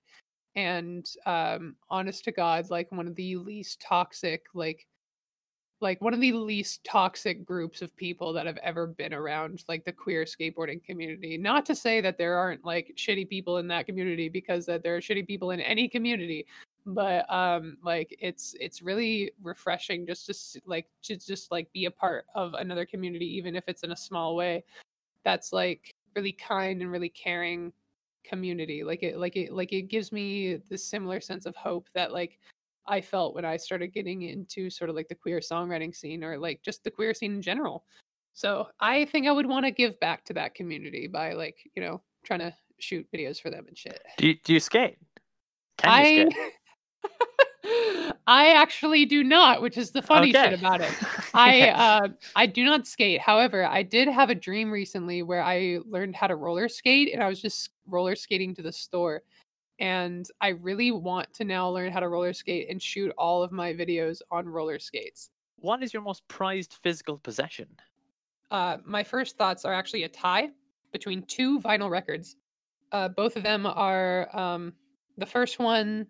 and 0.56 1.08
um 1.26 1.76
honest 1.88 2.24
to 2.24 2.32
god 2.32 2.70
like 2.70 2.90
one 2.90 3.06
of 3.06 3.14
the 3.14 3.36
least 3.36 3.80
toxic 3.80 4.46
like 4.52 4.88
like 5.80 6.00
one 6.00 6.12
of 6.12 6.20
the 6.20 6.32
least 6.32 6.82
toxic 6.82 7.44
groups 7.44 7.82
of 7.82 7.94
people 7.96 8.32
that 8.32 8.46
have 8.46 8.58
ever 8.64 8.88
been 8.88 9.14
around 9.14 9.62
like 9.68 9.84
the 9.84 9.92
queer 9.92 10.24
skateboarding 10.24 10.82
community. 10.82 11.36
Not 11.36 11.66
to 11.66 11.74
say 11.74 12.00
that 12.00 12.16
there 12.16 12.36
aren't 12.36 12.64
like 12.64 12.94
shitty 12.96 13.28
people 13.28 13.58
in 13.58 13.68
that 13.68 13.86
community 13.86 14.28
because 14.28 14.64
that 14.66 14.82
there 14.82 14.96
are 14.96 15.00
shitty 15.00 15.26
people 15.26 15.50
in 15.50 15.60
any 15.60 15.86
community 15.86 16.46
but 16.86 17.28
um 17.32 17.76
like 17.82 18.16
it's 18.20 18.54
it's 18.60 18.80
really 18.80 19.32
refreshing 19.42 20.06
just 20.06 20.26
to 20.26 20.60
like 20.66 20.86
to 21.02 21.16
just 21.16 21.50
like 21.50 21.70
be 21.72 21.86
a 21.86 21.90
part 21.90 22.26
of 22.34 22.54
another 22.54 22.86
community 22.86 23.26
even 23.26 23.56
if 23.56 23.64
it's 23.66 23.82
in 23.82 23.90
a 23.90 23.96
small 23.96 24.36
way 24.36 24.62
that's 25.24 25.52
like 25.52 25.92
really 26.14 26.32
kind 26.32 26.82
and 26.82 26.92
really 26.92 27.08
caring 27.08 27.72
community 28.24 28.84
like 28.84 29.02
it 29.02 29.18
like 29.18 29.36
it 29.36 29.52
like 29.52 29.72
it 29.72 29.82
gives 29.82 30.12
me 30.12 30.60
this 30.68 30.84
similar 30.84 31.20
sense 31.20 31.44
of 31.44 31.56
hope 31.56 31.88
that 31.94 32.12
like 32.12 32.38
I 32.88 33.00
felt 33.00 33.34
when 33.34 33.44
I 33.44 33.56
started 33.56 33.88
getting 33.88 34.22
into 34.22 34.70
sort 34.70 34.90
of 34.90 34.96
like 34.96 35.08
the 35.08 35.14
queer 35.14 35.40
songwriting 35.40 35.94
scene 35.94 36.22
or 36.22 36.38
like 36.38 36.62
just 36.62 36.84
the 36.84 36.90
queer 36.90 37.14
scene 37.14 37.34
in 37.34 37.42
general. 37.42 37.84
So 38.32 38.68
I 38.80 39.06
think 39.06 39.26
I 39.26 39.32
would 39.32 39.46
want 39.46 39.64
to 39.64 39.70
give 39.70 39.98
back 39.98 40.24
to 40.26 40.34
that 40.34 40.54
community 40.54 41.06
by 41.06 41.32
like, 41.32 41.56
you 41.74 41.82
know, 41.82 42.02
trying 42.24 42.40
to 42.40 42.54
shoot 42.78 43.06
videos 43.12 43.40
for 43.40 43.50
them 43.50 43.64
and 43.66 43.76
shit. 43.76 44.00
Do 44.18 44.28
you, 44.28 44.34
do 44.44 44.52
you 44.52 44.60
skate? 44.60 44.98
Can 45.78 45.90
you 45.90 46.26
I 46.26 46.30
skate? 46.30 46.52
I 48.26 48.52
actually 48.56 49.04
do 49.06 49.22
not, 49.24 49.62
which 49.62 49.76
is 49.76 49.90
the 49.92 50.02
funny 50.02 50.32
Okay. 50.34 50.42
shit 50.42 50.52
about 50.52 50.80
it. 50.80 50.96
I 51.34 51.68
uh 51.68 52.08
I 52.34 52.46
do 52.46 52.64
not 52.64 52.86
skate. 52.86 53.20
However, 53.20 53.64
I 53.66 53.82
did 53.82 54.08
have 54.08 54.30
a 54.30 54.34
dream 54.34 54.70
recently 54.70 55.22
where 55.22 55.42
I 55.42 55.80
learned 55.86 56.16
how 56.16 56.26
to 56.28 56.36
roller 56.36 56.68
skate 56.68 57.12
and 57.12 57.22
I 57.22 57.28
was 57.28 57.40
just 57.40 57.70
roller 57.86 58.14
skating 58.16 58.54
to 58.56 58.62
the 58.62 58.72
store. 58.72 59.22
And 59.78 60.26
I 60.40 60.48
really 60.50 60.90
want 60.92 61.32
to 61.34 61.44
now 61.44 61.68
learn 61.70 61.92
how 61.92 62.00
to 62.00 62.08
roller 62.08 62.32
skate 62.32 62.68
and 62.70 62.80
shoot 62.82 63.12
all 63.18 63.42
of 63.42 63.52
my 63.52 63.72
videos 63.74 64.20
on 64.30 64.48
roller 64.48 64.78
skates. 64.78 65.30
what 65.56 65.82
is 65.82 65.92
your 65.92 66.02
most 66.02 66.26
prized 66.28 66.78
physical 66.82 67.18
possession? 67.18 67.68
Uh 68.50 68.78
my 68.84 69.02
first 69.02 69.36
thoughts 69.36 69.64
are 69.64 69.72
actually 69.74 70.04
a 70.04 70.08
tie 70.08 70.50
between 70.92 71.22
two 71.24 71.60
vinyl 71.60 71.90
records. 71.90 72.36
Uh 72.92 73.08
both 73.08 73.36
of 73.36 73.42
them 73.42 73.66
are 73.66 74.34
um 74.36 74.72
the 75.18 75.26
first 75.26 75.58
one 75.58 76.06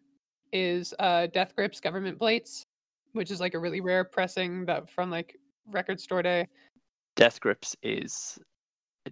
is 0.52 0.94
uh 0.98 1.26
Death 1.26 1.54
Grips 1.56 1.80
Government 1.80 2.18
Plates, 2.18 2.64
which 3.12 3.30
is 3.30 3.40
like 3.40 3.54
a 3.54 3.58
really 3.58 3.80
rare 3.80 4.04
pressing 4.04 4.64
that 4.66 4.90
from 4.90 5.10
like 5.10 5.36
record 5.70 6.00
store 6.00 6.22
day. 6.22 6.46
Death 7.16 7.40
Grips 7.40 7.74
is 7.82 8.38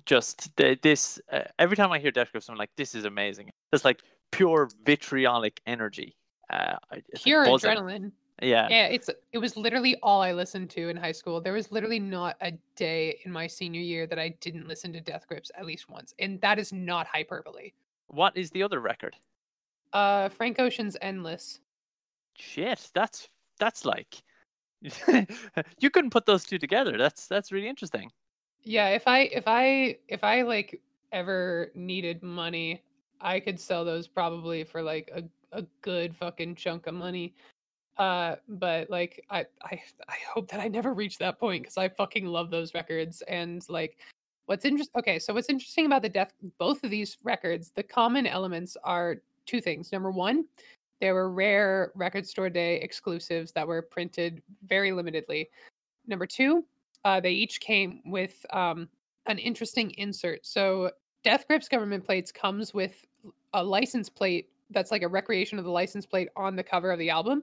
just 0.07 0.55
th- 0.57 0.81
this. 0.83 1.21
Uh, 1.33 1.41
every 1.59 1.77
time 1.77 1.93
I 1.93 1.99
hear 1.99 2.11
Death 2.11 2.33
Grips, 2.33 2.49
I'm 2.49 2.57
like, 2.57 2.71
this 2.77 2.95
is 2.95 3.05
amazing. 3.05 3.51
It's 3.73 3.85
like 3.85 4.03
pure 4.33 4.69
vitriolic 4.85 5.61
energy. 5.67 6.17
Uh, 6.51 6.77
I- 6.91 6.97
it's 7.09 7.21
like 7.21 7.23
Pure 7.25 7.47
adrenaline. 7.47 8.13
Yeah. 8.43 8.67
Yeah, 8.69 8.87
it's 8.87 9.09
it 9.33 9.39
was 9.39 9.57
literally 9.57 9.97
all 10.03 10.21
I 10.21 10.33
listened 10.33 10.69
to 10.71 10.89
in 10.89 10.97
high 10.97 11.13
school. 11.13 11.41
There 11.41 11.53
was 11.53 11.71
literally 11.71 12.01
not 12.01 12.37
a 12.41 12.53
day 12.75 13.21
in 13.25 13.31
my 13.31 13.47
senior 13.47 13.81
year 13.81 14.09
that 14.09 14.19
I 14.19 14.31
didn't 14.41 14.67
listen 14.67 14.93
to 14.93 15.01
Death 15.01 15.27
Grips 15.29 15.53
at 15.57 15.65
least 15.65 15.89
once, 15.89 16.15
and 16.19 16.41
that 16.41 16.59
is 16.59 16.73
not 16.73 17.07
hyperbole. 17.07 17.71
What 18.09 18.37
is 18.37 18.51
the 18.51 18.63
other 18.65 18.81
record? 18.81 19.15
Uh, 19.95 20.29
Frank 20.29 20.59
Ocean's 20.59 20.97
Endless. 21.01 21.61
Shit, 22.37 22.91
that's 22.95 23.29
that's 23.59 23.85
like 23.85 24.23
you 25.79 25.91
couldn't 25.91 26.11
put 26.11 26.27
those 26.27 26.45
two 26.45 26.59
together. 26.59 26.99
That's 26.99 27.27
that's 27.29 27.53
really 27.53 27.69
interesting. 27.69 28.11
Yeah, 28.63 28.89
if 28.89 29.07
I 29.07 29.21
if 29.21 29.45
I 29.47 29.99
if 30.09 30.25
I 30.25 30.43
like 30.43 30.81
ever 31.13 31.71
needed 31.77 32.23
money, 32.23 32.83
I 33.21 33.39
could 33.39 33.59
sell 33.59 33.85
those 33.85 34.09
probably 34.09 34.65
for 34.65 34.83
like 34.83 35.11
a 35.15 35.23
a 35.57 35.65
good 35.81 36.15
fucking 36.17 36.57
chunk 36.57 36.89
of 36.89 36.95
money. 36.95 37.35
Uh, 37.97 38.35
but 38.49 38.91
like 38.91 39.25
I 39.31 39.47
I 39.63 39.81
I 40.09 40.17
hope 40.35 40.51
that 40.51 40.61
I 40.61 40.67
never 40.67 40.93
reach 40.93 41.19
that 41.19 41.39
point 41.39 41.63
because 41.63 41.79
I 41.79 41.89
fucking 41.89 42.27
love 42.27 42.51
those 42.51 42.75
records 42.75 43.23
and 43.23 43.65
like 43.69 43.99
what's 44.47 44.65
interesting. 44.65 44.99
Okay, 44.99 45.21
so 45.21 45.33
what's 45.33 45.49
interesting 45.49 45.87
about 45.87 46.03
the 46.03 46.09
death 46.09 46.33
both 46.59 46.83
of 46.83 46.91
these 46.91 47.17
records, 47.23 47.71
the 47.71 47.85
common 47.85 48.27
elements 48.27 48.77
are 48.83 49.19
two 49.47 49.61
things. 49.61 49.93
Number 49.93 50.11
one, 50.11 50.45
there 51.01 51.15
were 51.15 51.31
rare 51.31 51.93
record 51.95 52.27
store 52.27 52.51
day 52.51 52.81
exclusives 52.81 53.53
that 53.53 53.67
were 53.67 53.83
printed 53.83 54.43
very 54.67 54.91
limitedly. 54.91 55.49
Number 56.07 56.27
two, 56.27 56.65
uh, 57.05 57.21
they 57.21 57.33
each 57.33 57.61
came 57.61 58.01
with 58.07 58.45
um, 58.51 58.89
an 59.27 59.39
interesting 59.39 59.91
insert. 59.93 60.47
So 60.47 60.91
Death 61.23 61.47
Grips 61.47 61.69
government 61.69 62.05
plates 62.05 62.31
comes 62.31 62.73
with 62.75 63.05
a 63.53 63.63
license 63.63 64.09
plate 64.09 64.49
that's 64.71 64.91
like 64.91 65.03
a 65.03 65.09
recreation 65.09 65.59
of 65.59 65.65
the 65.65 65.71
license 65.71 66.07
plate 66.07 66.29
on 66.37 66.57
the 66.57 66.63
cover 66.63 66.91
of 66.91 66.99
the 66.99 67.11
album. 67.11 67.43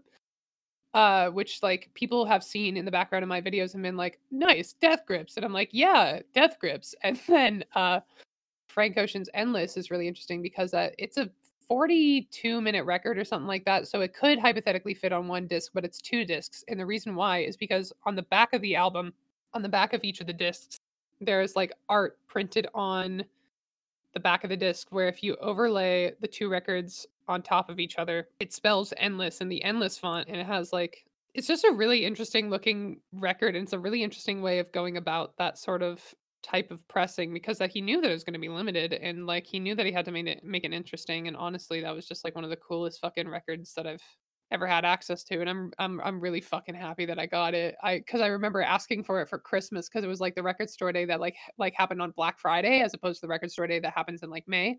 Uh, 0.93 1.29
which 1.29 1.63
like 1.63 1.89
people 1.93 2.25
have 2.25 2.43
seen 2.43 2.75
in 2.75 2.83
the 2.83 2.91
background 2.91 3.23
of 3.23 3.29
my 3.29 3.39
videos 3.39 3.75
and 3.75 3.83
been 3.83 3.95
like, 3.95 4.19
nice, 4.29 4.73
death 4.73 5.05
grips. 5.05 5.37
And 5.37 5.45
I'm 5.45 5.53
like, 5.53 5.69
yeah, 5.71 6.19
death 6.33 6.57
grips. 6.59 6.93
And 7.03 7.17
then 7.27 7.63
uh 7.75 8.01
Frank 8.71 8.97
Ocean's 8.97 9.29
Endless 9.33 9.77
is 9.77 9.91
really 9.91 10.07
interesting 10.07 10.41
because 10.41 10.73
uh, 10.73 10.89
it's 10.97 11.17
a 11.17 11.29
42 11.71 12.59
minute 12.59 12.83
record 12.83 13.17
or 13.17 13.23
something 13.23 13.47
like 13.47 13.63
that. 13.63 13.87
So 13.87 14.01
it 14.01 14.13
could 14.13 14.39
hypothetically 14.39 14.93
fit 14.93 15.13
on 15.13 15.29
one 15.29 15.47
disc, 15.47 15.71
but 15.73 15.85
it's 15.85 16.01
two 16.01 16.25
discs. 16.25 16.65
And 16.67 16.77
the 16.77 16.85
reason 16.85 17.15
why 17.15 17.43
is 17.43 17.55
because 17.55 17.93
on 18.03 18.13
the 18.13 18.23
back 18.23 18.51
of 18.51 18.61
the 18.61 18.75
album, 18.75 19.13
on 19.53 19.61
the 19.61 19.69
back 19.69 19.93
of 19.93 20.03
each 20.03 20.19
of 20.19 20.27
the 20.27 20.33
discs, 20.33 20.75
there's 21.21 21.55
like 21.55 21.71
art 21.87 22.17
printed 22.27 22.67
on 22.73 23.23
the 24.13 24.19
back 24.19 24.43
of 24.43 24.49
the 24.49 24.57
disc 24.57 24.89
where 24.89 25.07
if 25.07 25.23
you 25.23 25.37
overlay 25.37 26.11
the 26.19 26.27
two 26.27 26.49
records 26.49 27.07
on 27.29 27.41
top 27.41 27.69
of 27.69 27.79
each 27.79 27.97
other, 27.97 28.27
it 28.41 28.51
spells 28.51 28.93
endless 28.97 29.39
in 29.39 29.47
the 29.47 29.63
endless 29.63 29.97
font 29.97 30.27
and 30.27 30.35
it 30.35 30.45
has 30.45 30.73
like 30.73 31.05
it's 31.33 31.47
just 31.47 31.63
a 31.63 31.71
really 31.71 32.03
interesting 32.03 32.49
looking 32.49 32.99
record 33.13 33.55
and 33.55 33.63
it's 33.63 33.71
a 33.71 33.79
really 33.79 34.03
interesting 34.03 34.41
way 34.41 34.59
of 34.59 34.69
going 34.73 34.97
about 34.97 35.37
that 35.37 35.57
sort 35.57 35.81
of 35.81 36.03
type 36.43 36.71
of 36.71 36.87
pressing 36.87 37.33
because 37.33 37.57
that 37.57 37.71
he 37.71 37.81
knew 37.81 38.01
that 38.01 38.09
it 38.09 38.13
was 38.13 38.23
going 38.23 38.33
to 38.33 38.39
be 38.39 38.49
limited 38.49 38.93
and 38.93 39.27
like 39.27 39.45
he 39.45 39.59
knew 39.59 39.75
that 39.75 39.85
he 39.85 39.91
had 39.91 40.05
to 40.05 40.11
make 40.11 40.27
it 40.27 40.43
make 40.43 40.63
it 40.63 40.73
interesting 40.73 41.27
and 41.27 41.37
honestly 41.37 41.81
that 41.81 41.93
was 41.93 42.07
just 42.07 42.23
like 42.23 42.35
one 42.35 42.43
of 42.43 42.49
the 42.49 42.55
coolest 42.55 42.99
fucking 42.99 43.27
records 43.27 43.73
that 43.75 43.85
I've 43.85 44.01
ever 44.51 44.67
had 44.67 44.83
access 44.83 45.23
to 45.23 45.39
and 45.39 45.49
I'm 45.49 45.71
I'm 45.79 46.01
I'm 46.01 46.19
really 46.19 46.41
fucking 46.41 46.75
happy 46.75 47.05
that 47.05 47.19
I 47.19 47.25
got 47.25 47.53
it. 47.53 47.75
I 47.81 47.99
cuz 47.99 48.21
I 48.21 48.27
remember 48.27 48.61
asking 48.61 49.03
for 49.03 49.21
it 49.21 49.29
for 49.29 49.39
Christmas 49.39 49.87
cuz 49.87 50.03
it 50.03 50.07
was 50.07 50.19
like 50.19 50.35
the 50.35 50.43
record 50.43 50.69
store 50.69 50.91
day 50.91 51.05
that 51.05 51.21
like 51.21 51.37
like 51.57 51.73
happened 51.73 52.01
on 52.01 52.11
Black 52.11 52.37
Friday 52.39 52.81
as 52.81 52.93
opposed 52.93 53.21
to 53.21 53.27
the 53.27 53.29
record 53.29 53.51
store 53.51 53.67
day 53.67 53.79
that 53.79 53.93
happens 53.93 54.23
in 54.23 54.29
like 54.29 54.47
May. 54.47 54.77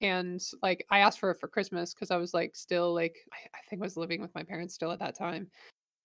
And 0.00 0.42
like 0.62 0.84
I 0.90 0.98
asked 0.98 1.20
for 1.20 1.30
it 1.30 1.40
for 1.40 1.48
Christmas 1.48 1.94
cuz 1.94 2.10
I 2.10 2.16
was 2.16 2.34
like 2.34 2.54
still 2.54 2.92
like 2.92 3.16
I, 3.32 3.58
think 3.70 3.80
I 3.80 3.86
was 3.86 3.96
living 3.96 4.20
with 4.20 4.34
my 4.34 4.42
parents 4.42 4.74
still 4.74 4.92
at 4.92 4.98
that 4.98 5.16
time 5.16 5.50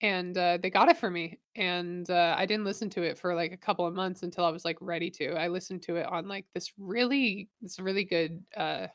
and 0.01 0.37
uh, 0.37 0.57
they 0.61 0.69
got 0.69 0.89
it 0.89 0.97
for 0.97 1.09
me 1.09 1.37
and 1.55 2.09
uh, 2.09 2.35
i 2.37 2.45
didn't 2.45 2.65
listen 2.65 2.89
to 2.89 3.03
it 3.03 3.17
for 3.17 3.35
like 3.35 3.51
a 3.51 3.57
couple 3.57 3.85
of 3.85 3.93
months 3.93 4.23
until 4.23 4.45
i 4.45 4.49
was 4.49 4.65
like 4.65 4.77
ready 4.81 5.09
to. 5.09 5.33
I 5.33 5.47
listened 5.47 5.81
to 5.83 5.97
it 5.97 6.05
on 6.05 6.27
like 6.27 6.45
this 6.53 6.71
really 6.77 7.49
this 7.61 7.79
really 7.79 8.03
good 8.03 8.43
uh 8.55 8.87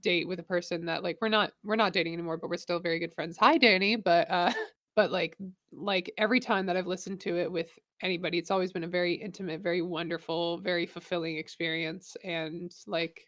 date 0.00 0.26
with 0.26 0.38
a 0.38 0.44
person 0.44 0.86
that 0.86 1.02
like 1.02 1.18
we're 1.20 1.28
not 1.28 1.52
we're 1.64 1.76
not 1.76 1.92
dating 1.92 2.14
anymore 2.14 2.38
but 2.38 2.48
we're 2.48 2.56
still 2.56 2.80
very 2.80 2.98
good 2.98 3.14
friends. 3.14 3.36
Hi 3.38 3.58
danny 3.58 3.96
but 3.96 4.30
uh 4.30 4.52
but 4.96 5.10
like 5.10 5.36
like 5.72 6.12
every 6.18 6.40
time 6.40 6.66
that 6.66 6.76
i've 6.76 6.86
listened 6.86 7.20
to 7.20 7.38
it 7.38 7.50
with 7.50 7.78
anybody 8.02 8.38
it's 8.38 8.50
always 8.50 8.72
been 8.72 8.84
a 8.84 8.88
very 8.88 9.14
intimate 9.14 9.60
very 9.60 9.80
wonderful 9.80 10.58
very 10.58 10.86
fulfilling 10.86 11.38
experience 11.38 12.16
and 12.24 12.74
like 12.86 13.24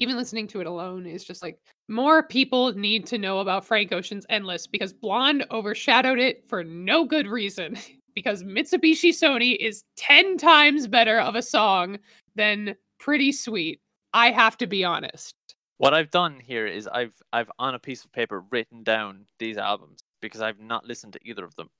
even 0.00 0.16
listening 0.16 0.46
to 0.48 0.60
it 0.60 0.66
alone 0.66 1.06
is 1.06 1.24
just 1.24 1.42
like 1.42 1.58
more 1.88 2.22
people 2.22 2.72
need 2.72 3.06
to 3.06 3.18
know 3.18 3.38
about 3.38 3.64
Frank 3.64 3.92
Ocean's 3.92 4.26
Endless 4.28 4.66
because 4.66 4.92
Blonde 4.92 5.44
overshadowed 5.50 6.18
it 6.18 6.48
for 6.48 6.64
no 6.64 7.04
good 7.04 7.26
reason. 7.26 7.76
because 8.14 8.42
Mitsubishi 8.42 9.10
Sony 9.10 9.56
is 9.56 9.84
10 9.96 10.36
times 10.36 10.86
better 10.86 11.20
of 11.20 11.34
a 11.34 11.42
song 11.42 11.98
than 12.34 12.74
Pretty 12.98 13.32
Sweet. 13.32 13.80
I 14.12 14.30
have 14.30 14.56
to 14.58 14.66
be 14.66 14.84
honest. 14.84 15.34
What 15.78 15.94
I've 15.94 16.10
done 16.10 16.40
here 16.40 16.66
is 16.66 16.86
I've 16.88 17.14
I've 17.32 17.50
on 17.58 17.74
a 17.74 17.78
piece 17.78 18.04
of 18.04 18.12
paper 18.12 18.44
written 18.50 18.82
down 18.82 19.24
these 19.38 19.56
albums 19.56 20.00
because 20.20 20.42
I've 20.42 20.60
not 20.60 20.84
listened 20.84 21.14
to 21.14 21.20
either 21.24 21.44
of 21.44 21.54
them. 21.56 21.70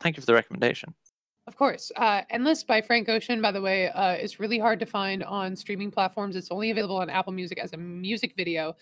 Thank 0.00 0.16
you 0.16 0.22
for 0.22 0.26
the 0.26 0.34
recommendation. 0.34 0.94
Of 1.46 1.56
course. 1.56 1.92
Uh, 1.96 2.22
Endless 2.30 2.64
by 2.64 2.80
Frank 2.80 3.08
Ocean, 3.08 3.40
by 3.40 3.52
the 3.52 3.60
way, 3.62 3.88
uh, 3.90 4.14
is 4.14 4.40
really 4.40 4.58
hard 4.58 4.80
to 4.80 4.86
find 4.86 5.22
on 5.22 5.54
streaming 5.54 5.90
platforms. 5.92 6.34
It's 6.34 6.50
only 6.50 6.70
available 6.72 6.96
on 6.96 7.08
Apple 7.08 7.32
Music 7.32 7.58
as 7.58 7.72
a 7.72 7.76
music 7.76 8.34
video, 8.36 8.76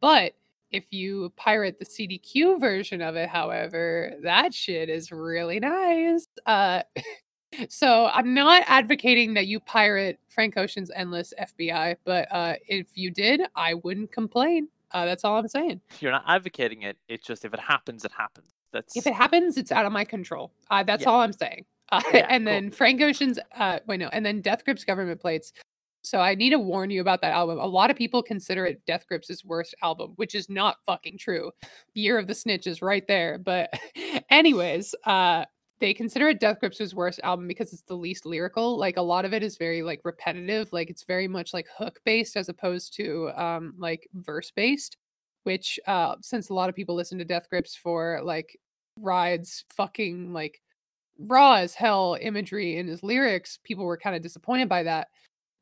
but 0.00 0.34
If 0.70 0.86
you 0.90 1.30
pirate 1.36 1.78
the 1.78 1.84
CDQ 1.84 2.58
version 2.58 3.02
of 3.02 3.14
it, 3.14 3.28
however, 3.28 4.14
that 4.22 4.54
shit 4.54 4.88
is 4.88 5.12
really 5.12 5.60
nice. 5.60 6.26
Uh, 6.46 6.82
so 7.68 8.06
I'm 8.06 8.32
not 8.32 8.62
advocating 8.66 9.34
that 9.34 9.46
you 9.46 9.60
pirate 9.60 10.18
Frank 10.30 10.56
Ocean's 10.56 10.90
Endless 10.94 11.34
FBI, 11.38 11.96
but 12.06 12.26
uh, 12.32 12.54
if 12.68 12.86
you 12.94 13.10
did, 13.10 13.42
I 13.54 13.74
wouldn't 13.74 14.12
complain. 14.12 14.68
Uh, 14.92 15.04
that's 15.04 15.24
all 15.24 15.36
I'm 15.36 15.46
saying. 15.48 15.82
You're 16.00 16.12
not 16.12 16.24
advocating 16.26 16.82
it. 16.82 16.96
It's 17.06 17.26
just 17.26 17.44
if 17.44 17.52
it 17.52 17.60
happens, 17.60 18.06
it 18.06 18.12
happens. 18.12 18.54
That's 18.72 18.96
If 18.96 19.06
it 19.06 19.12
happens, 19.12 19.58
it's 19.58 19.72
out 19.72 19.84
of 19.84 19.92
my 19.92 20.06
control. 20.06 20.52
Uh, 20.70 20.82
that's 20.82 21.02
Yeah. 21.02 21.10
all 21.10 21.20
I'm 21.20 21.34
saying. 21.34 21.66
Uh, 21.92 22.02
Yeah, 22.14 22.26
and 22.28 22.44
cool. 22.44 22.52
then 22.52 22.70
Frank 22.72 23.00
Ocean's, 23.00 23.38
uh, 23.56 23.78
wait, 23.86 24.00
no, 24.00 24.08
and 24.08 24.26
then 24.26 24.40
Death 24.40 24.64
Grips 24.64 24.84
Government 24.84 25.20
Plates. 25.20 25.52
So 26.04 26.18
I 26.18 26.34
need 26.34 26.50
to 26.50 26.58
warn 26.58 26.90
you 26.90 27.00
about 27.00 27.20
that 27.20 27.32
album. 27.32 27.58
A 27.58 27.66
lot 27.66 27.90
of 27.90 27.96
people 27.96 28.24
consider 28.24 28.66
it 28.66 28.84
Death 28.86 29.04
Grips' 29.06 29.44
worst 29.44 29.74
album, 29.82 30.14
which 30.16 30.34
is 30.34 30.48
not 30.48 30.78
fucking 30.84 31.18
true. 31.18 31.52
Year 31.94 32.18
of 32.18 32.26
the 32.26 32.34
Snitch 32.34 32.66
is 32.66 32.82
right 32.82 33.06
there. 33.06 33.38
But, 33.38 33.70
anyways, 34.30 34.96
uh, 35.04 35.44
they 35.78 35.94
consider 35.94 36.28
it 36.28 36.40
Death 36.40 36.58
Grips' 36.58 36.92
worst 36.94 37.20
album 37.22 37.46
because 37.46 37.72
it's 37.72 37.82
the 37.82 37.94
least 37.96 38.26
lyrical. 38.26 38.76
Like 38.78 38.96
a 38.96 39.02
lot 39.02 39.24
of 39.24 39.32
it 39.32 39.44
is 39.44 39.56
very 39.56 39.82
like 39.82 40.00
repetitive. 40.04 40.72
Like 40.72 40.90
it's 40.90 41.04
very 41.04 41.28
much 41.28 41.52
like 41.52 41.66
hook 41.76 42.00
based 42.04 42.36
as 42.36 42.48
opposed 42.48 42.94
to 42.96 43.30
um 43.36 43.74
like 43.78 44.08
verse 44.14 44.50
based. 44.50 44.96
Which, 45.44 45.78
uh, 45.88 46.16
since 46.20 46.50
a 46.50 46.54
lot 46.54 46.68
of 46.68 46.76
people 46.76 46.94
listen 46.94 47.18
to 47.18 47.24
Death 47.24 47.48
Grips 47.50 47.74
for 47.74 48.20
like 48.22 48.56
Ride's 48.96 49.64
fucking 49.76 50.32
like 50.32 50.60
raw 51.18 51.54
as 51.54 51.74
hell 51.74 52.16
imagery 52.20 52.76
in 52.76 52.86
his 52.86 53.02
lyrics 53.02 53.58
people 53.64 53.84
were 53.84 53.96
kind 53.96 54.16
of 54.16 54.22
disappointed 54.22 54.68
by 54.68 54.82
that 54.82 55.08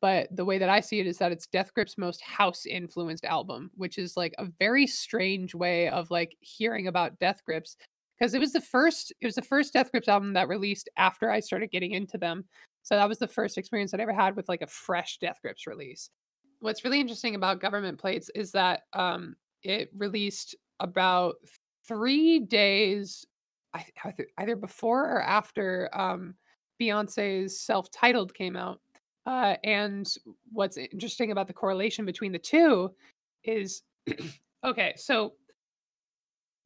but 0.01 0.27
the 0.35 0.45
way 0.45 0.57
that 0.57 0.69
i 0.69 0.79
see 0.79 0.99
it 0.99 1.07
is 1.07 1.17
that 1.17 1.31
it's 1.31 1.47
death 1.47 1.73
grip's 1.73 1.97
most 1.97 2.21
house 2.21 2.65
influenced 2.65 3.25
album 3.25 3.69
which 3.75 3.97
is 3.97 4.15
like 4.15 4.33
a 4.37 4.47
very 4.59 4.87
strange 4.87 5.53
way 5.53 5.89
of 5.89 6.09
like 6.09 6.35
hearing 6.39 6.87
about 6.87 7.19
death 7.19 7.41
grips 7.45 7.77
because 8.17 8.33
it 8.33 8.39
was 8.39 8.53
the 8.53 8.61
first 8.61 9.13
it 9.21 9.25
was 9.25 9.35
the 9.35 9.41
first 9.41 9.73
death 9.73 9.91
grips 9.91 10.07
album 10.07 10.33
that 10.33 10.47
released 10.47 10.89
after 10.97 11.29
i 11.29 11.39
started 11.39 11.71
getting 11.71 11.91
into 11.91 12.17
them 12.17 12.45
so 12.83 12.95
that 12.95 13.09
was 13.09 13.19
the 13.19 13.27
first 13.27 13.57
experience 13.57 13.93
i'd 13.93 13.99
ever 13.99 14.13
had 14.13 14.35
with 14.35 14.49
like 14.49 14.61
a 14.61 14.67
fresh 14.67 15.17
death 15.19 15.39
grips 15.41 15.67
release. 15.67 16.09
What's 16.59 16.83
really 16.83 16.99
interesting 16.99 17.35
about 17.35 17.59
government 17.59 17.99
plates 17.99 18.29
is 18.35 18.51
that 18.51 18.81
um 18.93 19.35
it 19.63 19.89
released 19.95 20.55
about 20.79 21.35
three 21.87 22.39
days 22.39 23.25
I, 23.73 23.85
either, 24.05 24.27
either 24.37 24.55
before 24.55 25.05
or 25.09 25.21
after 25.21 25.89
um, 25.93 26.35
Beyonce's 26.81 27.59
self-titled 27.59 28.33
came 28.33 28.55
out. 28.55 28.79
Uh, 29.25 29.55
and 29.63 30.11
what's 30.51 30.77
interesting 30.77 31.31
about 31.31 31.47
the 31.47 31.53
correlation 31.53 32.05
between 32.05 32.31
the 32.31 32.39
two 32.39 32.91
is 33.43 33.83
okay. 34.65 34.93
So 34.97 35.33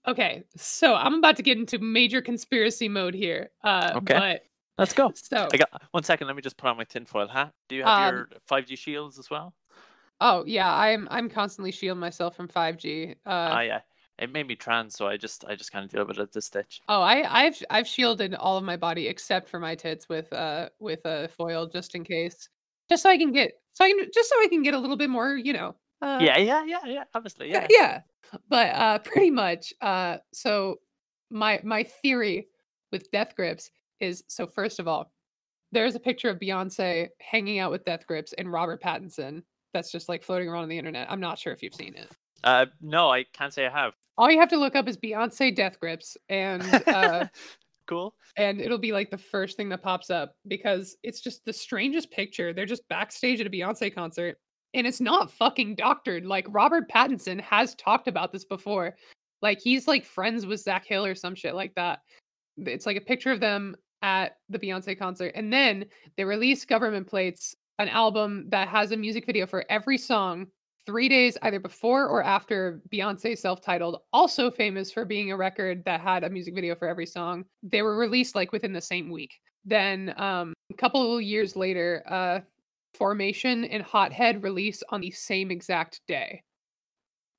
okay, 0.07 0.43
so 0.55 0.95
I'm 0.95 1.15
about 1.15 1.35
to 1.37 1.43
get 1.43 1.57
into 1.57 1.79
major 1.79 2.21
conspiracy 2.21 2.87
mode 2.87 3.13
here. 3.13 3.49
Uh, 3.63 3.93
Okay. 3.97 4.39
Let's 4.77 4.93
go. 4.93 5.11
So 5.15 5.47
I 5.53 5.57
got 5.57 5.69
one 5.91 6.03
second. 6.03 6.27
Let 6.27 6.35
me 6.35 6.41
just 6.41 6.57
put 6.57 6.67
on 6.69 6.75
my 6.75 6.83
tinfoil 6.83 7.29
hat. 7.29 7.53
Do 7.69 7.75
you 7.77 7.83
have 7.83 8.09
Um, 8.13 8.15
your 8.15 8.27
5G 8.49 8.77
shields 8.77 9.17
as 9.17 9.29
well? 9.29 9.53
oh 10.21 10.43
yeah, 10.45 10.73
I'm 10.73 11.07
I'm 11.11 11.29
constantly 11.29 11.71
shielding 11.71 11.99
myself 11.99 12.35
from 12.35 12.47
5G. 12.49 13.11
Uh, 13.11 13.15
Ah, 13.25 13.59
yeah. 13.61 13.81
It 14.18 14.32
made 14.32 14.47
me 14.47 14.55
trans, 14.55 14.95
so 14.95 15.07
I 15.07 15.18
just 15.18 15.43
I 15.45 15.55
just 15.55 15.72
kind 15.72 15.84
of 15.84 15.91
deal 15.91 16.05
with 16.05 16.18
it 16.18 16.22
at 16.22 16.32
this 16.32 16.45
stage. 16.45 16.82
Oh, 16.88 17.01
I, 17.01 17.43
I've 17.43 17.61
I've 17.70 17.88
shielded 17.88 18.34
all 18.36 18.57
of 18.57 18.63
my 18.63 18.78
body 18.78 19.07
except 19.07 19.49
for 19.49 19.59
my 19.59 19.76
tits 19.76 20.07
with 20.07 20.32
uh 20.32 20.70
with 20.80 21.01
a 21.05 21.28
foil 21.28 21.68
just 21.68 21.95
in 21.95 22.03
case, 22.03 22.47
just 22.89 23.03
so 23.03 23.09
I 23.09 23.18
can 23.18 23.34
get 23.34 23.53
so 23.74 23.84
I 23.84 23.89
can 23.89 24.09
just 24.13 24.30
so 24.30 24.36
I 24.41 24.47
can 24.47 24.63
get 24.63 24.74
a 24.74 24.80
little 24.80 24.97
bit 24.97 25.09
more, 25.09 25.36
you 25.36 25.53
know. 25.53 25.76
Uh, 26.01 26.20
yeah, 26.22 26.38
yeah, 26.38 26.63
yeah, 26.66 26.86
yeah. 26.86 27.03
Obviously, 27.13 27.51
yeah, 27.51 27.68
yeah. 27.70 28.01
yeah. 28.34 28.39
But 28.49 28.76
uh, 28.76 28.99
pretty 29.03 29.32
much. 29.32 29.74
Uh, 29.82 30.18
so 30.34 30.78
my 31.30 31.59
my 31.63 31.84
theory 31.84 32.47
with 32.91 33.11
Death 33.11 33.36
Grips 33.36 33.70
is 33.99 34.24
so 34.28 34.47
first 34.47 34.80
of 34.80 34.88
all, 34.88 35.11
there's 35.74 35.95
a 35.95 35.99
picture 35.99 36.30
of 36.30 36.39
Beyonce 36.39 37.09
hanging 37.20 37.59
out 37.59 37.72
with 37.72 37.84
Death 37.84 38.07
Grips 38.07 38.34
and 38.34 38.51
Robert 38.51 38.82
Pattinson 38.82 39.43
that's 39.74 39.91
just 39.91 40.07
like 40.07 40.24
floating 40.24 40.47
around 40.47 40.63
on 40.63 40.70
the 40.70 40.78
internet. 40.78 41.11
I'm 41.11 41.20
not 41.20 41.38
sure 41.38 41.51
if 41.51 41.61
you've 41.61 41.76
seen 41.76 41.95
it. 41.95 42.09
Uh, 42.45 42.68
no, 42.82 43.11
I 43.11 43.26
can't 43.34 43.53
say 43.53 43.66
I 43.66 43.70
have. 43.70 43.93
All 44.18 44.32
you 44.32 44.39
have 44.39 44.49
to 44.49 44.57
look 44.57 44.76
up 44.76 44.88
is 44.88 44.97
Beyonce 44.97 45.55
Death 45.55 45.80
Grips 45.80 46.18
and 46.30 46.63
uh 46.88 47.28
cool. 47.88 48.16
and 48.38 48.61
it'll 48.61 48.78
be 48.78 48.91
like 48.91 49.11
the 49.11 49.18
first 49.18 49.57
thing 49.57 49.70
that 49.70 49.84
pops 49.84 50.09
up 50.09 50.36
because 50.47 50.97
it's 51.03 51.22
just 51.22 51.43
the 51.45 51.53
strangest 51.53 52.11
picture. 52.11 52.53
They're 52.53 52.66
just 52.66 52.88
backstage 52.89 53.41
at 53.41 53.47
a 53.47 53.49
Beyonce 53.49 53.93
concert 53.93 54.38
and 54.74 54.86
it's 54.86 55.01
not 55.01 55.32
fucking 55.32 55.76
doctored. 55.76 56.26
Like 56.26 56.45
Robert 56.49 56.89
Pattinson 56.89 57.39
has 57.41 57.76
talked 57.76 58.07
about 58.07 58.32
this 58.32 58.45
before. 58.45 58.95
Like 59.41 59.59
he's 59.61 59.88
like 59.88 60.05
friends 60.05 60.45
with 60.45 60.61
Zach 60.61 60.86
Hill 60.86 61.05
or 61.05 61.16
some 61.16 61.36
shit 61.36 61.55
like 61.55 61.74
that. 61.76 61.99
It's 62.57 62.86
like 62.86 62.97
a 62.97 63.01
picture 63.01 63.32
of 63.32 63.39
them 63.39 63.76
at 64.01 64.38
the 64.49 64.59
Beyonce 64.59 64.97
concert. 64.97 65.32
And 65.36 65.51
then 65.51 65.86
they 66.18 66.26
release 66.26 66.66
Government 66.66 67.07
Plates, 67.07 67.55
an 67.80 67.89
album 67.89 68.45
that 68.49 68.68
has 68.68 68.91
a 68.91 68.97
music 68.97 69.26
video 69.26 69.45
for 69.45 69.66
every 69.70 69.97
song 69.97 70.47
three 70.86 71.09
days 71.09 71.38
either 71.41 71.59
before 71.59 72.07
or 72.07 72.23
after 72.23 72.81
Beyonce 72.93 73.38
self 73.38 73.61
titled, 73.61 74.01
also 74.13 74.51
famous 74.51 74.91
for 74.91 75.05
being 75.05 75.31
a 75.31 75.38
record 75.38 75.83
that 75.86 76.01
had 76.01 76.23
a 76.23 76.29
music 76.29 76.55
video 76.55 76.75
for 76.75 76.88
every 76.88 77.05
song. 77.05 77.45
They 77.63 77.81
were 77.81 77.97
released 77.97 78.36
like 78.36 78.51
within 78.51 78.73
the 78.73 78.81
same 78.81 79.09
week. 79.09 79.33
Then 79.65 80.13
um, 80.17 80.53
a 80.71 80.75
couple 80.75 81.15
of 81.15 81.21
years 81.21 81.55
later, 81.55 82.03
uh, 82.07 82.39
Formation 82.97 83.65
and 83.65 83.83
Hothead 83.83 84.43
release 84.43 84.81
on 84.89 85.01
the 85.01 85.11
same 85.11 85.51
exact 85.51 86.01
day. 86.07 86.43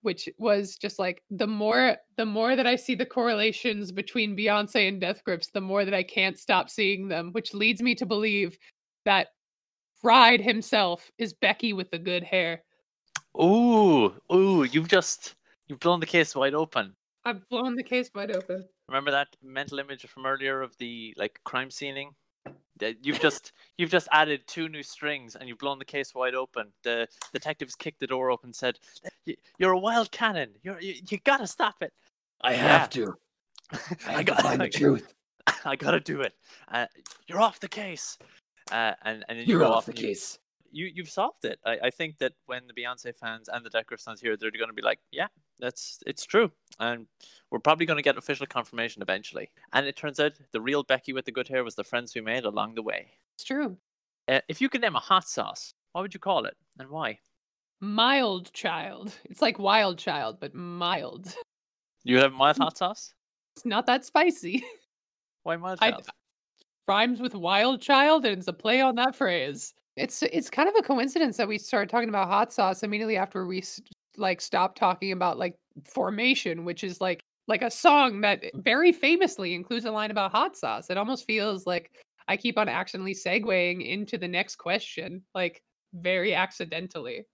Which 0.03 0.29
was 0.39 0.77
just 0.77 1.01
like 1.01 1.23
the 1.31 1.47
more 1.49 1.97
the 2.17 2.27
more 2.27 2.55
that 2.55 2.67
I 2.67 2.77
see 2.77 2.95
the 2.95 3.07
correlations 3.07 3.91
between 3.91 4.37
Beyonce 4.37 4.89
and 4.89 5.01
Death 5.01 5.25
Grips, 5.25 5.49
the 5.49 5.61
more 5.61 5.85
that 5.85 5.95
I 5.95 6.05
can't 6.05 6.39
stop 6.39 6.71
seeing 6.71 7.09
them, 7.09 7.31
which 7.33 7.55
leads 7.55 7.83
me 7.83 7.95
to 7.97 8.07
believe 8.07 8.57
that 9.05 9.29
Ride 10.03 10.41
himself 10.41 11.11
is 11.19 11.33
Becky 11.33 11.73
with 11.73 11.91
the 11.91 11.99
good 11.99 12.23
hair. 12.23 12.63
Ooh, 13.41 14.15
ooh, 14.33 14.65
you've 14.65 14.89
just 14.89 15.35
you've 15.69 15.81
blown 15.81 16.01
the 16.01 16.07
case 16.07 16.35
wide 16.35 16.55
open. 16.55 16.95
I've 17.25 17.47
blown 17.49 17.75
the 17.75 17.83
case 17.83 18.11
wide 18.15 18.35
open. 18.35 18.65
Remember 18.89 19.11
that 19.11 19.29
mental 19.43 19.79
image 19.79 20.07
from 20.07 20.27
earlier 20.27 20.63
of 20.63 20.77
the 20.79 21.13
like 21.17 21.41
crime 21.45 21.71
scening? 21.71 22.15
That 22.79 22.97
You've 23.05 23.21
just 23.21 23.53
you've 23.79 23.91
just 23.91 24.09
added 24.13 24.43
two 24.47 24.69
new 24.69 24.83
strings 24.83 25.35
and 25.37 25.49
you've 25.49 25.59
blown 25.59 25.79
the 25.79 25.85
case 25.85 26.15
wide 26.15 26.35
open. 26.35 26.73
The 26.83 27.09
detectives 27.33 27.75
kicked 27.75 28.01
the 28.01 28.07
door 28.07 28.31
open, 28.31 28.49
and 28.49 28.57
said, 28.57 28.79
"You're 29.59 29.73
a 29.73 29.79
wild 29.79 30.11
cannon. 30.13 30.51
You're 30.63 30.81
you, 30.81 30.95
you 31.09 31.19
gotta 31.25 31.47
stop 31.47 31.77
it." 31.83 31.93
I 32.43 32.53
Yeah. 32.53 32.59
have 32.79 32.91
to. 32.91 33.15
I 34.07 34.17
I 34.17 34.23
got 34.23 34.37
to 34.37 34.43
find 34.43 34.61
the 34.61 34.69
truth. 34.69 35.15
I 35.65 35.75
gotta 35.75 36.01
do 36.01 36.21
it. 36.21 36.35
Uh, 36.69 36.87
you're 37.27 37.41
off 37.41 37.59
the 37.61 37.69
case. 37.69 38.19
Uh, 38.71 38.93
and 39.03 39.25
and 39.29 39.39
then 39.39 39.47
you 39.47 39.55
You're 39.55 39.61
go 39.61 39.67
off 39.73 39.77
off 39.79 39.87
the 39.87 39.93
and 39.93 40.01
you- 40.01 40.09
case. 40.09 40.39
You 40.77 40.91
you've 40.95 41.11
solved 41.11 41.45
it. 41.45 41.59
I, 41.65 41.79
I 41.85 41.91
think 41.91 42.19
that 42.19 42.35
when 42.45 42.67
the 42.67 42.75
Beyonce 42.75 43.17
fans 43.17 43.49
and 43.49 43.65
the 43.65 43.85
Grips 43.87 44.05
fans 44.05 44.21
hear, 44.21 44.37
they're 44.37 44.51
going 44.51 44.69
to 44.69 44.75
be 44.75 44.83
like, 44.83 45.01
yeah, 45.11 45.29
that's 45.59 46.01
it's 46.07 46.25
true, 46.25 46.53
and 46.79 47.07
we're 47.51 47.59
probably 47.59 47.87
going 47.87 47.97
to 47.97 48.03
get 48.03 48.19
official 48.19 48.47
confirmation 48.47 49.01
eventually. 49.03 49.51
And 49.73 49.87
it 49.87 49.97
turns 49.97 50.21
out 50.21 50.33
the 50.53 50.61
real 50.61 50.83
Becky 50.83 51.13
with 51.13 51.25
the 51.25 51.33
good 51.33 51.49
hair 51.49 51.65
was 51.65 51.75
the 51.75 51.85
friends 51.85 52.15
we 52.15 52.21
made 52.21 52.45
along 52.45 52.75
the 52.75 52.83
way. 52.83 53.09
It's 53.35 53.45
true. 53.45 53.77
Uh, 54.29 54.41
if 54.49 54.61
you 54.61 54.69
could 54.69 54.83
name 54.83 54.97
a 54.97 55.01
hot 55.01 55.29
sauce, 55.29 55.73
what 55.93 56.03
would 56.03 56.15
you 56.15 56.21
call 56.21 56.45
it 56.45 56.57
and 56.79 56.91
why? 56.91 57.19
Mild 57.81 58.53
child. 58.53 59.13
It's 59.25 59.43
like 59.43 59.59
wild 59.59 59.99
child, 59.99 60.39
but 60.41 60.55
mild. 60.55 61.35
You 62.05 62.19
have 62.19 62.33
mild 62.33 62.59
hot 62.59 62.77
sauce. 62.83 63.15
It's 63.57 63.65
not 63.65 63.87
that 63.87 64.05
spicy. 64.05 64.65
Why 65.43 65.57
mild 65.57 65.79
I- 65.81 65.93
child? 65.93 66.07
Rhymes 66.89 67.21
with 67.21 67.35
wild 67.35 67.83
child, 67.83 68.25
and 68.25 68.39
it's 68.39 68.47
a 68.47 68.53
play 68.53 68.81
on 68.81 68.95
that 68.95 69.17
phrase. 69.17 69.75
It's 69.97 70.23
it's 70.23 70.51
kind 70.51 70.69
of 70.69 70.75
a 70.79 70.83
coincidence 70.83 71.39
that 71.39 71.49
we 71.49 71.57
started 71.57 71.89
talking 71.89 72.11
about 72.11 72.29
hot 72.29 72.53
sauce 72.53 72.83
immediately 72.83 73.17
after 73.17 73.47
we 73.47 73.59
s- 73.59 73.81
like 74.19 74.41
stopped 74.43 74.77
talking 74.77 75.13
about 75.13 75.39
like 75.39 75.55
formation, 75.93 76.65
which 76.67 76.85
is 76.85 77.01
like 77.01 77.21
like 77.49 77.63
a 77.63 77.71
song 77.71 78.21
that 78.21 78.45
very 78.57 78.93
famously 78.93 79.55
includes 79.55 79.87
a 79.87 79.91
line 79.91 80.11
about 80.11 80.33
hot 80.33 80.57
sauce. 80.57 80.91
It 80.91 80.99
almost 80.99 81.25
feels 81.25 81.67
like 81.67 81.91
I 82.29 82.37
keep 82.37 82.59
on 82.59 82.69
accidentally 82.69 83.15
segueing 83.15 83.87
into 83.87 84.19
the 84.19 84.29
next 84.29 84.57
question, 84.57 85.23
like 85.35 85.63
very 85.95 86.35
accidentally. 86.35 87.25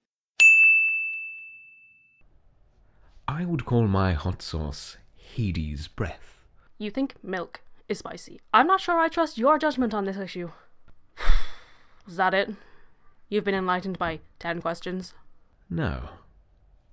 I 3.27 3.45
would 3.45 3.65
call 3.65 3.89
my 3.89 4.13
hot 4.13 4.41
sauce 4.43 4.99
Hades' 5.17 5.89
breath. 5.89 6.45
You 6.79 6.91
think 6.91 7.15
milk 7.25 7.63
is 7.89 7.99
spicy. 7.99 8.41
I'm 8.53 8.67
not 8.67 8.81
sure 8.81 8.99
I 9.01 9.09
trust 9.09 9.39
your 9.39 9.59
judgment 9.59 9.95
on 9.95 10.05
this 10.05 10.17
issue. 10.17 10.51
Is 12.07 12.17
that 12.17 12.35
it? 12.35 12.51
You've 13.29 13.45
been 13.45 13.55
enlightened 13.55 13.99
by 13.99 14.21
10 14.41 14.61
questions? 14.61 15.15
No. 15.71 16.09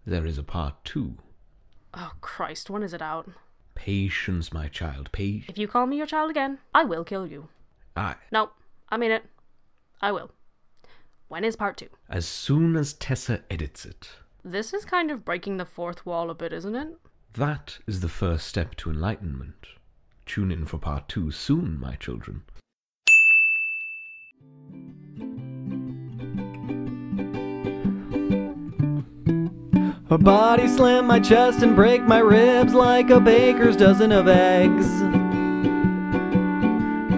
There 0.05 0.26
is 0.26 0.38
a 0.38 0.43
part 0.43 0.84
two. 0.86 1.16
Oh, 1.93 2.12
Christ, 2.22 2.70
when 2.70 2.84
is 2.84 2.93
it 2.93 3.01
out? 3.01 3.30
Patience, 3.76 4.53
my 4.53 4.68
child, 4.68 5.12
patience. 5.12 5.49
If 5.49 5.57
you 5.57 5.68
call 5.68 5.86
me 5.86 5.97
your 5.97 6.05
child 6.05 6.30
again, 6.32 6.60
I 6.74 6.84
will 6.84 7.03
kill 7.03 7.26
you. 7.28 7.49
I, 7.95 8.16
No, 8.32 8.51
I 8.89 8.97
mean 8.97 9.12
it. 9.12 9.26
I 10.01 10.12
will. 10.12 10.32
When 11.28 11.43
is 11.43 11.55
part 11.55 11.78
two? 11.78 11.89
as 12.10 12.26
soon 12.28 12.76
as 12.76 12.93
Tessa 12.93 13.41
edits 13.51 13.86
it. 13.86 14.10
This 14.43 14.74
is 14.74 14.86
kind 14.86 15.12
of 15.12 15.26
breaking 15.26 15.57
the 15.57 15.66
fourth 15.66 16.05
wall 16.05 16.30
a 16.30 16.36
bit, 16.36 16.53
isn't 16.53 16.76
it? 16.76 16.97
That 17.34 17.78
is 17.86 17.99
the 17.99 18.10
first 18.10 18.47
step 18.47 18.76
to 18.78 18.89
enlightenment. 18.89 19.68
Tune 20.26 20.51
in 20.51 20.66
for 20.66 20.78
part 20.78 21.07
two 21.10 21.30
soon, 21.32 21.80
my 21.80 21.95
children. 21.95 22.43
A 30.12 30.18
body 30.18 30.68
slam 30.68 31.05
my 31.05 31.20
chest 31.20 31.62
and 31.62 31.76
break 31.76 32.01
my 32.01 32.18
ribs 32.18 32.74
like 32.74 33.12
a 33.12 33.20
baker's 33.20 33.78
dozen 33.78 34.12
of 34.12 34.28
eggs. 34.28 34.88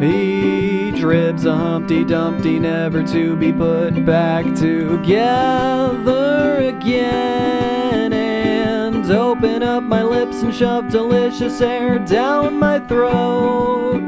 Each 0.03 1.01
rib's 1.01 1.45
a 1.45 1.55
Humpty 1.55 2.03
Dumpty, 2.03 2.59
never 2.59 3.01
to 3.03 3.37
be 3.37 3.53
put 3.53 4.05
back 4.05 4.43
together 4.55 6.57
again. 6.57 8.11
And 8.11 9.09
open 9.09 9.63
up 9.63 9.83
my 9.83 10.03
lips 10.03 10.41
and 10.41 10.53
shove 10.53 10.89
delicious 10.89 11.61
air 11.61 11.97
down 11.97 12.59
my 12.59 12.79
throat. 12.79 14.01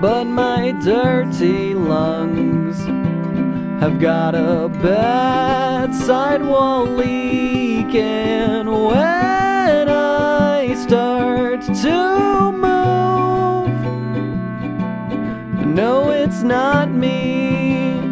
But 0.00 0.24
my 0.24 0.72
dirty 0.82 1.72
lungs 1.72 2.59
have 3.80 3.98
got 3.98 4.34
a 4.34 4.68
bad 4.82 5.94
sidewall 5.94 6.84
leak, 6.84 7.94
and 7.94 8.68
when 8.68 9.88
I 9.88 10.74
start 10.74 11.62
to 11.62 12.52
move, 12.52 13.70
no, 15.66 16.10
it's 16.10 16.42
not 16.42 16.90
me. 16.90 18.02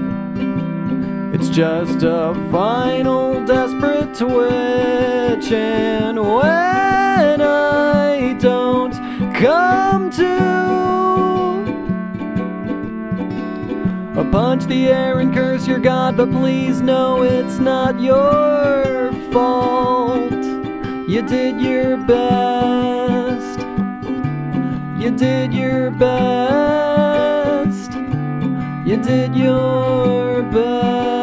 It's 1.35 1.51
just 1.51 2.03
a 2.03 2.33
final 2.51 3.45
desperate 3.45 4.15
twitch, 4.15 5.53
and 5.53 6.19
when 6.19 7.43
I 7.43 8.39
don't 8.41 8.95
come 9.35 10.11
to. 10.13 10.49
Punch 14.31 14.65
the 14.65 14.89
air 14.89 15.21
and 15.21 15.33
curse 15.33 15.67
your 15.67 15.79
God, 15.79 16.17
but 16.17 16.31
please 16.31 16.83
know 16.83 17.23
it's 17.23 17.59
not 17.59 17.99
your 17.99 19.13
fault. 19.33 20.33
You 21.09 21.23
did 21.23 21.61
your 21.61 21.97
best. 21.97 23.61
You 24.99 25.11
did 25.17 25.55
your 25.55 25.91
best. 25.91 27.29
You 28.87 28.99
did 28.99 29.35
your 29.35 30.43
best. 30.43 31.18